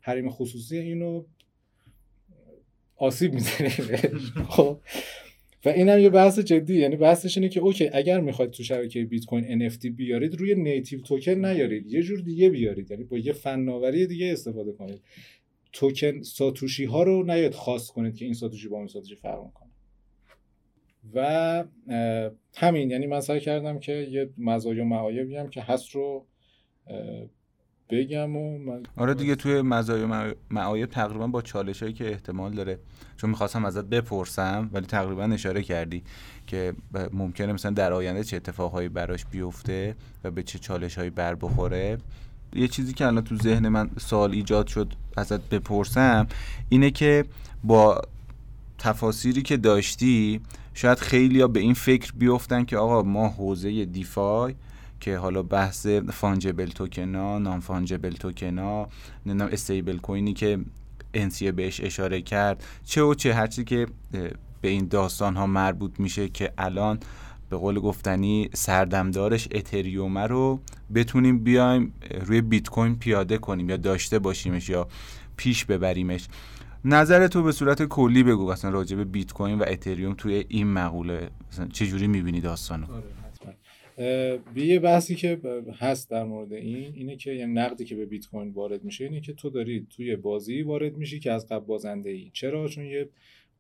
حریم 0.02 0.30
خصوصی 0.30 0.78
اینو 0.78 1.26
آسیب 3.04 3.34
می‌زنه 3.34 3.70
خب. 4.50 4.80
و 5.66 5.70
این 5.70 5.90
هم 5.90 6.00
یه 6.00 6.10
بحث 6.10 6.40
جدی 6.40 6.76
یعنی 6.76 6.96
بحثش 6.96 7.38
اینه 7.38 7.50
که 7.50 7.60
OK 7.60 7.90
اگر 7.94 8.20
می‌خواید 8.20 8.52
تو 8.52 8.64
شبکه 8.64 9.06
بیت 9.06 9.26
کوین 9.26 9.70
NFT 9.70 9.86
بیارید 9.86 10.36
روی 10.36 10.56
native 10.56 11.02
token 11.02 11.32
نیارید. 11.32 11.94
یه 11.94 12.02
جور 12.02 12.20
دیگه 12.20 12.50
بیارید. 12.50 12.92
یعنی 12.92 13.04
با 13.04 13.18
یه 13.18 13.34
فناوری 13.34 14.08
دیگه 14.08 14.32
استفاده 14.32 14.72
کنید. 14.72 15.02
توکن 15.74 16.22
ساتوشی 16.22 16.86
ها 16.86 17.04
رو 17.04 17.24
نیاد 17.24 17.54
خاص 17.54 17.92
کنید 17.92 18.16
که 18.16 18.26
این 18.26 18.34
ساتوشی 18.34 18.68
با 18.68 18.78
اون 18.78 18.88
ساتوشی 18.88 19.16
فرق 19.16 19.54
کنه. 19.54 19.70
و 21.14 21.64
همین. 22.56 22.92
یعنی 22.92 23.08
من 23.08 23.20
سعی 23.20 23.40
کردم 23.40 23.80
که 23.80 24.08
یه 24.12 24.30
مزایا 24.38 24.84
و 24.84 24.88
معایبی 24.88 25.36
هم 25.36 25.50
که 25.50 25.62
هست 25.62 25.90
رو 25.90 26.26
بگم 27.94 28.36
و 28.36 28.58
من 28.58 28.84
آره 28.98 29.14
دیگه 29.14 29.36
توی 29.36 29.62
مزایای 29.62 30.34
معایب 30.52 30.90
تقریبا 30.90 31.28
با 31.28 31.42
چالش 31.42 31.84
هایی 31.84 31.94
که 31.94 32.12
احتمال 32.12 32.54
داره. 32.54 32.80
چون 33.18 33.30
می‌خواستم 33.30 33.66
ازت 33.66 33.86
بپرسم 33.86 34.70
ولی 34.74 34.86
تقریبا 34.86 35.24
اشاره 35.24 35.64
کردی 35.64 36.04
که 36.48 36.74
ممکنه 37.12 37.54
مثلا 37.54 37.72
در 37.72 37.94
آینده 37.94 38.24
چه 38.24 38.38
اتفاقهایی 38.38 38.90
براش 38.90 39.26
بیفته 39.26 39.96
و 40.24 40.32
به 40.32 40.44
چه 40.44 40.60
چالش 40.60 40.98
هایی 40.98 41.10
بر 41.10 41.36
بخوره. 41.36 41.98
یه 42.56 42.68
چیزی 42.68 42.94
که 42.94 43.08
الان 43.08 43.24
تو 43.24 43.38
ذهن 43.38 43.68
من 43.68 43.90
سال 44.00 44.32
ایجاد 44.32 44.68
شد 44.68 44.94
ازت 45.18 45.50
بپرسم 45.50 46.28
اینه 46.70 46.92
که 46.92 47.26
با 47.64 48.02
تفاصیلی 48.78 49.42
که 49.42 49.58
داشتی 49.58 50.42
شاید 50.74 51.00
خیلی 51.00 51.48
به 51.48 51.60
این 51.60 51.74
فکر 51.74 52.12
بیفتن 52.12 52.66
که 52.66 52.78
آقا 52.78 53.02
ما 53.02 53.28
حوزه 53.28 53.86
دیفای 53.86 54.56
که 55.04 55.18
حالا 55.18 55.44
بحث 55.44 55.88
فانجبل 55.88 56.70
توکنا 56.70 57.40
نان 57.40 57.60
فانجبل 57.60 58.12
توکنا 58.12 58.88
نمی‌دونم 59.26 59.50
استیبل 59.52 59.98
کوینی 59.98 60.34
که 60.34 60.60
انسیه 61.14 61.52
بهش 61.52 61.82
اشاره 61.82 62.22
کرد 62.22 62.64
چه 62.84 63.02
و 63.02 63.14
چه 63.14 63.34
هرچی 63.34 63.64
که 63.64 63.88
به 64.62 64.68
این 64.68 64.88
داستان 64.88 65.36
ها 65.36 65.48
مربوط 65.48 66.00
میشه 66.00 66.30
که 66.30 66.54
الان 66.58 67.00
به 67.50 67.58
قول 67.58 67.80
گفتنی 67.80 68.50
سردمدارش 68.54 69.48
اتریومه 69.52 70.28
رو 70.28 70.60
بتونیم 70.96 71.40
بیایم 71.40 71.94
روی 72.26 72.42
بیت 72.42 72.70
کوین 72.70 72.96
پیاده 72.96 73.38
کنیم 73.38 73.70
یا 73.70 73.78
داشته 73.78 74.20
باشیمش 74.20 74.70
یا 74.70 74.88
پیش 75.38 75.66
ببریمش 75.66 76.28
نظر 76.86 77.28
تو 77.28 77.44
به 77.44 77.52
صورت 77.52 77.84
کلی 77.84 78.24
بگو 78.24 78.48
اصلا 78.48 78.72
راجع 78.72 78.98
به 78.98 79.04
بیت 79.04 79.34
کوین 79.34 79.60
و 79.60 79.64
اتریوم 79.68 80.14
توی 80.14 80.46
این 80.48 80.68
مقوله 80.68 81.30
چه 81.74 81.88
جوری 81.88 82.08
می‌بینی 82.08 82.42
داستانو 82.42 82.94
آره. 82.94 83.23
یه 84.56 84.80
بحثی 84.80 85.16
که 85.16 85.40
هست 85.80 86.10
در 86.10 86.24
مورد 86.24 86.54
این 86.54 86.94
اینه 86.96 87.16
که 87.16 87.32
یه 87.32 87.46
نقدی 87.46 87.86
که 87.86 87.96
به 87.96 88.06
بیت 88.06 88.28
کوین 88.28 88.50
وارد 88.50 88.84
میشه 88.84 89.04
اینه 89.04 89.22
که 89.22 89.34
تو 89.34 89.50
داری 89.50 89.88
توی 89.90 90.16
بازی 90.16 90.62
وارد 90.62 90.98
میشی 90.98 91.20
که 91.20 91.32
از 91.32 91.48
قبل 91.48 91.66
بازنده 91.66 92.10
ای 92.10 92.32
چرا؟ 92.34 92.68
چون 92.68 92.86
یه 92.86 93.10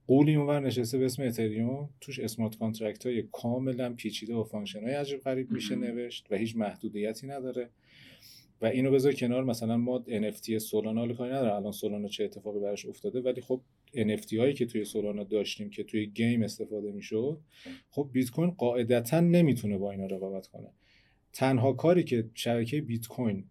غولی 0.07 0.35
اونور 0.35 0.59
نشسته 0.59 0.97
به 0.97 1.05
اسم 1.05 1.23
اتریوم 1.23 1.89
توش 2.01 2.19
smart 2.19 2.57
contract 2.57 3.05
های 3.05 3.23
کاملا 3.31 3.93
پیچیده 3.93 4.35
و 4.35 4.43
function 4.43 4.83
های 4.83 4.93
عجیب 4.93 5.19
غریب 5.19 5.51
میشه 5.51 5.75
نوشت 5.75 6.27
و 6.31 6.35
هیچ 6.35 6.55
محدودیتی 6.55 7.27
نداره. 7.27 7.69
و 8.63 8.65
اینو 8.65 8.91
بذار 8.91 9.13
کنار. 9.13 9.43
مثلا 9.43 9.77
ما 9.77 10.03
NFT 10.07 10.57
سولانا 10.57 11.05
رو 11.05 11.13
کاری 11.13 11.33
نداره 11.33 11.53
الان 11.53 11.71
سولانا 11.71 12.07
چه 12.07 12.23
اتفاقی 12.23 12.59
براش 12.59 12.85
افتاده؟ 12.85 13.21
ولی 13.21 13.41
خب 13.41 13.61
NFT 13.95 14.33
هایی 14.33 14.53
که 14.53 14.65
توی 14.65 14.85
سولانا 14.85 15.23
داشتیم 15.23 15.69
که 15.69 15.83
توی 15.83 16.05
game 16.05 16.43
استفاده 16.43 16.91
می‌شد 16.91 17.39
خب 17.89 18.09
بیت 18.11 18.29
کوین 18.31 18.51
قاعدتا 18.51 19.19
نمی‌تونه 19.19 19.77
با 19.77 19.91
اینا 19.91 20.05
رقابت 20.05 20.47
کنه. 20.47 20.69
تنها 21.33 21.73
کاری 21.73 22.03
که 22.03 22.29
شبکه 22.33 22.81
بیت 22.81 23.07
کوین 23.07 23.45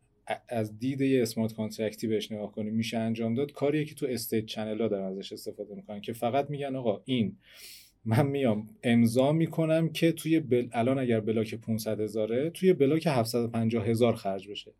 از 0.48 0.78
دید 0.78 1.00
یه 1.00 1.22
smart 1.22 1.52
contract 1.52 2.00
ی 2.00 2.06
بهش 2.06 2.32
نگاه 2.32 2.52
کنیم 2.52 2.74
میشه 2.74 2.98
انجام 2.98 3.34
داد 3.34 3.52
کاریه 3.52 3.84
که 3.84 3.94
تو 3.94 4.06
state 4.06 4.46
channel 4.46 4.80
ها 4.80 4.88
دارن 4.88 5.04
ازش 5.04 5.32
استفاده 5.32 5.74
می‌کنن 5.74 6.00
که 6.00 6.12
فقط 6.12 6.50
میگن 6.50 6.76
آقا 6.76 7.02
این 7.04 7.36
من 8.04 8.26
میام. 8.26 8.68
امضا 8.82 9.32
می‌کنم 9.32 9.88
که 9.88 10.12
توی 10.12 10.40
بل... 10.40 10.68
الان 10.72 10.98
اگر 10.98 11.20
بلاک 11.20 11.54
500 11.54 12.00
هزاره 12.00 12.50
توی 12.50 12.72
بلاک 12.72 13.06
750 13.06 13.86
هزار 13.86 14.16
خرج 14.16 14.48
بشه. 14.48 14.72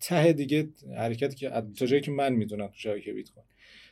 ته 0.00 0.32
دیگه 0.32 0.68
حرکتی 0.96 1.36
که 1.36 1.50
تا 1.78 1.86
جایی 1.86 2.02
که 2.02 2.10
من 2.10 2.32
می‌دونم 2.32 2.66
تو 2.66 2.76
شبکه 2.76 3.12
بیت 3.12 3.30
کوین 3.30 3.46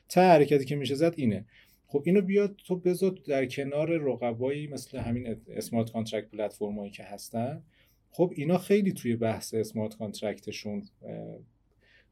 ته 0.09 0.21
حرکتی 0.21 0.65
که 0.65 0.77
میشه 0.77 0.95
زد 0.95 1.15
اینه. 1.17 1.45
خب 1.87 2.03
اینو 2.07 2.21
بیاد 2.21 2.57
تو 2.67 2.77
بذار 2.77 3.15
در 3.27 3.47
کنار 3.47 3.99
رقبایی 3.99 4.67
مثل 4.67 4.99
همین 4.99 5.37
smart 5.49 5.93
contract 5.93 6.31
platform 6.31 6.79
ایی 6.79 6.91
که 6.91 7.05
هستن. 7.05 7.63
خب 8.11 8.33
اینا 8.37 8.59
خیلی 8.59 8.93
توی 8.93 9.17
بحث 9.17 9.55
smart 9.55 9.97
contract 9.97 10.54
شون 10.54 10.83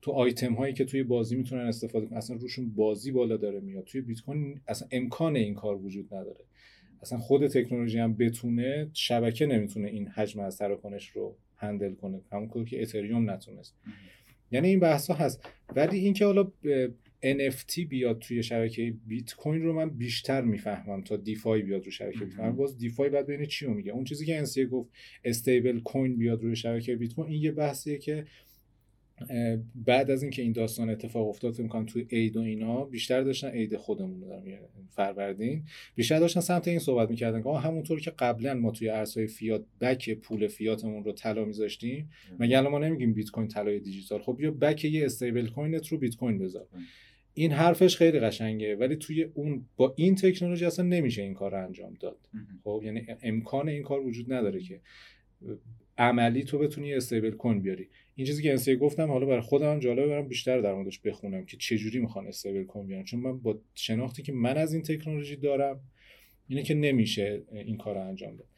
تو 0.03 0.11
آیتم 0.11 0.55
هایی 0.55 0.75
که 0.75 0.85
توی 0.85 1.03
بازی 1.03 1.37
می‌تونن 1.37 1.63
استفاده 1.63 2.07
کنن 2.07 2.19
اصلا 2.19 2.37
روشون 2.37 2.71
بازی 2.75 3.13
بالا 3.13 3.37
داره 3.37 3.61
میاد. 3.61 3.85
توی 3.85 4.01
بیت 4.01 4.21
کوین 4.21 4.61
اصلا 4.69 4.89
امکان 4.91 5.37
این 5.37 5.55
کار 5.55 5.77
وجود 5.77 6.15
نداره. 6.15 6.45
اصلا 7.03 7.19
خود 7.19 7.47
تکنولوژی 7.47 7.99
هم 7.99 8.15
بتونه 8.15 8.91
شبکه 8.93 9.47
نمی‌تونه 9.47 9.89
این 9.89 10.09
حجم 10.09 10.41
از 10.41 10.59
تراکنش 10.59 11.09
رو 11.09 11.37
handle 11.57 11.95
کنه. 11.95 12.21
همون 12.33 12.65
که 12.65 12.83
اتریوم 12.83 13.31
نتونست. 13.31 13.77
یعنی 14.51 14.69
این 14.69 14.81
بحث 14.81 15.11
ها 15.11 15.17
هست. 15.17 15.49
ولی 15.77 15.99
اینکه 15.99 16.25
حالا 16.25 16.53
NFT 17.25 17.79
بیاد 17.89 18.19
توی 18.19 18.43
شبکه 18.43 18.95
بیت 19.07 19.35
کوین 19.35 19.63
رو 19.63 19.73
من 19.73 19.91
بیشتر 19.91 20.41
می‌فهمم 20.41 21.03
تا 21.03 21.17
دیفای 21.17 21.63
بیاد 21.63 21.85
رو 21.85 21.91
شبکه 21.91 22.19
بیت 22.19 22.37
کوین. 22.37 22.51
باز 22.51 22.79
دیفای 22.79 23.09
بعد 23.09 23.27
بین 23.27 23.45
چی 23.45 23.67
رو 23.67 23.75
میگه. 23.75 23.93
اون 23.93 24.05
چیزی 24.05 24.27
که 24.27 24.39
انسی 24.39 24.67
گفت 24.67 24.91
استیبل 25.25 25.81
کوین 25.81 26.17
بیاد 26.17 26.43
روی 26.43 26.57
شبکه 26.57 26.97
بیت 26.97 27.15
کوین 27.15 27.31
این 27.31 27.43
یه 27.43 27.53
بحثیه 27.53 27.99
که 27.99 28.27
بعد 29.75 30.11
از 30.11 30.23
اینکه 30.23 30.43
این 30.43 30.53
داستان 30.53 30.91
اتفاق 30.91 31.29
افتاد 31.29 31.59
می‌کنم 31.59 31.87
توی 31.87 32.07
عید 32.11 32.37
و 32.37 32.41
اینا 32.41 32.85
بیشتر 32.85 33.23
داشتن 33.23 33.49
عید 33.49 33.77
خودمون 33.77 34.21
رو 34.21 34.43
فروردین. 34.91 35.65
بیشتر 35.95 36.19
داشتن 36.19 36.41
سمت 36.41 36.69
این 36.69 36.79
صحبت 36.79 37.11
می‌کردن 37.11 37.43
که 37.43 37.51
همونطور 37.51 38.01
که 38.01 38.11
قبلا 38.11 38.55
ما 38.55 38.71
توی 38.71 38.89
ارزهای 38.89 39.27
فیات 39.27 39.65
بک 39.81 40.15
پول 40.15 40.47
فیاتمون 40.47 41.05
رو 41.05 41.13
طلا 41.13 41.45
میذاشتیم 41.45 42.11
مگه 42.39 42.59
الان 42.59 42.73
ما 42.73 42.79
نمیگیم 42.79 43.13
بیت 43.13 43.31
کوین 43.31 43.49
طلای 43.49 43.81
دیجیتال؟ 43.81 44.23
خب 44.23 44.37
بیا 44.39 44.51
back 44.51 44.85
یه 44.85 45.05
stablecoin 45.05 45.47
ت 45.47 45.87
رو 45.87 45.99
بیت 45.99 46.17
کوین 46.17 46.39
بذار. 46.39 46.69
این 47.35 47.53
حرفش 47.53 47.97
خیلی 47.97 48.21
قشنگه 48.21 48.77
ولی 48.77 48.97
توی 48.97 49.23
اون 49.23 49.65
با 49.77 49.95
این 49.97 50.15
تکنولوژی 50.15 50.65
اصلا 50.65 50.85
نمیشه 50.85 51.23
این 51.23 51.35
کار 51.35 51.51
رو 51.51 51.65
انجام 51.65 51.95
داد. 52.01 52.19
خب 52.65 52.83
یعنی 52.85 53.07
امکان 53.23 53.69
این 53.69 53.83
کار 53.83 54.01
وجود 54.01 54.33
نداره 54.33 54.61
که 54.61 54.81
عملی 55.99 56.45
تو 56.45 56.59
بتونی 56.59 56.95
stablecoin 56.95 57.61
بیاری. 57.63 57.89
این 58.19 58.27
چیزی 58.27 58.43
که 58.43 58.51
انسی 58.51 58.77
گفتم 58.77 59.11
حالا 59.11 59.27
برای 59.27 59.41
خودم 59.41 59.79
جالبه 59.79 60.07
برم 60.07 60.29
بیشتر 60.29 60.61
در 60.61 60.75
موردش 60.75 61.01
بخونم 61.01 61.45
که 61.45 61.57
چه 61.57 61.79
جوری 61.79 61.99
می‌خوان 61.99 62.27
stablecoin 62.27 62.87
بیارن 62.87 63.05
چون 63.05 63.21
من 63.21 63.39
با 63.39 63.61
شناختی 63.75 64.23
که 64.23 64.33
من 64.33 64.57
از 64.57 64.73
این 64.73 64.83
تکنولوژی 64.83 65.37
دارم 65.37 65.81
اینه 66.49 66.63
که 66.63 66.75
نمیشه 66.75 67.43
این 67.53 67.77
کار 67.77 67.95
رو 67.95 68.09
انجام 68.09 68.37
داد 68.37 68.49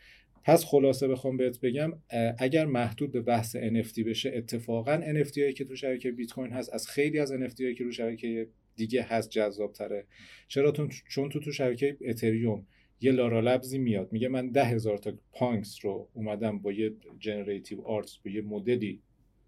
پس 0.44 0.64
خلاصه 0.64 1.08
بخوام 1.08 1.36
بهت 1.36 1.60
بگم 1.60 1.92
اگر 2.38 2.66
محدود 2.66 3.12
به 3.12 3.20
بحث 3.20 3.56
NFT 3.56 3.98
بشه 4.06 4.32
اتفاقا 4.34 5.00
NFT 5.00 5.38
هایی 5.38 5.52
که 5.52 5.64
تو 5.64 5.76
شبکه 5.76 6.10
بیت 6.10 6.32
کوین 6.32 6.52
هست 6.52 6.74
از 6.74 6.88
خیلی 6.88 7.18
از 7.18 7.32
NFT 7.32 7.60
هایی 7.60 7.74
که 7.74 7.84
رو 7.84 7.92
شبکه 7.92 8.48
دیگه 8.76 9.02
هست 9.02 9.30
جذاب 9.30 9.72
تره 9.72 10.06
چرا 10.48 10.72
چون 11.08 11.28
تو 11.28 11.40
تو 11.40 11.52
شبکه 11.52 11.96
اتریوم 12.00 12.66
یه 13.00 13.12
Larva 13.12 13.40
Labs 13.40 13.70
ی 13.70 13.78
میاد. 13.78 14.12
میگه 14.12 14.28
من 14.28 14.50
ده 14.50 14.64
هزار 14.64 14.98
تا 14.98 15.12
Punks 15.32 15.84
رو 15.84 16.08
اومدم 16.14 16.58
با 16.58 16.72
یه 16.72 16.92
generative 17.18 17.80
arts 17.80 18.16
با 18.16 18.30
یه 18.30 18.42
مدلی 18.42 19.02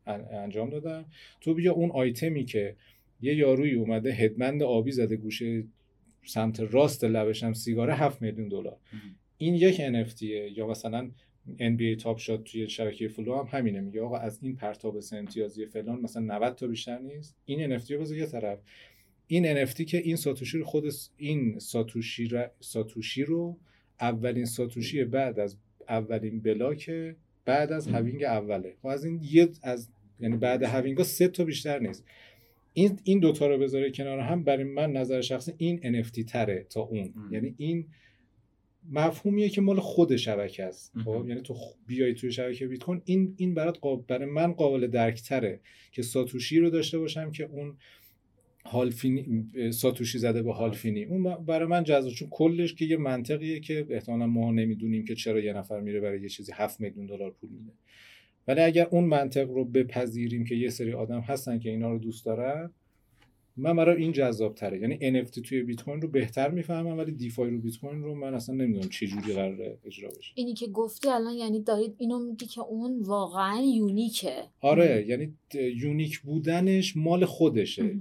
انجام 0.07 0.71
دادم 0.71 1.05
تو 1.41 1.55
بیا 1.55 1.73
اون 1.73 1.91
آیتمی 1.91 2.45
که 2.45 2.77
یه 3.21 3.35
یاروی 3.35 3.75
اومده 3.75 4.13
headband 4.13 4.63
آبی 4.63 4.93
زده 4.93 5.17
گوشه 5.17 5.65
سمت 6.25 6.61
راست 6.61 7.05
لبش 7.05 7.43
هم 7.43 7.53
سیگاره 7.53 7.95
7 7.95 8.23
میلیون 8.23 8.49
دلار. 8.49 8.79
این 9.39 9.55
یک 9.55 9.77
NFT 9.77 10.23
یا 10.57 10.67
مثلا 10.67 11.11
NBA 11.59 12.03
Top 12.03 12.19
Shot 12.19 12.45
توی 12.45 12.69
شبکه 12.69 13.09
Flow 13.09 13.37
هم 13.37 13.59
همینه. 13.59 13.81
میگه 13.81 14.03
آقا 14.03 14.17
از 14.17 14.39
این 14.43 14.57
پرتاب 14.57 15.01
سه 15.01 15.17
امتیازی 15.17 15.67
فلان 15.67 16.01
مثلا 16.01 16.23
90 16.39 16.55
تا 16.55 16.67
بیشتر 16.67 16.99
نیست. 16.99 17.37
این 17.45 17.79
NFT 17.79 17.91
رو 17.91 18.01
بذار 18.01 18.19
یه 18.19 18.27
طرف. 18.27 18.59
این 19.27 19.65
NFT 19.65 19.85
که 19.85 19.99
این 19.99 20.17
ساتوشی 20.17 20.59
رو 20.59 20.65
خود 20.65 20.85
این 21.17 21.59
ساتوشی 21.59 22.27
رو, 22.27 22.47
ساتوشی 22.61 23.25
رو 23.25 23.59
اولین 24.01 24.45
ساتوشی 24.45 25.05
بعد 25.05 25.41
از 25.41 25.57
اولین 25.89 26.41
بلاک 26.41 26.91
بعد 27.45 27.73
از 27.73 27.89
halving 27.89 28.25
اوله. 28.25 28.75
خب 28.83 28.87
از 28.87 29.05
این 29.05 29.21
یه 29.23 29.49
از 29.63 29.89
یعنی 30.21 30.37
بعد 30.37 30.63
halving 30.63 31.03
سه 31.03 31.29
تا 31.29 31.45
بیشتر 31.45 31.79
نیست. 31.79 32.05
این 32.73 32.99
این 33.05 33.21
دوتا 33.21 33.47
رو 33.47 33.59
بذاره 33.59 33.91
کنار 33.91 34.19
هم 34.19 34.45
برای 34.45 34.65
من 34.65 34.93
نظر 34.93 35.21
شخصی 35.21 35.53
این 35.57 36.03
NFT 36.03 36.25
تره 36.25 36.67
تا 36.71 36.81
اون. 36.81 37.15
یعنی 37.31 37.55
این 37.59 37.87
مفهومیه 38.91 39.49
که 39.49 39.61
مال 39.61 39.81
خود 39.81 40.17
شبکه 40.17 40.65
است. 40.65 40.93
خب؟ 41.05 41.25
یعنی 41.29 41.41
تو 41.41 41.55
بیای 41.87 42.15
توی 42.15 42.33
شبکه 42.33 42.67
بیت 42.67 42.85
کوین 42.85 43.03
این 43.05 43.35
این 43.37 43.55
برات 43.55 43.79
برای 44.09 44.27
من 44.27 44.53
قابل 44.53 44.87
درک 44.87 45.23
تره 45.23 45.61
که 45.93 46.03
ساتوشی 46.03 46.59
رو 46.59 46.71
داشته 46.71 46.99
باشم 46.99 47.31
که 47.31 47.45
اون 47.45 47.77
هالفینی 48.67 49.51
ساتوشی 49.71 50.19
زده 50.19 50.43
به 50.43 50.53
هالفینی. 50.53 51.05
اون 51.05 51.45
برای 51.45 51.69
من 51.69 51.85
جذاب 51.85 52.13
چون 52.13 52.29
کلش 52.31 52.75
که 52.75 52.85
یه 52.85 52.97
منطقیه 52.97 53.61
که 53.61 53.87
احتمالا 53.91 54.27
ما 54.27 54.53
نمی‌دونیم 54.53 55.05
که 55.05 55.15
چرا 55.15 55.41
یه 55.41 55.53
نفر 55.53 55.81
میره 55.81 56.01
برای 56.01 56.23
یه 56.23 56.29
چیزی 56.29 56.53
7 56.55 56.81
میلیون 56.81 57.07
دلار 57.07 57.31
پول 57.31 57.51
میده. 57.51 57.73
ولی 58.49 58.61
اگر 58.61 58.87
اون 58.91 59.05
منطق 59.05 59.51
رو 59.51 59.65
بپذیریم 59.65 60.45
که 60.45 60.55
یه 60.55 60.71
سری 60.71 60.93
آدم 60.93 61.21
هستن 61.21 61.59
که 61.59 61.71
اینا 61.71 61.91
رو 61.91 61.99
دوست 61.99 62.27
دارن 62.27 62.71
من 63.57 63.77
برای 63.77 64.03
این 64.03 64.13
جذاب 64.13 64.55
تره 64.55 64.81
یعنی 64.81 65.25
NFT 65.25 65.41
توی 65.41 65.63
بیت 65.63 65.83
کوین 65.83 66.01
رو 66.01 66.09
بهتر 66.09 66.51
می‌فهمم 66.51 66.99
ولی 66.99 67.13
DeFi 67.13 67.51
رو 67.51 67.59
بیت 67.59 67.79
کوین 67.79 68.03
رو 68.03 68.15
من 68.15 68.35
اصلا 68.35 68.55
نمی‌دونم 68.55 68.89
چه 68.89 69.07
جوری 69.07 69.33
قرار 69.33 69.79
اجرا 69.85 70.09
بشه. 70.19 70.33
اینی 70.35 70.55
که 70.55 70.67
گفتی 70.67 71.09
الان 71.09 71.35
یعنی 71.35 71.63
دارید 71.63 71.95
اینو 71.99 72.19
میگی 72.19 72.47
که 72.47 72.61
اون 72.61 73.03
واقعا 73.03 73.63
unique 73.77 74.20
ه. 74.20 74.35
آره 74.61 75.05
یعنی 75.09 75.35
unique 75.77 76.21
بودنش 76.21 76.97
مال 76.97 77.25
خودشه. 77.25 77.95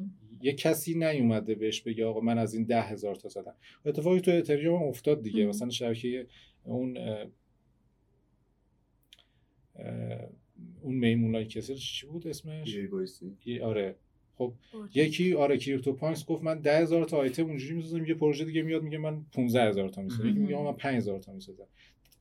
یه 0.44 0.54
کسی 0.54 0.94
نیومده 0.94 1.56
بهش 1.56 1.82
بگه 1.82 2.06
آقا 2.06 2.20
من 2.20 2.38
از 2.38 2.54
این 2.54 2.64
ده 2.64 2.82
هزار 2.82 3.16
تا 3.16 3.30
زدم. 3.30 3.56
اتفاقی 3.86 4.20
تو 4.20 4.32
اتریوم 4.32 4.84
افتاد 4.84 5.22
دیگه. 5.22 5.46
مثلا 5.46 5.70
شبکه 5.70 6.28
اون 6.64 6.98
اون 10.82 10.96
میمون 10.96 11.44
کسر 11.44 11.74
چی 11.74 12.08
بود 12.08 12.28
اسمش؟ 12.28 12.68
آره. 13.62 13.96
خب 14.36 14.54
یکی 14.96 15.34
آره 15.34 15.58
CryptoPunks 15.58 16.26
گفت 16.26 16.44
من 16.44 16.60
ده 16.60 16.78
هزار 16.78 17.06
تا 17.06 17.18
آیتم 17.18 17.46
اونجوری 17.46 17.74
می‌سازم 17.74 18.06
یه 18.06 18.14
پروژه 18.14 18.46
دیگه 18.46 18.62
میاد 18.62 18.84
میگه 18.84 18.98
من 18.98 19.26
15 19.32 19.64
هزار 19.64 19.90
تا 19.90 20.02
می‌سازم. 20.02 20.30
یکی 20.30 20.40
میگه 20.40 20.58
من 20.58 20.74
5 20.74 20.96
هزار 20.96 21.20
تا 21.20 21.34
می‌سازم. 21.34 21.68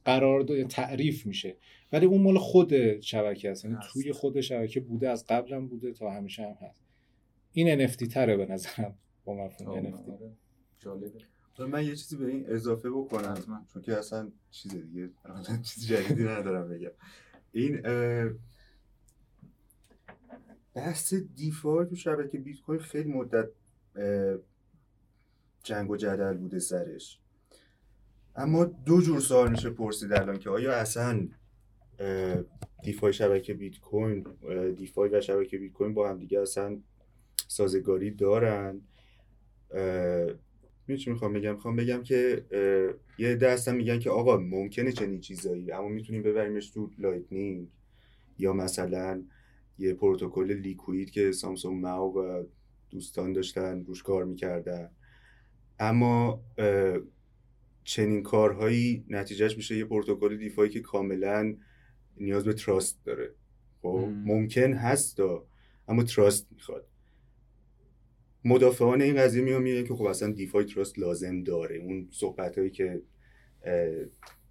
قرار 0.04 0.42
تعریف 0.64 1.26
میشه. 1.26 1.56
ولی 1.92 2.06
اون 2.06 2.22
مال 2.22 2.38
خود 2.38 3.00
شبکه 3.00 3.50
هست 3.50 3.64
یعنی 3.64 3.76
توی 3.92 4.12
خود 4.12 4.40
شبکه 4.40 4.80
بوده 4.80 5.08
از 5.08 5.26
قبلم 5.26 5.66
بوده 5.66 5.92
تا 5.92 6.10
همیشه 6.10 6.42
هم 6.42 6.56
هست. 6.68 6.89
این 7.52 7.86
NFT 7.86 8.08
تره 8.08 8.36
به 8.36 8.46
نظرم 8.46 8.94
با 9.24 9.34
مفهوم 9.34 9.90
NFT 9.90 10.08
آره. 10.08 10.32
جالبه. 10.78 11.10
من 11.58 11.84
یه 11.84 11.96
چیزی 11.96 12.16
به 12.16 12.26
این 12.26 12.44
اضافه 12.48 12.90
بکنم 12.90 13.66
چون 13.72 13.82
که 13.82 13.98
اصلا 13.98 14.30
چیز 14.50 14.74
دیگه 14.74 15.10
چیز 15.62 15.86
جدیدی 15.86 16.24
ندارم 16.24 16.68
بگم. 16.68 16.90
این 17.52 17.82
بحث 20.74 21.14
دیفای 21.14 21.86
تو 21.86 21.96
شبکه 21.96 22.38
بیت 22.38 22.60
کوین 22.60 22.80
خیلی 22.80 23.12
مدت 23.12 23.48
جنگ 25.62 25.90
و 25.90 25.96
جدل 25.96 26.36
بوده 26.36 26.58
سرش. 26.58 27.18
اما 28.36 28.64
دو 28.64 29.00
جور 29.00 29.20
سوال 29.20 29.50
میشه 29.50 29.70
پرسید 29.70 30.12
الان 30.12 30.38
که 30.38 30.50
آیا 30.50 30.72
اصلا 30.76 31.28
دیفای 32.82 33.12
شبکه 33.12 33.54
بیت 33.54 33.80
کوین 33.80 34.26
دیفای 34.76 35.08
و 35.08 35.20
شبکه 35.20 35.58
بیت 35.58 35.72
کوین 35.72 35.94
با 35.94 36.08
هم 36.08 36.18
دیگه 36.18 36.40
اصلا 36.40 36.80
سازگاری 37.48 38.10
دارن. 38.10 38.80
می 40.86 40.98
چی 40.98 41.10
می‌خوام 41.10 41.32
بگم؟ 41.32 41.52
می‌خوام 41.52 41.76
بگم 41.76 42.02
که 42.02 42.44
یه 43.18 43.36
دستم 43.36 43.74
میگن 43.74 43.98
که 43.98 44.10
آقا 44.10 44.36
ممکنه 44.36 44.92
چنین 44.92 45.20
چیزایی 45.20 45.72
اما 45.72 45.88
می‌تونیم 45.88 46.22
ببریمش 46.22 46.70
تو 46.70 46.90
Lightning. 46.98 47.68
یا 48.38 48.52
مثلا 48.52 49.22
یه 49.78 49.94
پروتکل 49.94 50.52
Liquid 50.52 51.10
که 51.10 51.32
سمسون 51.32 51.80
ماو 51.82 52.18
و 52.18 52.44
دوستان 52.90 53.32
داشتن 53.32 53.84
روش 53.84 54.02
کار 54.02 54.24
می‌کردن. 54.24 54.90
اما 55.78 56.44
چنین 57.84 58.22
کارهایی 58.22 59.04
نتیجهش 59.08 59.56
میشه 59.56 59.76
یه 59.76 59.84
پروتکل 59.84 60.36
DeFi 60.36 60.59
یی 60.59 60.70
که 60.70 60.80
کاملا 60.80 61.56
نیاز 62.16 62.44
به 62.44 62.52
trust 62.52 63.04
داره. 63.04 63.34
خب؟ 63.82 64.08
ممکن 64.24 64.72
هست 64.72 65.20
اما 65.88 66.02
trust 66.02 66.46
می‌خواد. 66.52 66.86
مدافعان 68.44 69.02
این 69.02 69.16
قضیه 69.16 69.42
میان 69.42 69.62
میگن 69.62 69.84
که 69.84 69.94
خب 69.94 70.04
اصلا 70.04 70.32
DeFi 70.32 70.64
trust 70.64 70.98
لازم 70.98 71.42
داره. 71.42 71.76
اون 71.76 72.08
صحبت 72.10 72.58
هایی 72.58 72.70
که 72.70 73.02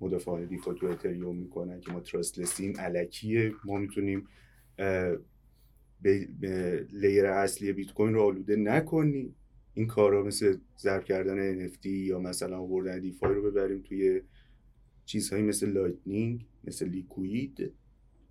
مدافعان 0.01 0.45
DeFi 0.45 0.75
تو 0.75 0.85
اتریوم 0.85 1.35
می‌کنن 1.35 1.79
که 1.79 1.91
ما 1.91 1.99
trustless 1.99 2.39
ایم 2.39 2.77
الکیه. 2.77 3.53
ما 3.65 3.77
می‌تونیم 3.77 4.27
به 6.01 6.87
layer 6.91 7.25
اصلی 7.25 7.73
بیت 7.73 7.93
کوین 7.93 8.13
رو 8.13 8.21
آلوده 8.21 8.55
نکنیم. 8.55 9.35
این 9.73 9.87
کارا 9.87 10.23
مثل 10.23 10.57
ضرب 10.77 11.03
کردن 11.03 11.67
NFT 11.67 11.85
یا 11.85 12.19
مثلا 12.19 12.59
آوردن 12.59 12.99
DeFi 12.99 13.33
رو 13.33 13.51
ببریم 13.51 13.81
توی 13.81 14.21
چیزهایی 15.05 15.43
مثل 15.43 15.69
Lightning 15.69 16.45
مثل 16.63 16.89
Liquid 16.89 17.71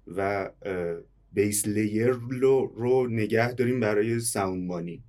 و 0.06 0.50
base 1.32 1.68
layer 1.68 2.08
رو, 2.08 2.72
رو 2.76 3.06
نگه 3.06 3.52
داریم 3.52 3.80
برای 3.80 4.20
sound 4.20 4.64
money 4.64 5.04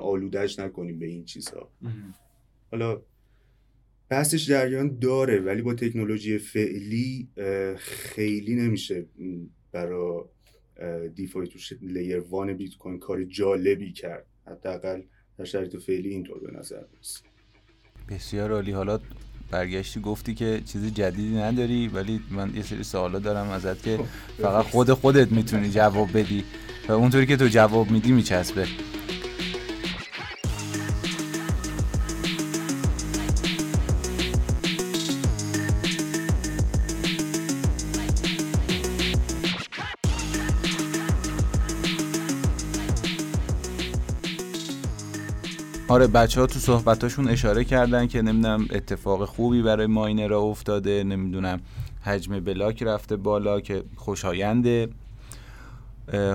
آلودهش 0.00 0.58
نکنیم 0.58 0.98
به 0.98 1.06
این 1.06 1.24
چیزها. 1.24 1.70
حالا 2.70 3.02
بحثش 4.08 4.46
جریان 4.46 4.98
داره 4.98 5.40
ولی 5.40 5.62
با 5.62 5.74
تکنولوژی 5.74 6.38
فعلی 6.38 7.28
خیلی 7.76 8.54
نمیشه 8.54 9.06
برای 9.72 10.24
DeFi 11.14 11.46
تو 11.46 11.58
layer 11.82 12.20
one 12.20 12.52
بیت 12.52 12.76
کوین 12.76 12.98
کار 12.98 13.24
جالبی 13.24 13.92
کرد. 13.92 14.26
حداقل 14.46 15.02
در 15.38 15.44
شرایط 15.44 15.76
فعلی 15.76 16.08
اینطور 16.08 16.40
به 16.40 16.58
نظر 16.58 16.82
می‌رسه. 16.92 17.20
بسیار 18.08 18.52
عالی. 18.52 18.72
حالا 18.72 19.00
برگشتی 19.50 20.00
گفتی 20.00 20.34
که 20.34 20.60
چیزی 20.64 20.90
جدیدی 20.90 21.34
نداری 21.34 21.88
ولی 21.88 22.20
من 22.30 22.54
یه 22.54 22.62
سری 22.62 22.82
سوالا 22.82 23.18
دارم 23.18 23.48
ازت 23.48 23.82
که 23.82 23.96
خب، 23.96 24.04
فقط 24.42 24.64
خود 24.64 24.92
خودت 24.92 25.32
می‌تونی 25.32 25.70
جواب 25.70 26.18
بدی 26.18 26.44
و 26.88 26.92
اونطوری 26.92 27.26
که 27.26 27.36
تو 27.36 27.46
جواب 27.46 27.90
میدی 27.90 28.12
میچسبه. 28.12 28.66
آره 45.92 46.06
بچه 46.06 46.40
ها 46.40 46.46
تو 46.46 46.58
صحبتاشون 46.58 47.28
اشاره 47.28 47.64
کردن 47.64 48.06
که 48.06 48.22
نمی‌دونم 48.22 48.66
اتفاق 48.70 49.24
خوبی 49.24 49.62
برای 49.62 49.86
ماینرها 49.86 50.38
افتاده 50.38 51.04
نمی‌دونم 51.04 51.60
حجم 52.02 52.40
بلاک 52.40 52.82
رفته 52.82 53.16
بالا 53.16 53.60
که 53.60 53.84
خوشاینده. 53.96 54.88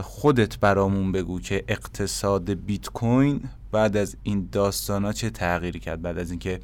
خودت 0.01 0.59
برامون 0.59 1.11
بگو 1.11 1.39
که 1.39 1.63
اقتصاد 1.67 2.49
بیت 2.49 2.89
کوین 2.89 3.41
بعد 3.71 3.97
از 3.97 4.17
این 4.23 4.49
داستان 4.51 5.05
ها 5.05 5.13
چه 5.13 5.29
تغییری 5.29 5.79
کرد؟ 5.79 6.01
بعد 6.01 6.17
از 6.17 6.29
اینکه 6.31 6.59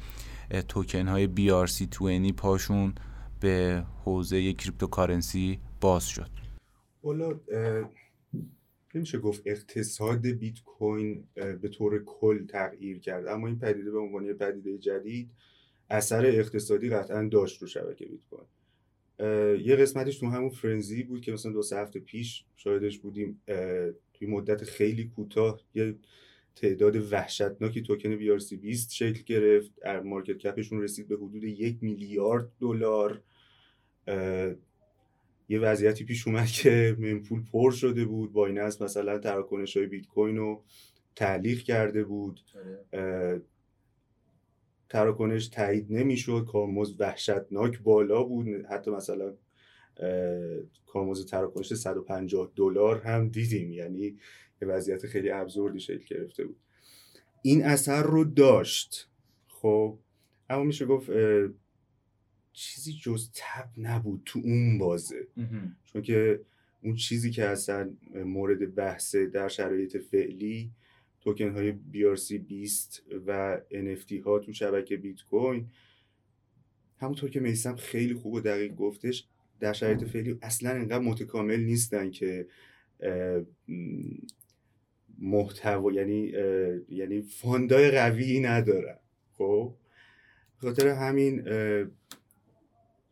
توکن 0.68 1.08
های 1.08 1.28
BRC20 1.36 2.32
پاشون 2.32 2.94
به 3.40 3.82
حوزه 4.04 4.52
cryptocurrency 4.52 5.58
باز 5.80 6.06
شد. 6.08 6.30
نمیشه 8.96 9.18
گفت 9.18 9.42
اقتصاد 9.46 10.26
بیت 10.26 10.60
کوین 10.60 11.24
به 11.34 11.68
طور 11.68 12.04
کل 12.04 12.46
تغییر 12.46 12.98
کرد. 12.98 13.26
اما 13.26 13.46
این 13.46 13.58
پدیده 13.58 13.90
به 13.90 13.98
عنوان 13.98 14.32
پدیده 14.32 14.78
جدید 14.78 15.30
اثر 15.90 16.26
اقتصادی 16.26 16.88
قطعا 16.88 17.28
داشت 17.28 17.62
رو 17.62 17.68
شبکه 17.68 18.06
بیت 18.06 18.20
کوین 18.30 18.46
یه 19.66 19.76
قسمتش 19.76 20.18
تو 20.18 20.26
همون 20.26 20.50
فرنزی 20.50 21.02
بود 21.02 21.20
که 21.20 21.32
مثلا 21.32 21.52
دو 21.52 21.62
سه 21.62 21.76
هفته 21.76 22.00
پیش 22.00 22.44
شاهدش 22.56 22.98
بودیم 22.98 23.40
توی 24.14 24.28
مدت 24.28 24.64
خیلی 24.64 25.04
کوتاه 25.04 25.60
یه 25.74 25.94
تعداد 26.56 27.12
وحشتناکی 27.12 27.82
توکن 27.82 28.38
سی 28.38 28.56
20 28.56 28.92
شکل 28.92 29.22
گرفت. 29.22 29.70
مارکت 30.04 30.38
کپشون 30.38 30.82
رسید 30.82 31.08
به 31.08 31.16
حدود 31.16 31.44
یک 31.44 31.76
میلیارد 31.82 32.52
دلار. 32.60 33.22
یه 35.48 35.60
وضعیتی 35.60 36.04
پیش 36.04 36.28
اومد 36.28 36.46
که 36.46 36.96
منپول 36.98 37.42
پر 37.52 37.70
شده 37.70 38.04
بود. 38.04 38.32
با 38.32 38.46
این 38.46 38.58
است 38.58 38.82
مثلا 38.82 39.18
تراکنش 39.18 39.76
های 39.76 39.86
بیت 39.86 40.06
کوین 40.06 40.36
رو 40.36 40.64
تعلیق 41.16 41.58
کرده 41.62 42.04
بود. 42.04 42.40
آره. 42.92 43.42
تراکنش 44.88 45.48
تایید 45.48 45.92
نمی‌شد. 45.92 46.46
کارمز 46.48 47.00
وحشتناک 47.00 47.82
بالا 47.82 48.22
بود. 48.22 48.46
حتی 48.70 48.90
مثلا 48.90 49.34
کارمز 50.86 51.26
تراکنش 51.26 51.74
150 51.74 52.52
دلار 52.56 53.00
هم 53.00 53.28
دیدیم. 53.28 53.72
یعنی 53.72 54.16
یه 54.62 54.68
وضعیت 54.68 55.06
خیلی 55.06 55.30
ابزوردی 55.30 55.80
شکل 55.80 56.16
گرفته 56.16 56.44
بود. 56.44 56.56
این 57.42 57.64
اثر 57.64 58.02
رو 58.02 58.24
داشت. 58.24 59.10
خب 59.48 59.98
اما 60.50 60.64
میشه 60.64 60.86
گفت 60.86 61.10
چیزی 62.54 62.92
جز 62.92 63.30
تب 63.34 63.68
نبود 63.78 64.22
تو 64.24 64.40
اون 64.44 64.78
بازه. 64.78 65.26
چون 65.84 66.02
که 66.02 66.40
اون 66.82 66.94
چیزی 66.94 67.30
که 67.30 67.44
اصلا 67.44 67.90
مورد 68.14 68.74
بحثه 68.74 69.26
در 69.26 69.48
شرایط 69.48 69.96
فعلی 69.96 70.70
توکن 71.20 71.50
های 71.50 71.72
BRC 71.72 72.32
20 72.32 73.02
و 73.26 73.60
NFT 73.70 74.12
ها 74.24 74.38
تو 74.38 74.52
شبکه 74.52 74.96
بیت 74.96 75.22
کوین 75.22 75.68
همونطور 76.98 77.30
که 77.30 77.40
میسم 77.40 77.76
خیلی 77.76 78.14
خوب 78.14 78.32
و 78.32 78.40
دقیق 78.40 78.74
گفتش 78.74 79.26
در 79.60 79.72
شرایط 79.72 80.04
فعلی 80.04 80.38
اصلا 80.42 80.70
انقدر 80.70 80.98
متکامل 80.98 81.60
نیستن 81.60 82.10
که 82.10 82.46
محتوا 85.18 85.92
یعنی 85.92 86.32
یعنی 86.88 87.22
فاندای 87.22 87.90
قوی 87.90 88.40
ندارن. 88.40 88.98
خب؟ 89.32 89.74
خاطر 90.56 90.88
همین 90.88 91.44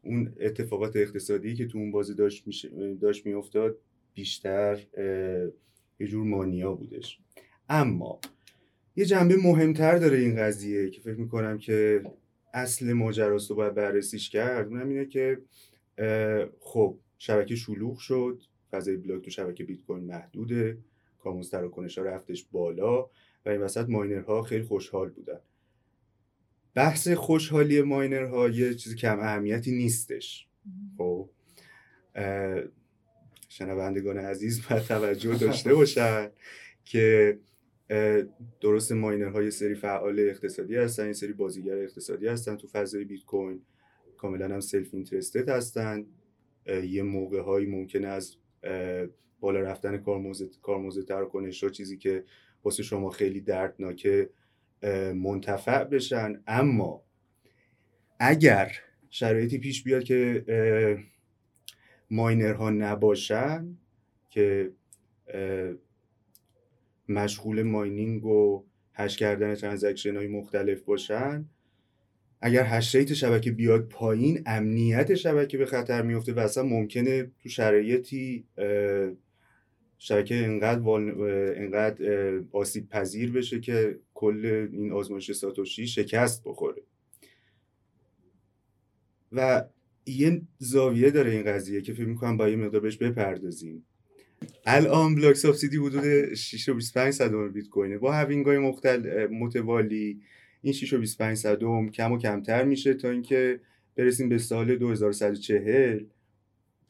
اون 0.03 0.33
اتفاقات 0.41 0.97
اقتصادی 0.97 1.55
که 1.55 1.67
تو 1.67 1.79
اون 1.79 1.91
بازی 1.91 2.15
داشت 2.15 2.47
میشه 2.47 2.95
داشت 2.95 3.27
میافتاد 3.27 3.79
بیشتر 4.15 4.81
یه 6.01 6.07
جور 6.07 6.27
مانیا 6.27 6.75
بودش. 6.75 7.19
اما 7.69 8.21
یه 8.97 9.05
جنبه 9.05 9.37
مهمتر 9.37 9.99
داره 9.99 10.19
این 10.19 10.37
قضیه 10.37 10.91
که 10.91 11.01
فکر 11.01 11.17
می‌کنم 11.17 11.59
که 11.59 12.03
اصل 12.55 12.93
ماجراست 12.93 13.51
رو 13.51 13.57
باید 13.57 13.75
بررسیش 13.75 14.31
کرد 14.31 14.69
اونم 14.69 14.89
اینه 14.89 15.07
که 15.07 15.39
خب 16.61 16.99
شبکه 17.19 17.57
شلوغ 17.57 17.99
شد 17.99 18.43
فضای 18.71 18.97
بلاک 18.97 19.25
تو 19.25 19.31
شبکه 19.31 19.65
بیت 19.65 19.83
کوین 19.87 20.05
محدوده 20.05 20.79
کارمزد 21.19 21.51
تراکنش 21.51 21.99
ها 21.99 22.05
رفتش 22.05 22.47
بالا 22.53 23.03
و 23.47 23.49
این 23.49 23.61
وسط 23.61 23.89
ماینرها 23.89 24.43
خیلی 24.43 24.63
خوشحال 24.63 25.09
بودن. 25.11 25.41
بحث 26.75 27.09
خوشحالی 27.09 27.83
ماینرها 27.83 28.49
یه 28.49 28.75
چیزی 28.75 28.97
کم 28.97 29.21
اهمیتی 29.21 29.73
نیستش. 29.73 30.47
خب 30.99 31.29
شنوندگان 33.49 34.19
عزیز 34.19 34.69
باید 34.69 34.83
توجه 34.83 35.35
داشته 35.35 35.75
باشن 35.75 36.31
که 36.85 37.39
درست 38.61 38.93
ماینرها 38.93 39.43
یه 39.43 39.51
سری 39.51 39.75
فعال 39.75 40.21
اقتصادی 40.21 40.77
هستن 40.77 41.07
یه 41.07 41.13
سری 41.13 41.33
بازیگر 41.33 41.77
اقتصادی 41.77 42.27
هستن 42.27 42.57
تو 42.57 42.67
فضای 42.67 43.05
بیت 43.05 43.25
کوین. 43.25 43.63
کاملا 44.17 44.55
هم 44.55 44.61
self-interested 44.61 45.49
هستن 45.49 46.07
یه 46.85 47.03
موقع 47.03 47.41
هایی 47.41 47.67
ممکنه 47.67 48.09
از 48.09 48.37
بالا 49.41 49.61
رفتن 49.61 49.99
کارمزد 49.99 50.61
کارمزد 50.63 51.05
تراکنش 51.05 51.65
ها 51.65 51.71
چیزی 51.71 51.99
که 51.99 52.25
واسه 52.65 52.83
شما 52.83 53.11
خیلی 53.11 53.41
دردناکه 53.41 54.31
منتفع 55.15 55.85
بشن. 55.85 56.43
اما 56.47 57.03
اگر 58.19 58.73
شرایطی 59.11 59.59
پیش 59.59 59.83
بیاد 59.83 60.05
که 60.05 60.45
ماینرها 62.11 62.71
نباشن 62.71 63.79
که 64.31 64.73
مشغول 67.09 67.63
mining 67.63 68.25
و 68.25 68.65
hash 68.95 69.17
کردن 69.17 69.55
transaction 69.55 70.17
های 70.17 70.27
مختلف 70.27 70.83
باشن 70.83 71.49
اگر 72.41 72.65
hash 72.65 72.95
rate 72.95 73.15
شبکه 73.15 73.51
بیاد 73.53 73.89
پایین 73.89 74.43
امنیت 74.47 75.15
شبکه 75.15 75.59
به 75.59 75.67
خطر 75.67 76.03
میفته 76.03 76.33
و 76.33 76.39
اصلا 76.39 76.63
ممکنه 76.63 77.31
تو 77.43 77.49
شرایطی 77.49 78.45
شبکه 80.05 80.35
انقدر, 80.35 80.89
انقدر 81.63 82.41
آسیب 82.53 82.89
پذیر 82.89 83.33
بشه 83.33 83.61
که 83.61 83.99
کل 84.15 84.69
این 84.73 84.93
آزمایش 84.93 85.33
ساتوشی 85.33 85.87
شکست 85.87 86.43
بخوره. 86.45 86.83
و 89.33 89.65
یه 90.07 90.43
زاویه 90.59 91.11
داره 91.11 91.31
این 91.31 91.43
قضیه 91.43 91.81
که 91.81 91.93
فکر 91.93 92.05
می‌کنم 92.05 92.37
با 92.37 92.49
یه 92.49 92.57
مقدار 92.57 92.81
بهش 92.81 92.97
بپردازیم. 92.97 93.85
الان 94.67 95.15
block 95.15 95.37
subsidy 95.37 95.77
حدود 95.77 96.35
6 96.35 96.69
و 96.69 96.75
25 96.75 97.15
صدم 97.15 97.53
بیت 97.53 97.69
کوینه 97.69 97.99
با 97.99 98.13
halving 98.13 98.47
های 98.47 98.59
مختل 98.59 99.27
متوالی 99.27 100.21
این 100.63 100.73
6 100.73 100.93
و 100.93 100.99
25 100.99 101.37
صدم 101.37 101.89
کم 101.89 102.13
و 102.13 102.19
کمتر 102.19 102.65
میشه 102.65 102.95
تا 102.95 103.11
اینکه 103.11 103.61
برسیم 103.97 104.29
به 104.29 104.39
سال 104.39 104.77
2140 104.77 106.05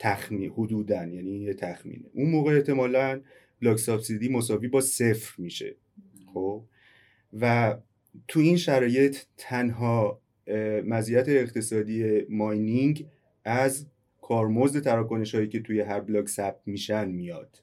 تخمین 0.03 0.51
حدودا 0.51 1.07
یعنی 1.07 1.31
یه 1.31 1.55
تخمینه. 1.55 2.05
اون 2.15 2.31
موقع 2.31 2.55
احتمالا 2.55 3.21
بلاک 3.61 3.79
سابسیدی 3.79 4.29
مساوی 4.29 4.69
با 4.69 4.81
صفر 4.81 5.43
میشه. 5.43 5.77
خب؟ 6.35 6.65
و 7.41 7.77
تو 8.29 8.41
این 8.41 8.57
شرایط 8.57 9.17
تنها 9.37 10.21
مزیت 10.85 11.29
اقتصادی 11.29 12.23
ماینینگ 12.29 13.07
از 13.45 13.87
کارمزد 14.21 14.81
تراکنش 14.85 15.35
هایی 15.35 15.49
که 15.49 15.61
توی 15.61 15.81
هر 15.81 16.01
بلاک 16.01 16.29
ثبت 16.29 16.61
میشن 16.67 17.09
میاد. 17.09 17.63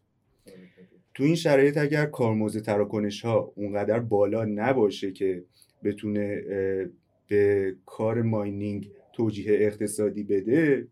تو 1.13 1.23
این 1.23 1.35
شرایط 1.35 1.77
اگر 1.77 2.05
کارمزد 2.05 2.61
تراکنش 2.61 3.25
ها 3.25 3.53
اونقدر 3.55 3.99
بالا 3.99 4.45
نباشه 4.45 5.11
که 5.11 5.43
بتونه 5.83 6.41
به 7.27 7.75
کار 7.85 8.21
ماینینگ 8.21 8.91
توجیه 9.13 9.53
اقتصادی 9.53 10.23
بده 10.23 10.87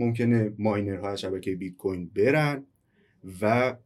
ممکنه 0.00 0.52
ماینرها 0.58 1.10
از 1.10 1.20
شبکه 1.20 1.54
بیت 1.54 1.76
کوین 1.76 2.10
برن 2.16 2.64
و 3.42 3.76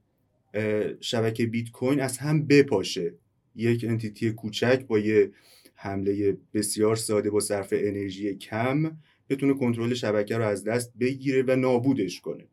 شبکه 1.01 1.47
بیت 1.47 1.71
کوین 1.71 2.01
از 2.01 2.19
هم 2.19 2.47
بپاشه. 2.47 3.15
یک 3.57 3.85
انتیتی 3.89 4.33
کوچک 4.33 4.87
با 4.87 4.99
یه 4.99 5.31
حمله 5.75 6.37
بسیار 6.55 6.97
ساده 6.97 7.31
با 7.31 7.41
صرف 7.41 7.69
انرژی 7.77 8.35
کم 8.35 8.99
بتونه 9.29 9.55
کنترل 9.55 9.95
شبکه 9.95 10.37
رو 10.37 10.45
از 10.45 10.65
دست 10.65 10.93
بگیره 11.01 11.43
و 11.43 11.57
نابودش 11.57 12.21
کنه. 12.21 12.45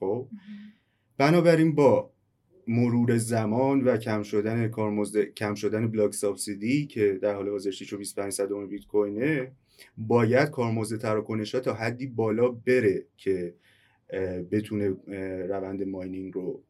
خب؟ 0.00 0.28
بنابراین 1.18 1.74
با 1.74 2.10
مرور 2.66 3.16
زمان 3.16 3.80
و 3.80 3.96
کم 3.96 4.22
شدن 4.22 4.68
کارمزد 4.68 5.20
کم 5.20 5.54
شدن 5.54 5.90
بلاک 5.90 6.14
سابسیدی 6.14 6.86
که 6.86 7.18
در 7.22 7.34
حال 7.34 7.48
حاضر 7.48 7.70
6 7.70 7.92
و 7.92 7.98
25 7.98 8.32
صدم 8.32 8.66
بیت 8.66 8.86
کوینه 8.86 9.52
باید 9.98 10.50
کارمزد 10.50 10.98
تراکنش 10.98 11.54
ها 11.54 11.60
تا 11.60 11.74
حدی 11.74 12.06
بالا 12.06 12.48
بره 12.48 13.04
که 13.16 13.54
بتونه 14.50 14.88
روند 15.46 15.82
ماینینگ 15.82 16.34
رو 16.34 16.62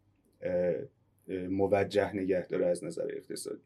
موجه 1.50 2.16
نگه 2.16 2.46
داره 2.46 2.66
از 2.66 2.84
نظر 2.84 3.06
اقتصادی. 3.16 3.62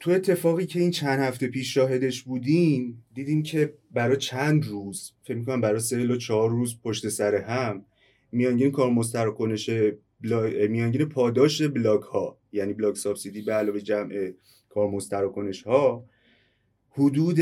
تو 0.00 0.10
اتفاقی 0.10 0.66
که 0.66 0.80
این 0.80 0.90
چند 0.90 1.20
هفته 1.20 1.46
پیش 1.46 1.74
شاهدش 1.74 2.22
بودیم 2.22 3.04
دیدیم 3.14 3.42
که 3.42 3.74
برای 3.90 4.16
چند 4.16 4.64
روز 4.64 5.12
فکر 5.22 5.34
می‌کنم 5.36 5.60
برای 5.60 5.80
سه 5.80 6.06
و 6.06 6.16
چهار 6.16 6.50
روز 6.50 6.80
پشت 6.82 7.08
سر 7.08 7.34
هم 7.34 7.84
میانگین 8.32 8.70
کارمزد 8.70 9.12
تراکنش 9.12 9.70
بلا... 10.20 10.42
میانگین 10.68 11.08
پاداش 11.08 11.62
بلاک 11.62 12.02
ها 12.02 12.38
یعنی 12.52 12.72
block 12.72 12.96
subsidy 12.96 13.42
به 13.42 13.52
علاوه 13.52 13.80
جمع 13.80 14.32
کارمزد 14.68 15.10
تراکنش 15.10 15.62
ها 15.62 16.04
حدود 16.90 17.38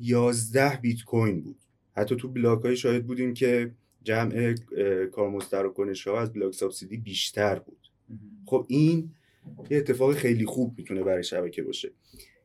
11 0.00 0.76
بیت 0.76 1.02
کوین 1.02 1.40
بود. 1.40 1.56
حتی 1.96 2.16
تو 2.16 2.28
بلاک 2.28 2.62
های 2.62 2.76
شاهد 2.76 3.06
بودیم 3.06 3.34
که 3.34 3.70
جمع 4.02 4.54
کارمزد 5.12 5.48
تراکنش 5.48 6.06
ها 6.06 6.20
از 6.20 6.32
block 6.32 6.54
subsidy 6.54 6.96
بیشتر 6.96 7.58
بود. 7.58 7.90
خب 8.46 8.66
این 8.68 9.10
یه 9.70 9.78
اتفاق 9.78 10.14
خیلی 10.14 10.44
خوب 10.44 10.74
می‌تونه 10.78 11.02
برای 11.02 11.24
شبکه 11.24 11.62
باشه. 11.62 11.90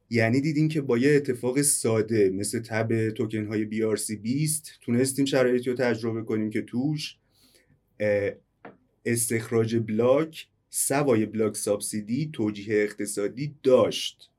یعنی 0.09 0.41
دیدیم 0.41 0.67
که 0.67 0.81
با 0.81 0.97
یه 0.97 1.15
اتفاق 1.15 1.61
ساده 1.61 2.29
مثل 2.29 2.59
تب 2.59 3.09
توکن 3.09 3.45
های 3.45 3.67
BRC 3.71 4.11
20 4.11 4.71
تونستیم 4.81 5.25
شرایطی 5.25 5.69
رو 5.69 5.75
تجربه 5.75 6.23
کنیم 6.23 6.49
که 6.49 6.61
توش 6.61 7.17
استخراج 9.05 9.75
بلاک 9.75 10.47
سوای 10.69 11.25
بلاک 11.25 11.57
سابسیدی 11.57 12.29
توجیه 12.33 12.75
اقتصادی 12.83 13.55
داشت. 13.63 14.29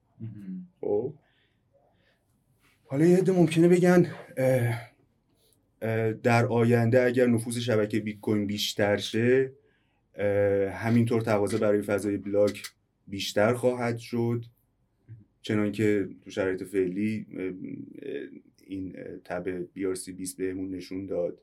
خب؟ 0.80 1.14
حالا 2.90 3.06
یه 3.06 3.16
عده 3.16 3.32
ممکنه 3.32 3.68
بگن 3.68 4.06
در 6.22 6.46
آینده 6.46 7.02
اگر 7.02 7.26
نفوذ 7.26 7.58
شبکه 7.58 8.00
بیت 8.00 8.20
کوین 8.20 8.46
بیشتر 8.46 8.96
شه 8.96 9.52
همینطور 10.72 11.20
تقاضا 11.20 11.58
برای 11.58 11.82
فضای 11.82 12.16
بلاک 12.16 12.62
بیشتر 13.06 13.54
خواهد 13.54 13.98
شد. 13.98 14.44
چنانکه 15.42 16.08
تو 16.24 16.30
شرایط 16.30 16.62
فعلی 16.62 17.26
این 18.66 18.96
تب 19.24 19.64
BRC 19.64 20.08
20 20.08 20.36
بهمون 20.36 20.70
نشون 20.70 21.06
داد. 21.06 21.38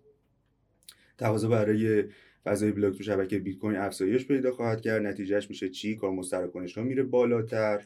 تقاضا 1.17 1.47
برای 1.47 2.03
فضای 2.45 2.71
بلاک 2.71 2.97
تو 2.97 3.03
شبکه 3.03 3.39
بیت 3.39 3.57
کوین 3.57 3.75
افزایش 3.75 4.27
پیدا 4.27 4.51
خواهد 4.51 4.81
کرد. 4.81 5.01
نتیجهش 5.01 5.49
میشه 5.49 5.69
چی؟ 5.69 5.95
کار 5.95 6.11
مسترکنش 6.11 6.77
ها 6.77 6.83
میره 6.83 7.03
بالاتر. 7.03 7.85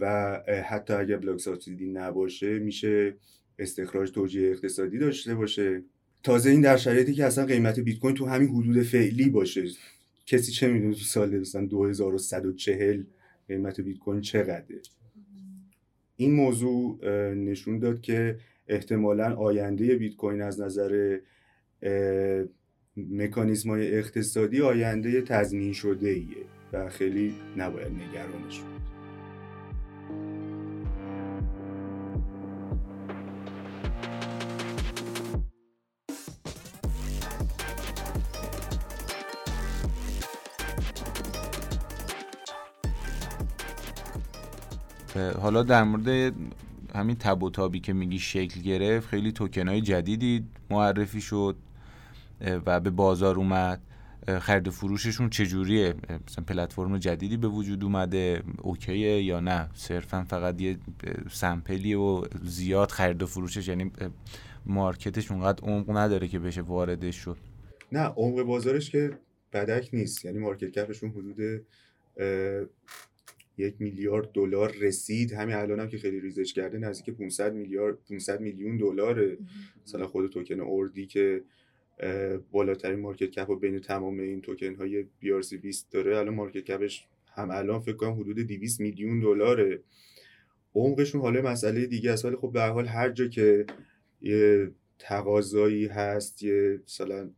و 0.00 0.42
حتی 0.68 0.92
اگر 0.92 1.16
بلاک 1.16 1.40
سابسیدی 1.40 1.86
نباشه 1.86 2.58
میشه 2.58 3.16
استخراج 3.58 4.10
توجیه 4.10 4.50
اقتصادی 4.50 4.98
داشته 4.98 5.34
باشه. 5.34 5.82
تازه 6.22 6.50
این 6.50 6.60
در 6.60 6.76
شرایطی 6.76 7.14
که 7.14 7.24
اصلا 7.24 7.46
قیمت 7.46 7.80
بیت 7.80 7.98
کوین 7.98 8.14
تو 8.14 8.26
همین 8.26 8.48
حدود 8.48 8.82
فعلی 8.82 9.28
باشه. 9.28 9.64
کسی 10.26 10.52
چه 10.52 10.68
می‌دونه 10.68 10.94
تو 10.94 11.00
سال 11.00 11.38
مثلا 11.38 11.66
2140 11.66 13.02
قیمت 13.48 13.80
بیت 13.80 13.98
کوین 13.98 14.20
چقدره. 14.20 14.80
این 16.16 16.34
موضوع 16.34 17.04
نشون 17.34 17.78
داد 17.78 18.00
که 18.00 18.38
احتمالا 18.68 19.34
آینده 19.34 19.96
بیت 19.96 20.16
کوین 20.16 20.42
از 20.42 20.60
نظر 20.60 21.18
مکانیزم 22.96 23.70
های 23.70 23.98
اقتصادی 23.98 24.60
آینده 24.60 25.22
تضمین 25.22 25.72
شده 25.72 26.08
ایه 26.08 26.44
و 26.72 26.88
خیلی 26.88 27.34
نباید 27.56 27.92
نگرانش 27.92 28.60
بود. 28.60 28.73
حالا 45.40 45.62
در 45.62 45.82
مورد 45.82 46.34
همین 46.94 47.16
تب 47.16 47.42
و 47.42 47.50
تابی 47.50 47.80
که 47.80 47.92
میگی 47.92 48.18
شکل 48.18 48.60
گرفت 48.60 49.08
خیلی 49.08 49.32
توکن 49.32 49.68
های 49.68 49.80
جدیدی 49.80 50.44
معرفی 50.70 51.20
شد 51.20 51.56
و 52.66 52.80
به 52.80 52.90
بازار 52.90 53.36
اومد. 53.36 53.80
خرید 54.40 54.70
فروششون 54.70 55.30
چجوریه؟ 55.30 55.94
مثلا 56.28 56.44
پلتفرم 56.44 56.98
جدیدی 56.98 57.36
به 57.36 57.48
وجود 57.48 57.84
اومده 57.84 58.42
اوکیه 58.62 59.22
یا 59.22 59.40
نه؟ 59.40 59.68
صرفا 59.74 60.24
فقط 60.28 60.60
یه 60.60 60.78
سمپلی 61.30 61.94
و 61.94 62.22
زیاد 62.44 62.90
خرید 62.90 63.22
و 63.22 63.26
فروشش 63.26 63.68
یعنی 63.68 63.90
مارکتش 64.66 65.30
اونقدر 65.30 65.64
عمق 65.64 65.96
نداره 65.96 66.28
که 66.28 66.38
بشه 66.38 66.60
واردش 66.60 67.16
شد. 67.16 67.36
نه 67.92 68.00
عمق 68.00 68.42
بازارش 68.42 68.90
که 68.90 69.10
بدک 69.52 69.90
نیست. 69.92 70.24
یعنی 70.24 70.38
مارکت 70.38 70.70
کپشون 70.70 71.10
حدود 71.10 71.36
یک 73.58 73.74
میلیارد 73.78 74.32
دلار 74.32 74.72
رسید. 74.80 75.32
همین 75.32 75.54
الان 75.54 75.80
هم 75.80 75.88
که 75.88 75.98
خیلی 75.98 76.20
ریزش 76.20 76.52
کرده 76.52 76.78
نزدیک 76.78 77.16
500 77.16 77.54
میلیارد 77.54 77.98
500 78.08 78.40
میلیون 78.40 78.76
دلار 78.76 79.36
مثلا 79.86 80.06
خود 80.06 80.30
توکن 80.30 80.60
ORDI 80.60 81.06
که 81.06 81.42
بالاترین 82.52 83.00
market 83.00 83.30
cap 83.30 83.50
و 83.50 83.56
بین 83.56 83.78
تمام 83.78 84.18
این 84.18 84.40
توکن 84.40 84.74
های 84.74 85.04
BRC 85.42 85.56
20 85.56 85.92
داره. 85.92 86.18
الان 86.18 86.34
market 86.34 86.64
cap 86.64 86.89
ش 86.89 87.06
هم 87.34 87.50
الان 87.50 87.80
فکر 87.80 87.96
کنم 87.96 88.20
حدود 88.20 88.38
200 88.38 88.80
میلیون 88.80 89.20
دلاره. 89.20 89.80
عمقشون 90.74 91.20
حالا 91.20 91.42
مسئله 91.42 91.86
دیگه 91.86 92.12
است. 92.12 92.24
ولی 92.24 92.36
خب 92.36 92.52
به 92.52 92.62
حال 92.62 92.86
هر 92.86 93.10
جا 93.10 93.26
که 93.26 93.66
یه 94.22 94.70
تقاضایی 94.98 95.86
هست 95.86 96.42
یه 96.42 96.80
مثلا 96.86 97.30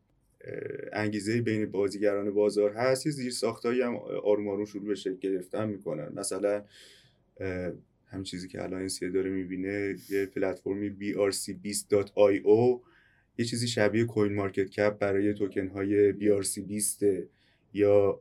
انگیزه 0.92 1.40
بین 1.40 1.66
بازیگران 1.66 2.30
بازار 2.30 2.72
هست. 2.72 3.07
یه 3.07 3.12
زیر 3.12 3.32
ساختایی 3.32 3.82
هم 3.82 3.97
آروم 3.97 4.49
آروم 4.49 4.64
شروع 4.64 4.88
به 4.88 4.94
شکل 4.94 5.16
گرفتن 5.16 5.68
می‌کنن. 5.68 6.12
مثلا 6.14 6.64
همین 8.07 8.24
چیزی 8.24 8.49
که 8.49 8.62
الان 8.62 8.80
این 8.80 9.12
داره 9.12 9.30
می‌بینه 9.30 9.97
یه 10.11 10.26
پلتفرمی 10.26 10.97
brc20.io 11.01 12.80
یه 13.38 13.44
چیزی 13.44 13.68
شبیه 13.68 14.05
CoinMarketCap 14.04 14.98
برای 14.99 15.34
توکن 15.34 15.68
های 15.68 16.12
BRC 16.12 16.59
20 16.59 17.05
یا 17.72 18.20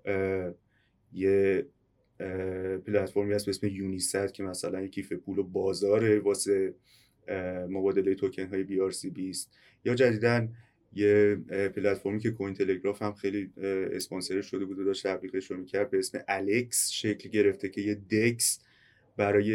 یه 1.13 1.65
پلتفرمی 2.85 3.33
هست 3.33 3.45
به 3.45 3.49
اسم 3.49 3.67
UniSat 3.67 4.33
که 4.33 4.43
مثلا 4.43 4.81
یه 4.81 4.87
کیف 4.87 5.13
پول 5.13 5.39
و 5.39 5.43
بازاره 5.43 6.19
واسه 6.19 6.73
مبادله 7.69 8.15
توکن 8.15 8.47
های 8.47 8.65
BRC 8.65 9.05
20 9.05 9.51
یا 9.85 9.95
جدیدن 9.95 10.53
یه 10.95 11.35
پلتفرمی 11.75 12.19
که 12.19 12.31
Cointelegraph 12.31 13.01
هم 13.01 13.13
خیلی 13.13 13.51
اسپانسر 13.93 14.41
شده 14.41 14.65
بود 14.65 14.79
و 14.79 14.83
داشت 14.83 15.07
تبلیغش 15.07 15.51
رو 15.51 15.57
می‌کرد 15.57 15.89
به 15.89 15.99
اسم 15.99 16.19
ALEX 16.27 16.89
شکل 16.91 17.29
گرفته 17.29 17.69
که 17.69 17.81
یه 17.81 17.95
DEX 17.95 18.59
برای 19.17 19.45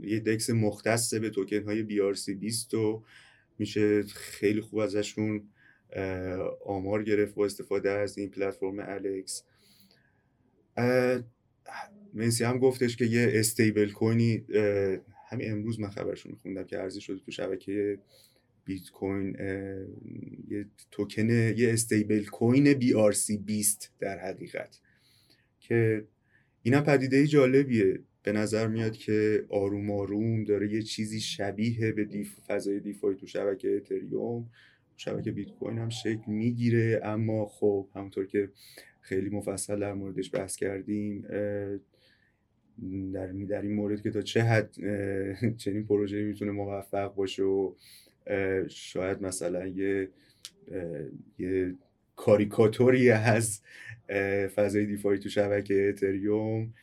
یه 0.00 0.20
DEX 0.20 0.50
مختص 0.50 1.14
به 1.14 1.30
توکن 1.30 1.62
های 1.62 1.86
BRC 1.88 2.30
20 2.30 2.74
و 2.74 3.02
میشه 3.58 4.02
خیلی 4.02 4.60
خوب 4.60 4.78
ازشون 4.78 5.48
آمار 6.64 7.02
گرفت 7.02 7.34
با 7.34 7.44
استفاده 7.44 7.90
از 7.90 8.18
این 8.18 8.30
پلتفرم 8.30 8.78
ALEX 8.78 9.44
منسی 12.14 12.44
هم 12.44 12.58
گفتش 12.58 12.96
که 12.96 13.04
یه 13.04 13.32
stablecoin 13.34 13.90
ی 13.90 14.44
همین 15.28 15.52
امروز 15.52 15.80
من 15.80 15.90
خبرشون 15.90 16.34
خوندم 16.42 16.64
که 16.64 16.78
عرضه 16.78 17.00
شده 17.00 17.18
تو 17.18 17.30
شبکه 17.30 17.98
بیت 18.64 18.90
کوین 18.90 19.36
یه 20.48 20.66
توکن 20.90 21.30
یه 21.30 21.72
stablecoin 21.72 22.72
BRC 22.72 23.36
20 23.36 23.92
در 24.00 24.18
حقیقت. 24.18 24.80
که 25.60 26.04
اینم 26.62 26.84
پدیده 26.84 27.26
جالبیه. 27.26 28.00
به 28.22 28.32
نظر 28.32 28.66
میاد 28.68 28.96
که 28.96 29.44
آروم 29.48 29.90
آروم 29.90 30.44
داره 30.44 30.72
یه 30.72 30.82
چیزی 30.82 31.20
شبیه 31.20 31.92
به 31.92 32.04
دیف 32.04 32.40
فضای 32.40 32.80
دیفای 32.80 33.14
تو 33.14 33.26
شبکه 33.26 33.76
اتریوم 33.76 34.50
شبکه 34.96 35.32
بیت 35.32 35.50
کوین 35.50 35.78
هم 35.78 35.88
شکل 35.88 36.22
می‌گیره. 36.26 37.00
اما 37.04 37.46
خب 37.46 37.88
همونطور 37.94 38.26
که 38.26 38.50
خیلی 39.00 39.30
مفصل 39.30 39.80
در 39.80 39.94
موردش 39.94 40.34
بحث 40.34 40.56
کردیم 40.56 41.22
در, 43.12 43.26
در 43.26 43.62
این 43.62 43.74
مورد 43.74 44.02
که 44.02 44.10
تا 44.10 44.22
چه 44.22 44.42
حد 44.42 44.74
چنین 45.56 45.86
پروژه 45.86 46.22
می‌تونه 46.22 46.50
موفق 46.50 47.14
باشه 47.14 47.42
و 47.42 47.74
شاید 48.68 49.22
مثلا 49.22 49.66
یه 49.66 50.08
یه 51.38 51.74
کاریکاتوری 52.16 53.10
از 53.10 53.60
فضای 54.54 54.86
دیفای 54.86 55.18
تو 55.18 55.28
شبکه 55.28 55.88
اتریوم 55.88 56.74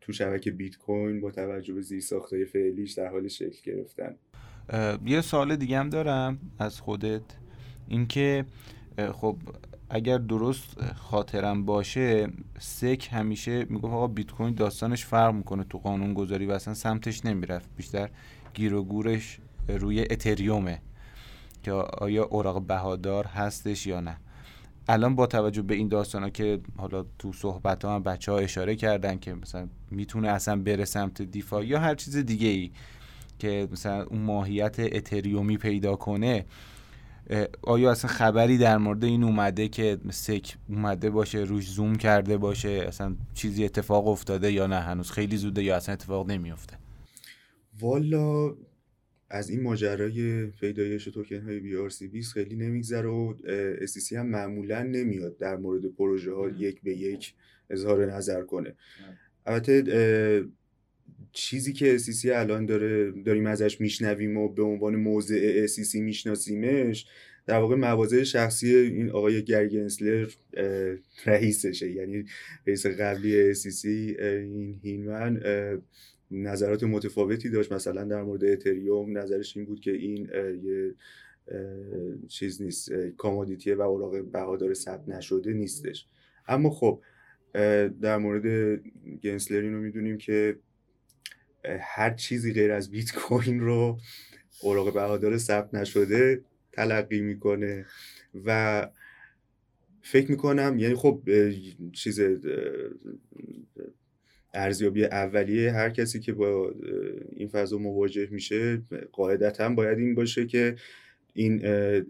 تو 0.00 0.12
شبکه 0.12 0.50
بیت 0.50 0.76
کوین 0.76 1.20
با 1.20 1.30
توجه 1.30 1.74
به 1.74 1.82
زیر 1.82 2.00
ساختای 2.00 2.44
فعلیش 2.44 2.92
در 2.92 3.08
حال 3.08 3.28
شکل 3.28 3.72
گرفتن. 3.72 4.16
یه 5.04 5.20
سوال 5.20 5.56
دیگه 5.56 5.78
هم 5.78 5.90
دارم 5.90 6.38
از 6.58 6.80
خودت. 6.80 7.22
اینکه 7.88 8.44
خب 9.12 9.36
اگر 9.90 10.18
درست 10.18 10.80
خاطرم 10.94 11.64
باشه 11.64 12.28
سک 12.58 13.08
همیشه 13.12 13.64
می‌گفت 13.64 13.94
آقا 13.94 14.06
بیت 14.06 14.30
کوین 14.30 14.54
داستانش 14.54 15.04
فرق 15.04 15.34
می‌کنه 15.34 15.64
تو 15.64 15.78
قانون 15.78 16.14
گذاری 16.14 16.46
و 16.46 16.50
اصلا 16.52 16.74
سمتش 16.74 17.24
نمی‌رفت 17.24 17.68
بیشتر 17.76 18.10
گیر 18.54 18.74
و 18.74 18.84
گورش 18.84 19.38
روی 19.78 20.00
اتریومه 20.00 20.82
که 21.62 21.72
آیا 21.72 22.24
اوراق 22.24 22.66
بهادار 22.66 23.26
هستش 23.26 23.86
یا 23.86 24.00
نه. 24.00 24.16
الان 24.88 25.14
با 25.16 25.26
توجه 25.26 25.62
به 25.62 25.74
این 25.74 25.88
داستان 25.88 26.22
ها 26.22 26.30
که 26.30 26.60
حالا 26.76 27.04
تو 27.18 27.32
صحبت 27.32 27.84
ها 27.84 27.94
هم 27.94 28.02
بچه 28.02 28.32
ها 28.32 28.38
اشاره 28.38 28.76
کردن 28.76 29.18
که 29.18 29.34
مثلا 29.34 29.68
می‌تونه 29.90 30.28
اصلا 30.28 30.56
بره 30.56 30.84
سمت 30.84 31.22
دیفا 31.22 31.64
یا 31.64 31.78
هر 31.78 31.94
چیز 31.94 32.16
دیگه 32.16 32.48
ای 32.48 32.70
که 33.38 33.68
مثلا 33.72 34.02
اون 34.02 34.20
ماهیت 34.20 34.76
اتریومی 34.80 35.56
پیدا 35.56 35.96
کنه 35.96 36.46
آیا 37.62 37.90
اصلا 37.90 38.10
خبری 38.10 38.58
در 38.58 38.78
مورد 38.78 39.04
این 39.04 39.24
اومده 39.24 39.68
که 39.68 39.98
سک 40.10 40.56
اومده 40.68 41.10
باشه 41.10 41.38
روش 41.38 41.70
زوم 41.70 41.94
کرده 41.94 42.36
باشه 42.36 42.84
اصلا 42.88 43.16
چیزی 43.34 43.64
اتفاق 43.64 44.08
افتاده 44.08 44.52
یا 44.52 44.66
نه؟ 44.66 44.80
هنوز 44.80 45.10
خیلی 45.10 45.36
زوده 45.36 45.62
یا 45.62 45.76
اصلا 45.76 45.92
اتفاق 45.92 46.30
نمیفته 46.30 46.78
والا 47.80 48.54
از 49.30 49.50
این 49.50 49.62
ماجرای 49.62 50.46
پیدایش 50.46 51.04
توکن 51.04 51.40
های 51.40 51.60
بی 51.60 51.76
آر 51.76 51.90
سی 51.90 52.08
20 52.08 52.32
خیلی 52.32 52.56
نمیگذره 52.56 53.08
و 53.08 53.34
سی 53.86 54.16
هم 54.16 54.26
معمولا 54.26 54.82
نمیاد 54.82 55.38
در 55.38 55.56
مورد 55.56 55.86
پروژه 55.86 56.32
ها 56.32 56.48
یک 56.48 56.82
به 56.82 56.96
یک 56.96 57.34
اظهار 57.70 58.12
نظر 58.14 58.42
کنه. 58.42 58.74
البته 59.46 60.44
چیزی 61.32 61.72
که 61.72 61.98
سی 61.98 62.30
الان 62.30 62.66
داره 62.66 63.10
داریم 63.10 63.46
ازش 63.46 63.80
میشنویم 63.80 64.36
و 64.36 64.48
به 64.48 64.62
عنوان 64.62 64.96
موضع 64.96 65.66
سی 65.66 66.00
میشناسیمش 66.00 67.06
در 67.46 67.58
واقع 67.58 67.76
مواضع 67.76 68.22
شخصی 68.22 68.74
این 68.76 69.10
آقای 69.10 69.44
گرگنسلر 69.44 70.28
رئیسشه. 71.26 71.90
یعنی 71.90 72.24
رئیس 72.66 72.86
قبلی 72.86 73.54
سی 73.54 74.16
این 74.20 74.80
هینمن 74.82 75.40
نظرات 76.30 76.84
متفاوتی 76.84 77.50
داشت. 77.50 77.72
مثلا 77.72 78.04
در 78.04 78.22
مورد 78.22 78.44
اتریوم 78.44 79.18
نظرش 79.18 79.56
این 79.56 79.66
بود 79.66 79.80
که 79.80 79.92
این 79.92 80.30
یه 80.62 80.94
چیز 82.28 82.62
نیست. 82.62 82.92
کامودیتی 82.92 83.72
و 83.72 83.82
اوراق 83.82 84.30
بهادار 84.30 84.74
ثبت 84.74 85.08
نشده 85.08 85.52
نیستش. 85.52 86.06
اما 86.48 86.70
خب 86.70 87.02
در 88.02 88.18
مورد 88.18 88.76
گنسلر 89.22 89.60
رو 89.60 89.80
می‌دونیم 89.80 90.18
که 90.18 90.58
هر 91.80 92.14
چیزی 92.14 92.52
غیر 92.52 92.72
از 92.72 92.90
بیت 92.90 93.12
کوین 93.14 93.60
رو 93.60 93.98
اوراق 94.62 94.94
بهادار 94.94 95.38
ثبت 95.38 95.74
نشده 95.74 96.44
تلقی 96.72 97.20
می‌کنه 97.20 97.86
و 98.44 98.88
فکر 100.02 100.30
می‌کنم 100.30 100.78
یعنی 100.78 100.94
خب 100.94 101.28
چیز 101.92 102.20
ارزیابی 104.54 105.04
اولیه 105.04 105.72
هر 105.72 105.90
کسی 105.90 106.20
که 106.20 106.32
با 106.32 106.74
این 107.36 107.48
فضا 107.48 107.78
مواجه 107.78 108.28
میشه 108.30 108.82
قاعدتا 109.12 109.68
باید 109.68 109.98
این 109.98 110.14
باشه 110.14 110.46
که 110.46 110.76
این 111.34 111.58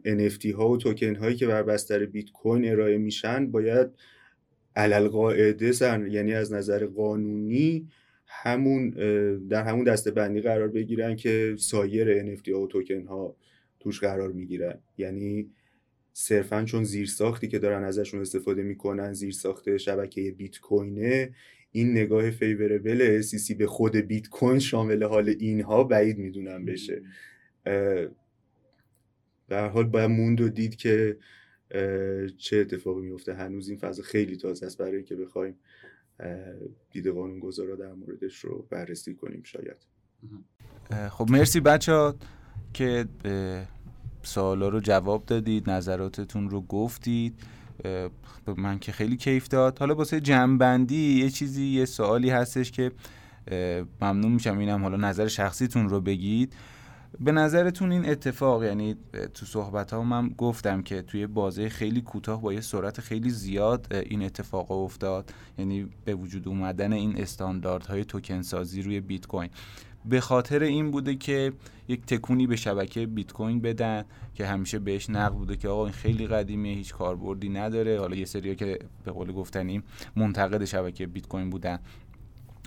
NFT 0.05 0.47
ها 0.47 0.69
و 0.69 0.77
توکن 0.77 1.15
هایی 1.15 1.37
که 1.37 1.47
بر 1.47 1.63
بستر 1.63 2.07
بیت 2.07 2.31
کوین 2.31 2.71
ارائه 2.71 2.99
میشن 2.99 3.51
باید 3.51 3.89
علل 4.77 5.09
قاعده 5.09 5.73
سن 5.73 6.07
یعنی 6.11 6.35
از 6.35 6.53
نظر 6.53 6.87
قانونی 6.87 7.89
همون 8.27 8.91
در 9.49 9.63
همون 9.63 9.85
دسته 9.85 10.11
بندی 10.11 10.41
قرار 10.41 10.69
بگیرن 10.69 11.17
که 11.17 11.55
سایر 11.59 12.37
NFT 12.37 12.49
ها 12.49 12.61
و 12.61 12.67
توکن 12.67 13.07
ها 13.07 13.37
توش 13.81 14.01
قرار 14.01 14.33
می‌گیرن. 14.33 14.79
یعنی 14.99 15.51
صرفا 16.13 16.65
چون 16.65 16.85
زیرساختی 16.85 17.49
که 17.49 17.59
دارن 17.59 17.85
ازشون 17.85 18.21
استفاده 18.21 18.63
می‌کنن 18.63 19.13
زیرساخت 19.13 19.77
شبکه 19.77 20.31
بیت 20.31 20.59
کوینه 20.61 21.31
این 21.73 21.91
نگاه 21.91 22.31
فیوربل 22.31 23.23
SEC 23.23 23.55
به 23.55 23.67
خود 23.67 23.97
بیت 23.97 24.29
کوین 24.29 24.59
شامل 24.59 25.03
حال 25.03 25.29
اینها 25.29 25.85
بعید 25.85 26.19
می‌دونم 26.19 26.65
بشه. 26.65 27.03
در 29.49 29.69
حال 29.69 29.85
باید 29.85 30.11
موند 30.11 30.41
و 30.41 30.49
دید 30.49 30.77
که 30.77 31.17
چه 32.37 32.57
اتفاقی 32.57 33.01
میفته 33.01 33.35
هنوز 33.35 33.69
این 33.69 33.79
فضا 33.79 34.03
خیلی 34.03 34.37
تازه 34.37 34.67
است 34.67 34.79
برای 34.79 34.97
اینکه 34.97 35.17
بخوایم 35.17 35.55
دید 36.91 37.07
قانون 37.07 37.39
گذارا 37.39 37.77
در 37.77 37.93
موردش 37.93 38.39
رو 38.39 38.67
بررسی 38.71 39.15
کنیم 39.15 39.43
شاید. 39.43 39.87
خب 41.11 41.31
مرسی 41.31 41.61
بچه 41.61 42.15
که 42.75 43.07
سوالا 44.23 44.69
رو 44.69 44.81
جواب 44.81 45.27
دادید 45.27 45.71
نظراتتون 45.71 46.51
رو 46.51 46.61
گفتید. 46.61 47.35
من 48.57 48.79
که 48.79 48.93
خیلی 48.93 49.17
کیف 49.17 49.49
داد. 49.49 49.79
حالا 49.79 49.95
واسه 49.95 50.21
جنبندی 50.21 51.23
یه 51.23 51.31
چیزی 51.31 51.67
یه 51.67 51.85
سوالی 51.85 52.31
هستش 52.31 52.71
که 52.71 52.93
ممنون 54.01 54.33
میشم 54.33 54.59
اینم 54.59 54.83
حالا 54.83 54.97
نظر 54.97 55.29
شخصیتون 55.29 55.89
رو 55.89 56.01
بگید. 56.01 56.53
به 57.21 57.33
نظرتون 57.33 57.93
این 57.93 58.09
اتفاق 58.09 58.65
یعنی 58.65 58.97
تو 59.35 59.47
صحبت 59.47 59.93
ها 59.93 60.03
من 60.03 60.29
گفتم 60.29 60.83
که 60.83 61.03
توی 61.03 61.27
بازه 61.27 61.69
خیلی 61.69 62.01
کوتاه 62.01 62.43
با 62.43 62.53
یه 62.53 62.61
سرعت 62.61 63.01
خیلی 63.01 63.31
زیاد 63.31 63.87
این 63.93 64.23
اتفاق 64.23 64.71
افتاد. 64.71 65.35
یعنی 65.59 65.89
به 66.05 66.15
وجود 66.15 66.49
اومدن 66.49 66.93
این 66.93 67.21
استانداردهای 67.21 68.05
توکن 68.05 68.43
سازی 68.43 68.83
روی 68.83 69.01
بیت 69.01 69.27
کوین. 69.27 69.51
به 70.05 70.21
خاطر 70.21 70.63
این 70.63 70.91
بوده 70.91 71.15
که 71.15 71.53
یک 71.89 72.07
تکونی 72.07 72.47
به 72.47 72.57
شبکه 72.57 73.07
بیت 73.07 73.33
کوین 73.33 73.61
بدن 73.61 74.05
که 74.35 74.47
همیشه 74.47 74.79
بهش 74.79 75.11
نقد 75.11 75.35
بوده 75.35 75.57
که 75.57 75.69
آقا 75.69 75.85
این 75.85 75.93
خیلی 75.93 76.27
قدیمیه 76.27 76.75
هیچ 76.75 76.95
کاربردی 76.95 77.49
نداره. 77.49 78.01
حالا 78.01 78.17
یه 78.17 78.25
سریا 78.25 78.55
که 78.55 78.79
به 79.05 79.13
قول 79.13 79.33
گفتنیم 79.33 79.83
منتقد 80.17 80.65
شبکه 80.65 81.07
بیت 81.07 81.27
کوین 81.27 81.51
بودن. 81.51 81.79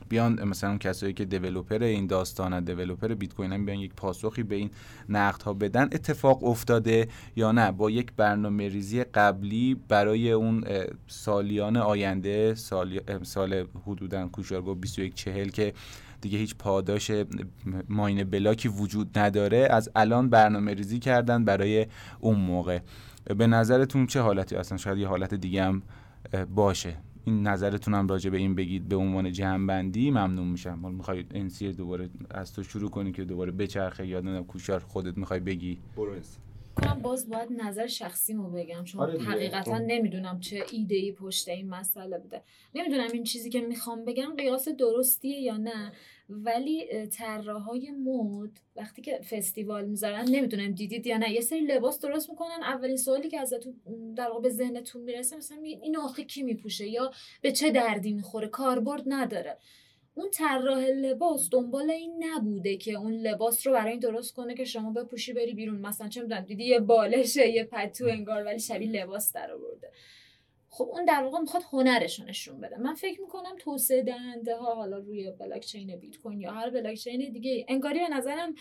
بیان 0.09 0.43
مثلا 0.43 0.69
اون 0.69 0.79
کسایی 0.79 1.13
که 1.13 1.25
دیولپر 1.25 1.83
این 1.83 2.07
داستان 2.07 2.63
دیولپر 2.63 3.07
بیت 3.07 3.33
کوین 3.33 3.65
بیان 3.65 3.79
یک 3.79 3.93
پاسخی 3.93 4.43
به 4.43 4.55
این 4.55 4.69
نقد 5.09 5.41
ها 5.41 5.53
بدن. 5.53 5.83
اتفاق 5.83 6.43
افتاده 6.43 7.07
یا 7.35 7.51
نه؟ 7.51 7.71
با 7.71 7.91
یک 7.91 8.11
برنامه 8.17 8.69
ریزی 8.69 9.03
قبلی 9.03 9.75
برای 9.87 10.31
اون 10.31 10.63
سالیان 11.07 11.77
آینده 11.77 12.55
سال, 12.55 12.99
سال 13.23 13.65
حدودا 13.85 14.27
کوشارگو 14.27 14.75
21 14.75 15.15
40 15.15 15.49
که 15.49 15.73
دیگه 16.23 16.37
هیچ 16.37 16.55
پاداش 16.55 17.11
ماین 17.89 18.23
بلاکی 18.23 18.67
وجود 18.67 19.19
نداره 19.19 19.67
از 19.71 19.89
الان 19.95 20.29
برنامه 20.29 20.73
ریزی 20.73 20.99
کردن 20.99 21.45
برای 21.45 21.87
اون 22.19 22.39
موقع. 22.39 22.79
به 23.37 23.47
نظرتون 23.47 24.07
چه 24.07 24.21
حالتی 24.21 24.55
اصلا 24.55 24.77
شاید 24.77 24.97
یه 24.97 25.07
حالت 25.07 25.33
دیگه 25.33 25.63
هم 25.63 25.83
باشه. 26.55 26.97
این 27.25 27.47
نظرتون 27.47 27.93
هم 27.93 28.07
راجع 28.07 28.29
به 28.29 28.37
این 28.37 28.55
بگید 28.55 28.89
به 28.89 28.95
عنوان 28.95 29.31
جمعبندی 29.31 30.11
ممنون 30.11 30.47
میشم. 30.47 30.79
حالا 30.81 30.95
می‌خواید 30.95 31.31
انسی 31.35 31.73
دوباره 31.73 32.09
از 32.31 32.53
تو 32.53 32.63
شروع 32.63 32.89
کنی 32.89 33.11
که 33.11 33.23
دوباره 33.23 33.51
بچرخه 33.51 34.07
یا 34.07 34.21
نه 34.21 34.43
کوشار 34.43 34.79
خودت 34.79 35.17
می‌خوای 35.17 35.39
بگی؟ 35.39 35.79
برو 35.97 36.15
کنم 36.75 36.99
باز 37.01 37.29
باید 37.29 37.49
نظر 37.61 37.87
شخصیمو 37.87 38.49
بگم 38.49 38.83
چون 38.83 39.01
آره 39.01 39.19
حقیقتا. 39.19 39.77
نمی‌دونم 39.77 40.39
چه 40.39 40.63
ایده 40.71 40.95
ای 40.95 41.11
پشت 41.11 41.49
این 41.49 41.69
مسئله 41.69 42.17
بوده. 42.17 42.41
نمی‌دونم 42.75 43.07
این 43.13 43.23
چیزی 43.23 43.49
که 43.49 43.61
می‌خوام 43.61 44.05
بگم 44.05 44.35
قیاس 44.37 44.67
درستیه 44.67 45.39
یا 45.39 45.57
نه. 45.57 45.91
ولی 46.29 47.07
طراحهای 47.07 47.91
مود 47.91 48.59
وقتی 48.75 49.01
که 49.01 49.21
فستیوال 49.29 49.85
می‌ذارن 49.85 50.29
نمی‌دونم 50.29 50.71
دیدید 50.71 51.07
یا 51.07 51.17
نه 51.17 51.31
یه 51.31 51.41
سری 51.41 51.59
لباس 51.59 51.99
درست 51.99 52.29
می‌کنن 52.29 52.63
اولین 52.63 52.97
سوالی 52.97 53.29
که 53.29 53.39
ازتون 53.39 53.75
در 54.17 54.29
واقع 54.29 54.41
به 54.41 54.49
ذهنتون 54.49 55.01
می‌رسه 55.01 55.37
مثلا 55.37 55.57
این 55.61 55.97
آخه 55.97 56.23
کی 56.23 56.43
میپوشه 56.43 56.87
یا 56.87 57.11
به 57.41 57.51
چه 57.51 57.71
دردی 57.71 58.13
می‌خوره؟ 58.13 58.47
کاربرد 58.47 59.03
نداره. 59.05 59.57
اون 60.15 60.29
طراح 60.29 60.79
لباس 60.79 61.49
دنبال 61.51 61.91
این 61.91 62.23
نبوده 62.23 62.77
که 62.77 62.93
اون 62.93 63.13
لباس 63.13 63.67
رو 63.67 63.73
برای 63.73 63.91
این 63.91 63.99
درست 63.99 64.33
کنه 64.33 64.53
که 64.53 64.65
شما 64.65 64.91
بپوشی 64.91 65.33
بری 65.33 65.53
بیرون. 65.53 65.79
مثلا 65.79 66.07
چه 66.07 66.21
می‌دونم 66.21 66.41
دیدی 66.41 66.63
یه 66.63 66.79
بالشه 66.79 67.47
یه 67.47 67.63
پتو 67.63 68.05
انگار 68.05 68.43
ولی 68.43 68.59
شبیه 68.59 68.91
لباس 68.91 69.33
در 69.33 69.51
آورده. 69.51 69.91
خب 70.75 70.89
اون 70.91 71.05
در 71.05 71.23
واقع 71.23 71.39
می‌خواد 71.39 71.63
هنرش 71.71 72.19
نشون 72.19 72.61
بده. 72.61 72.77
من 72.77 72.93
فکر 72.93 73.21
می‌کنم 73.21 73.55
توسعه 73.59 74.01
دهنده 74.01 74.55
ها 74.55 74.75
حالا 74.75 74.97
روی 74.97 75.31
بلاک 75.31 75.65
چین 75.65 75.95
بیت 75.95 76.17
کوین 76.17 76.39
یا 76.39 76.51
هر 76.51 76.69
بلاک 76.69 76.97
چین 76.97 77.31
دیگه 77.31 77.65
انگاری 77.67 77.99
به 77.99 78.07
نظرم 78.15 78.55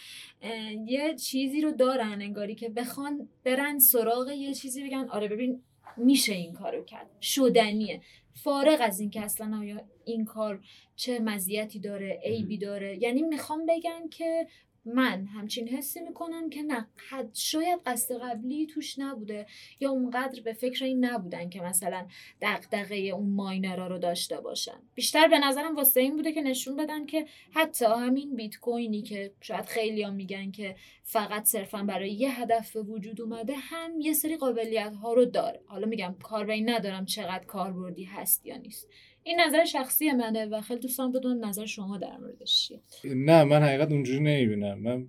یه 0.87 1.15
چیزی 1.15 1.61
رو 1.61 1.73
دارن 1.73 2.19
انگاری 2.23 2.55
که 2.55 2.69
بخوان 2.69 3.29
برن 3.45 3.79
سراغ 3.79 4.31
یه 4.31 4.55
چیزی 4.55 4.85
بگن 4.85 5.09
آره 5.09 5.29
ببین 5.29 5.63
میشه 5.97 6.33
این 6.33 6.53
کارو 6.53 6.85
کرد. 6.85 7.11
شدنیه. 7.21 8.01
فارغ 8.35 8.79
از 8.81 9.01
اینکه 9.01 9.21
اصلا 9.21 9.59
آیا 9.59 9.81
این 10.05 10.25
کار 10.25 10.61
چه 10.97 11.19
مزیتی 11.19 11.81
داره 11.81 12.21
عیبی 12.25 12.59
داره. 12.59 13.03
یعنی 13.03 13.23
می‌خوام 13.23 13.67
بگم 13.67 14.09
که 14.11 14.47
من 14.85 15.27
همچین 15.27 15.69
حسی 15.69 16.01
می‌کنم 16.01 16.51
که 16.51 16.63
نه 16.63 16.89
حد 17.11 17.35
شاید 17.35 17.81
قصد 17.87 18.15
قبلی 18.15 18.67
توش 18.67 18.99
نبوده 18.99 19.47
یا 19.81 19.91
اونقدر 19.91 20.43
به 20.43 20.53
فکر 20.53 20.85
این 20.85 21.05
نبودن 21.05 21.49
که 21.49 21.61
مثلا 21.61 22.07
دقدقه 22.41 22.95
اون 22.95 23.31
ماینرا 23.31 23.87
رو 23.87 23.99
داشته 23.99 24.41
باشن. 24.41 24.83
بیشتر 24.95 25.29
به 25.29 25.39
نظرم 25.39 25.77
واسه 25.77 26.01
این 26.01 26.17
بوده 26.17 26.33
که 26.33 26.43
نشون 26.43 26.77
بدن 26.77 27.07
که 27.07 27.27
حتی 27.51 27.85
همین 27.85 28.37
بیت 28.37 28.57
کوینی 28.57 29.03
که 29.03 29.33
شاید 29.41 29.65
خیلی 29.65 30.03
هم 30.03 30.15
میگن 30.15 30.51
که 30.51 30.77
فقط 31.03 31.45
صرفا 31.45 31.83
برای 31.83 32.13
یه 32.13 32.41
هدف 32.41 32.73
به 32.73 32.83
وجود 32.83 33.21
اومده 33.21 33.55
هم 33.57 34.01
یه 34.01 34.13
سری 34.13 34.37
قابلیت 34.37 34.95
ها 34.95 35.13
رو 35.13 35.25
داره. 35.25 35.61
حالا 35.67 35.87
میگم 35.87 36.15
کار 36.23 36.45
به 36.45 36.53
این 36.53 36.71
ندارم 36.71 37.05
چقدر 37.05 37.45
کاربردی 37.45 38.05
هست 38.05 38.47
یا 38.47 38.57
نیست. 38.57 38.89
این 39.25 39.41
نظر 39.41 39.65
شخصی 39.65 40.13
منه 40.13 40.47
و 40.47 40.61
خیلی 40.61 40.81
دوستان 40.81 41.13
بدونم 41.13 41.45
نظر 41.45 41.67
شما 41.67 41.99
در 41.99 42.17
موردش 42.17 42.69
چیه. 42.69 42.81
نه 43.05 43.45
من 43.45 43.63
حقیقت 43.63 43.93
اونجوری 43.93 44.21
نمی‌بینم. 44.21 44.79
من 44.79 45.09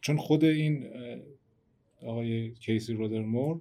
چون 0.00 0.16
خود 0.16 0.44
این 0.44 0.86
آقای 2.02 2.50
کیسی 2.50 2.92
رودرمور 2.92 3.60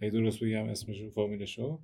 ای 0.00 0.10
درست 0.10 0.44
بگم 0.44 0.64
اسمش 0.64 1.02
فامیلشو 1.14 1.78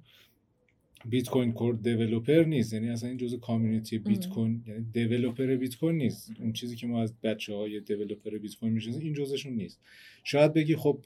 بیت 1.04 1.28
کوین 1.28 1.52
کور 1.52 1.74
دیولپر 1.74 2.44
نیست. 2.44 2.72
یعنی 2.72 2.90
اصلا 2.90 3.08
این 3.08 3.18
جزء 3.18 3.36
کامیونیتی 3.36 3.98
بیت 3.98 4.28
کوین 4.28 4.64
یعنی 4.66 4.86
دیولپر 4.92 5.56
بیت 5.56 5.76
کوین 5.76 5.96
نیست. 5.96 6.30
اون 6.40 6.52
چیزی 6.52 6.76
که 6.76 6.86
ما 6.86 7.02
از 7.02 7.20
بچه 7.20 7.54
های 7.54 7.80
دیولپر 7.80 8.38
بیت 8.38 8.54
کوین 8.54 8.72
می‌شناسیم 8.72 9.02
این 9.02 9.12
جزشون 9.12 9.52
نیست. 9.52 9.80
شاید 10.24 10.52
بگی 10.52 10.76
خب 10.76 11.04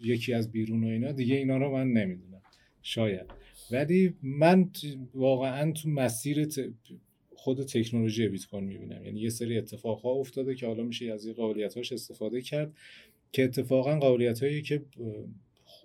یکی 0.00 0.34
از 0.34 0.52
بیرون 0.52 0.84
و 0.84 0.86
اینا 0.86 1.12
دیگه 1.12 1.34
اینا 1.36 1.56
رو 1.56 1.72
من 1.72 1.92
نمی‌دونم. 1.92 2.42
شاید. 2.82 3.26
ولی 3.70 4.14
من 4.22 4.70
واقعا 5.14 5.72
تو 5.72 5.88
مسیر 5.88 6.48
خود 7.36 7.62
تکنولوژی 7.62 8.28
بیت 8.28 8.46
کوین 8.46 8.64
می‌بینم. 8.64 9.04
یعنی 9.04 9.20
یه 9.20 9.30
سری 9.30 9.58
اتفاق 9.58 10.00
ها 10.00 10.10
افتاده 10.10 10.54
که 10.54 10.66
حالا 10.66 10.82
میشه 10.82 11.12
از 11.12 11.26
این 11.26 11.34
قابلیت 11.34 11.76
هاش 11.76 11.92
استفاده 11.92 12.40
کرد 12.40 12.72
که 13.32 13.44
اتفاقا 13.44 13.98
قابلیت 13.98 14.42
هایی 14.42 14.62
که 14.62 14.82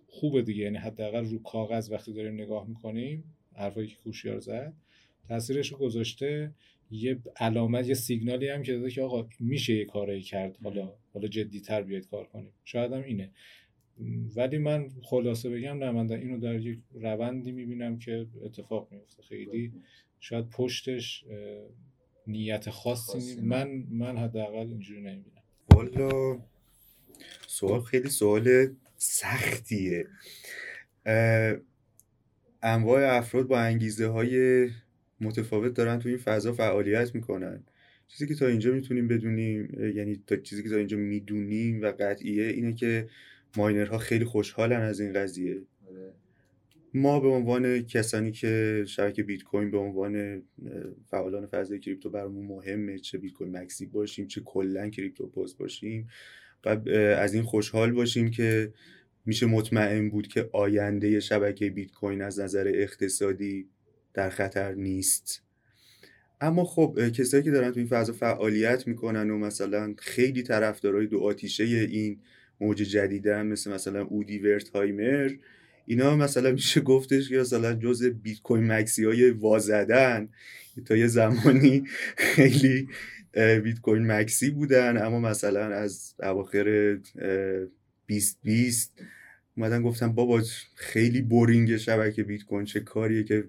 خوبه 0.07 0.41
دیگه. 0.41 0.63
یعنی 0.63 0.77
حداقل 0.77 1.25
رو 1.25 1.39
کاغذ 1.39 1.91
وقتی 1.91 2.13
داریم 2.13 2.33
نگاه 2.33 2.67
می‌کنیم 2.67 3.23
حرفایی 3.55 3.87
که 3.87 3.95
کوشیار 3.95 4.39
زد 4.39 4.73
تاثیرش 5.27 5.71
رو 5.71 5.77
گذاشته. 5.77 6.51
یه 6.91 7.19
علامت 7.35 7.87
یه 7.87 7.93
سیگنالی 7.93 8.49
هم 8.49 8.63
که 8.63 8.73
داده 8.73 8.89
که 8.91 9.01
آقا 9.01 9.29
میشه 9.39 9.73
یه 9.73 9.85
کاری 9.85 10.21
کرد. 10.21 10.57
حالا 10.63 10.93
حالا 11.13 11.27
جدیتر 11.27 11.81
بیاید 11.81 12.07
کار 12.07 12.25
کنیم. 12.25 12.51
شاید 12.65 12.93
هم 12.93 13.03
اینه. 13.03 13.29
ولی 14.35 14.57
من 14.57 14.89
خلاصه 15.01 15.49
بگم 15.49 15.77
نه 15.77 15.91
من 15.91 16.11
اینو 16.11 16.39
در 16.39 16.55
یک 16.55 16.79
روندی 16.93 17.51
می‌بینم 17.51 17.99
که 17.99 18.27
اتفاق 18.41 18.87
میفته 18.91 19.23
خیلی 19.23 19.73
شاید 20.19 20.49
پشتش 20.49 21.25
نیت 22.27 22.69
خاصی 22.69 23.41
من 23.41 23.83
من 23.91 24.17
حداقل 24.17 24.67
اینجوری 24.67 25.01
نمی‌بینم. 25.01 25.43
والا 25.75 26.39
سوال 27.47 27.81
خیلی 27.81 28.09
سوال 28.09 28.67
سختیه. 28.97 30.05
انواع 32.61 33.17
افراد 33.17 33.47
با 33.47 33.59
انگیزه 33.59 34.07
های 34.07 34.67
متفاوت 35.21 35.73
دارن 35.73 35.99
تو 35.99 36.09
این 36.09 36.17
فضا 36.17 36.53
فعالیت 36.53 37.15
می‌کنن. 37.15 37.63
چیزی 38.07 38.27
که 38.27 38.35
تا 38.35 38.47
اینجا 38.47 38.71
می‌تونیم 38.71 39.07
بدونیم 39.07 39.81
یعنی 39.95 40.23
تا 40.27 40.35
چیزی 40.35 40.63
که 40.63 40.69
تا 40.69 40.75
اینجا 40.75 40.97
می‌دونیم 40.97 41.81
و 41.81 41.85
قطعیه 41.85 42.47
اینه 42.47 42.73
که 42.73 43.09
ماینرها 43.57 43.97
خیلی 43.97 44.25
خوشحالن 44.25 44.81
از 44.81 44.99
این 44.99 45.13
قضیه 45.13 45.61
آره. 45.89 46.13
ما 46.93 47.19
به 47.19 47.27
عنوان 47.27 47.81
کسانی 47.81 48.31
که 48.31 48.83
شبکه 48.87 49.23
بیت 49.23 49.43
کوین 49.43 49.71
به 49.71 49.77
عنوان 49.77 50.43
فعالان 51.11 51.47
فضای 51.47 51.79
کریپتو 51.79 52.09
برامون 52.09 52.45
مهمه 52.45 52.99
چه 52.99 53.17
بیت 53.17 53.33
کوین 53.33 53.57
مکسی 53.57 53.85
باشیم 53.85 54.27
چه 54.27 54.41
کلا 54.41 54.89
کریپتو 54.89 55.27
پست 55.27 55.57
باشیم 55.57 56.09
و 56.65 56.89
از 57.17 57.33
این 57.33 57.43
خوشحال 57.43 57.91
باشیم 57.91 58.31
که 58.31 58.73
میشه 59.25 59.45
مطمئن 59.45 60.09
بود 60.09 60.27
که 60.27 60.49
آینده 60.53 61.19
شبکه 61.19 61.69
بیت 61.69 61.91
کوین 61.91 62.21
از 62.21 62.39
نظر 62.39 62.71
اقتصادی 62.75 63.69
در 64.13 64.29
خطر 64.29 64.73
نیست 64.73 65.43
اما 66.41 66.65
خب 66.65 67.09
کسایی 67.09 67.43
که 67.43 67.51
دارن 67.51 67.71
تو 67.71 67.79
این 67.79 67.89
فضا 67.89 68.13
فعالیت 68.13 68.87
می‌کنن 68.87 69.29
و 69.29 69.37
مثلا 69.37 69.93
خیلی 69.97 70.43
طرفدارای 70.43 71.07
دو 71.07 71.19
آتیشه 71.19 71.63
این 71.63 72.19
موج 72.61 72.77
جدیدن 72.77 73.47
مثل 73.47 73.73
مثلا 73.73 74.01
Udi 74.01 74.39
Wertheimer 74.39 75.31
اینا 75.85 76.15
مثلا 76.15 76.51
میشه 76.51 76.81
گفتش 76.81 77.29
که 77.29 77.37
مثلا 77.37 77.73
جز 77.73 78.03
بیت 78.03 78.41
کوین 78.41 78.71
maxi 78.71 79.05
های 79.05 79.31
وازدن 79.31 80.29
تا 80.85 80.95
یه 80.95 81.07
زمانی 81.07 81.83
خیلی 82.17 82.87
بیت 83.63 83.79
کوین 83.81 84.11
maxi 84.11 84.49
بودن 84.49 85.05
اما 85.05 85.19
مثلا 85.19 85.65
از 85.65 86.15
اواخر 86.19 86.97
2020 88.07 88.93
اومدن 89.57 89.83
گفتن 89.83 90.11
بابا 90.11 90.41
خیلی 90.75 91.21
boring 91.21 91.77
شبکه 91.77 92.23
بیت 92.23 92.43
کوین 92.43 92.65
چه 92.65 92.79
کاریه 92.79 93.23
که 93.23 93.43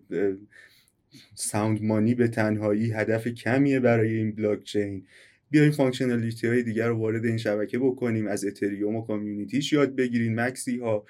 sound 1.34 1.82
money 1.82 2.14
به 2.14 2.28
تنهایی 2.28 2.92
هدف 2.92 3.28
کمیه 3.28 3.80
برای 3.80 4.14
این 4.14 4.32
بلاک 4.32 4.64
چین 4.64 5.06
بیایم 5.50 5.70
functionality 5.70 6.46
های 6.46 6.62
دیگر 6.62 6.88
رو 6.88 6.98
وارد 6.98 7.24
این 7.24 7.36
شبکه 7.36 7.78
بکنیم. 7.78 8.26
از 8.26 8.44
اتریوم 8.44 8.96
و 8.96 9.06
community 9.06 9.60
ش 9.60 9.72
یاد 9.72 9.96
بگیرین. 9.96 10.40
maxi 10.40 10.78
ها 10.78 11.06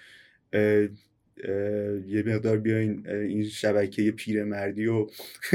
یه 2.06 2.22
مقدار 2.26 2.58
بیاین 2.58 3.08
این 3.08 3.44
شبکه 3.44 4.10
پیرمردی 4.10 4.86
رو 4.86 5.06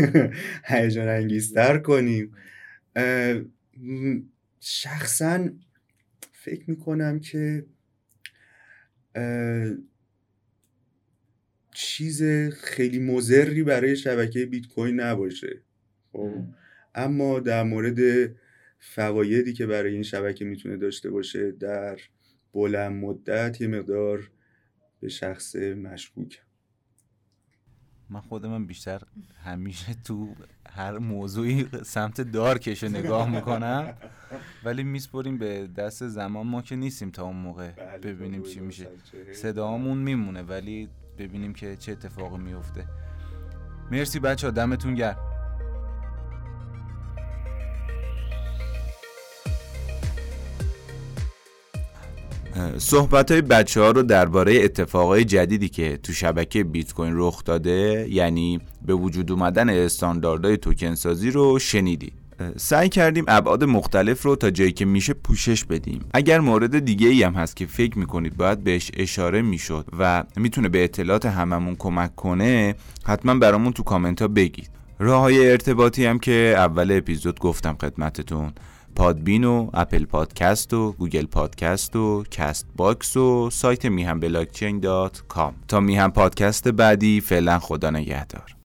هیجان 0.71 1.07
انگیزتر 1.07 1.77
کنیم. 1.77 2.31
شخصا 4.59 5.49
فکر 6.31 6.69
می‌کنم 6.69 7.19
که 7.19 7.65
چیز 11.73 12.23
خیلی 12.53 12.99
مضری 12.99 13.63
برای 13.63 13.95
شبکه 13.95 14.45
بیت 14.45 14.67
کوین 14.67 14.99
نباشه. 14.99 15.61
خب 16.11 16.43
اما 16.95 17.39
در 17.39 17.63
مورد 17.63 17.99
فوایدی 18.87 19.53
که 19.53 19.65
برای 19.65 19.93
این 19.93 20.03
شبکه 20.03 20.45
می‌تونه 20.45 20.77
داشته 20.77 21.09
باشه 21.09 21.51
در 21.51 21.99
بلند 22.53 23.03
مدت 23.03 23.61
یه 23.61 23.67
مقدار 23.67 24.31
به 24.99 25.09
شخص 25.09 25.55
مشکوک. 25.55 26.41
من 28.09 28.21
خودم 28.21 28.65
بیشتر 28.67 29.01
همیشه 29.43 29.93
تو 30.05 30.35
هر 30.69 30.97
موضوعی 30.97 31.67
سمت 31.85 32.21
دارکش 32.21 32.83
رو 32.83 32.89
نگاه 32.89 33.29
می‌کنم. 33.35 33.93
ولی 34.63 34.83
میسپریم 34.83 35.37
به 35.37 35.67
دست 35.67 36.07
زمان. 36.07 36.47
ما 36.47 36.61
که 36.61 36.75
نیستیم 36.75 37.11
تا 37.11 37.23
اون 37.23 37.35
موقع 37.35 37.71
بله، 37.71 37.97
ببینیم 37.97 38.43
چی 38.43 38.59
میشه. 38.59 38.87
صدامون 39.33 39.97
میمونه 39.97 40.41
ولی 40.41 40.89
ببینیم 41.17 41.53
که 41.53 41.75
چه 41.75 41.91
اتفاقی 41.91 42.37
میفته 42.37 42.85
مرسی 43.91 44.19
بچه 44.19 44.47
ها 44.47 44.51
دمتون 44.51 44.95
گرم. 44.95 45.34
صحبت 52.77 53.31
های 53.31 53.41
بچه 53.41 53.81
ها 53.81 53.91
رو 53.91 54.03
درباره 54.03 54.55
اتفاقای 54.63 55.25
جدیدی 55.25 55.69
که 55.69 55.99
تو 56.03 56.13
شبکه 56.13 56.63
بیت 56.63 56.93
کوین 56.93 57.13
رخ 57.15 57.43
داده 57.43 58.07
یعنی 58.09 58.59
به 58.85 58.93
وجود 58.93 59.31
اومدن 59.31 59.69
استانداردهای 59.69 60.57
توکن 60.57 60.95
سازی 60.95 61.31
رو 61.31 61.59
شنیدی. 61.59 62.11
سعی 62.57 62.89
کردیم 62.89 63.25
ابعاد 63.27 63.63
مختلف 63.63 64.23
رو 64.23 64.35
تا 64.35 64.49
جایی 64.49 64.71
که 64.71 64.85
میشه 64.85 65.13
پوشش 65.13 65.65
بدیم. 65.65 66.05
اگر 66.13 66.39
مورد 66.39 66.79
دیگه 66.79 67.07
ای 67.07 67.23
هم 67.23 67.33
هست 67.33 67.55
که 67.55 67.65
فکر 67.65 67.99
می‌کنید 67.99 68.37
باید 68.37 68.63
بهش 68.63 68.91
اشاره 68.93 69.41
می‌شد 69.41 69.85
و 69.99 70.23
می‌تونه 70.35 70.69
به 70.69 70.83
اطلاعات 70.83 71.25
هممون 71.25 71.75
کمک 71.79 72.15
کنه 72.15 72.75
حتما 73.05 73.35
برامون 73.35 73.73
تو 73.73 73.83
کامنت 73.83 74.21
ها 74.21 74.27
بگید. 74.27 74.69
راه 74.99 75.21
های 75.21 75.51
ارتباطی 75.51 76.05
هم 76.05 76.19
که 76.19 76.53
اول 76.57 76.91
اپیزود 76.91 77.39
گفتم 77.39 77.77
خدمتتون. 77.81 78.53
پادبین 78.95 79.43
و 79.43 79.69
اپل 79.73 80.05
پادکست 80.05 80.73
و 80.73 80.91
گوگل 80.91 81.25
پادکست 81.25 81.95
و 81.95 82.23
کست 82.31 82.67
باکس 82.75 83.17
و 83.17 83.49
سایت 83.49 83.85
میهن 83.85 84.19
بلاکچین 84.19 84.79
dot 84.79 85.23
com. 85.27 85.55
تا 85.67 85.79
میهن 85.79 86.11
پادکست 86.11 86.67
بعدی 86.67 87.21
فعلا 87.21 87.59
خدا 87.59 87.89
نگهدار. 87.89 88.55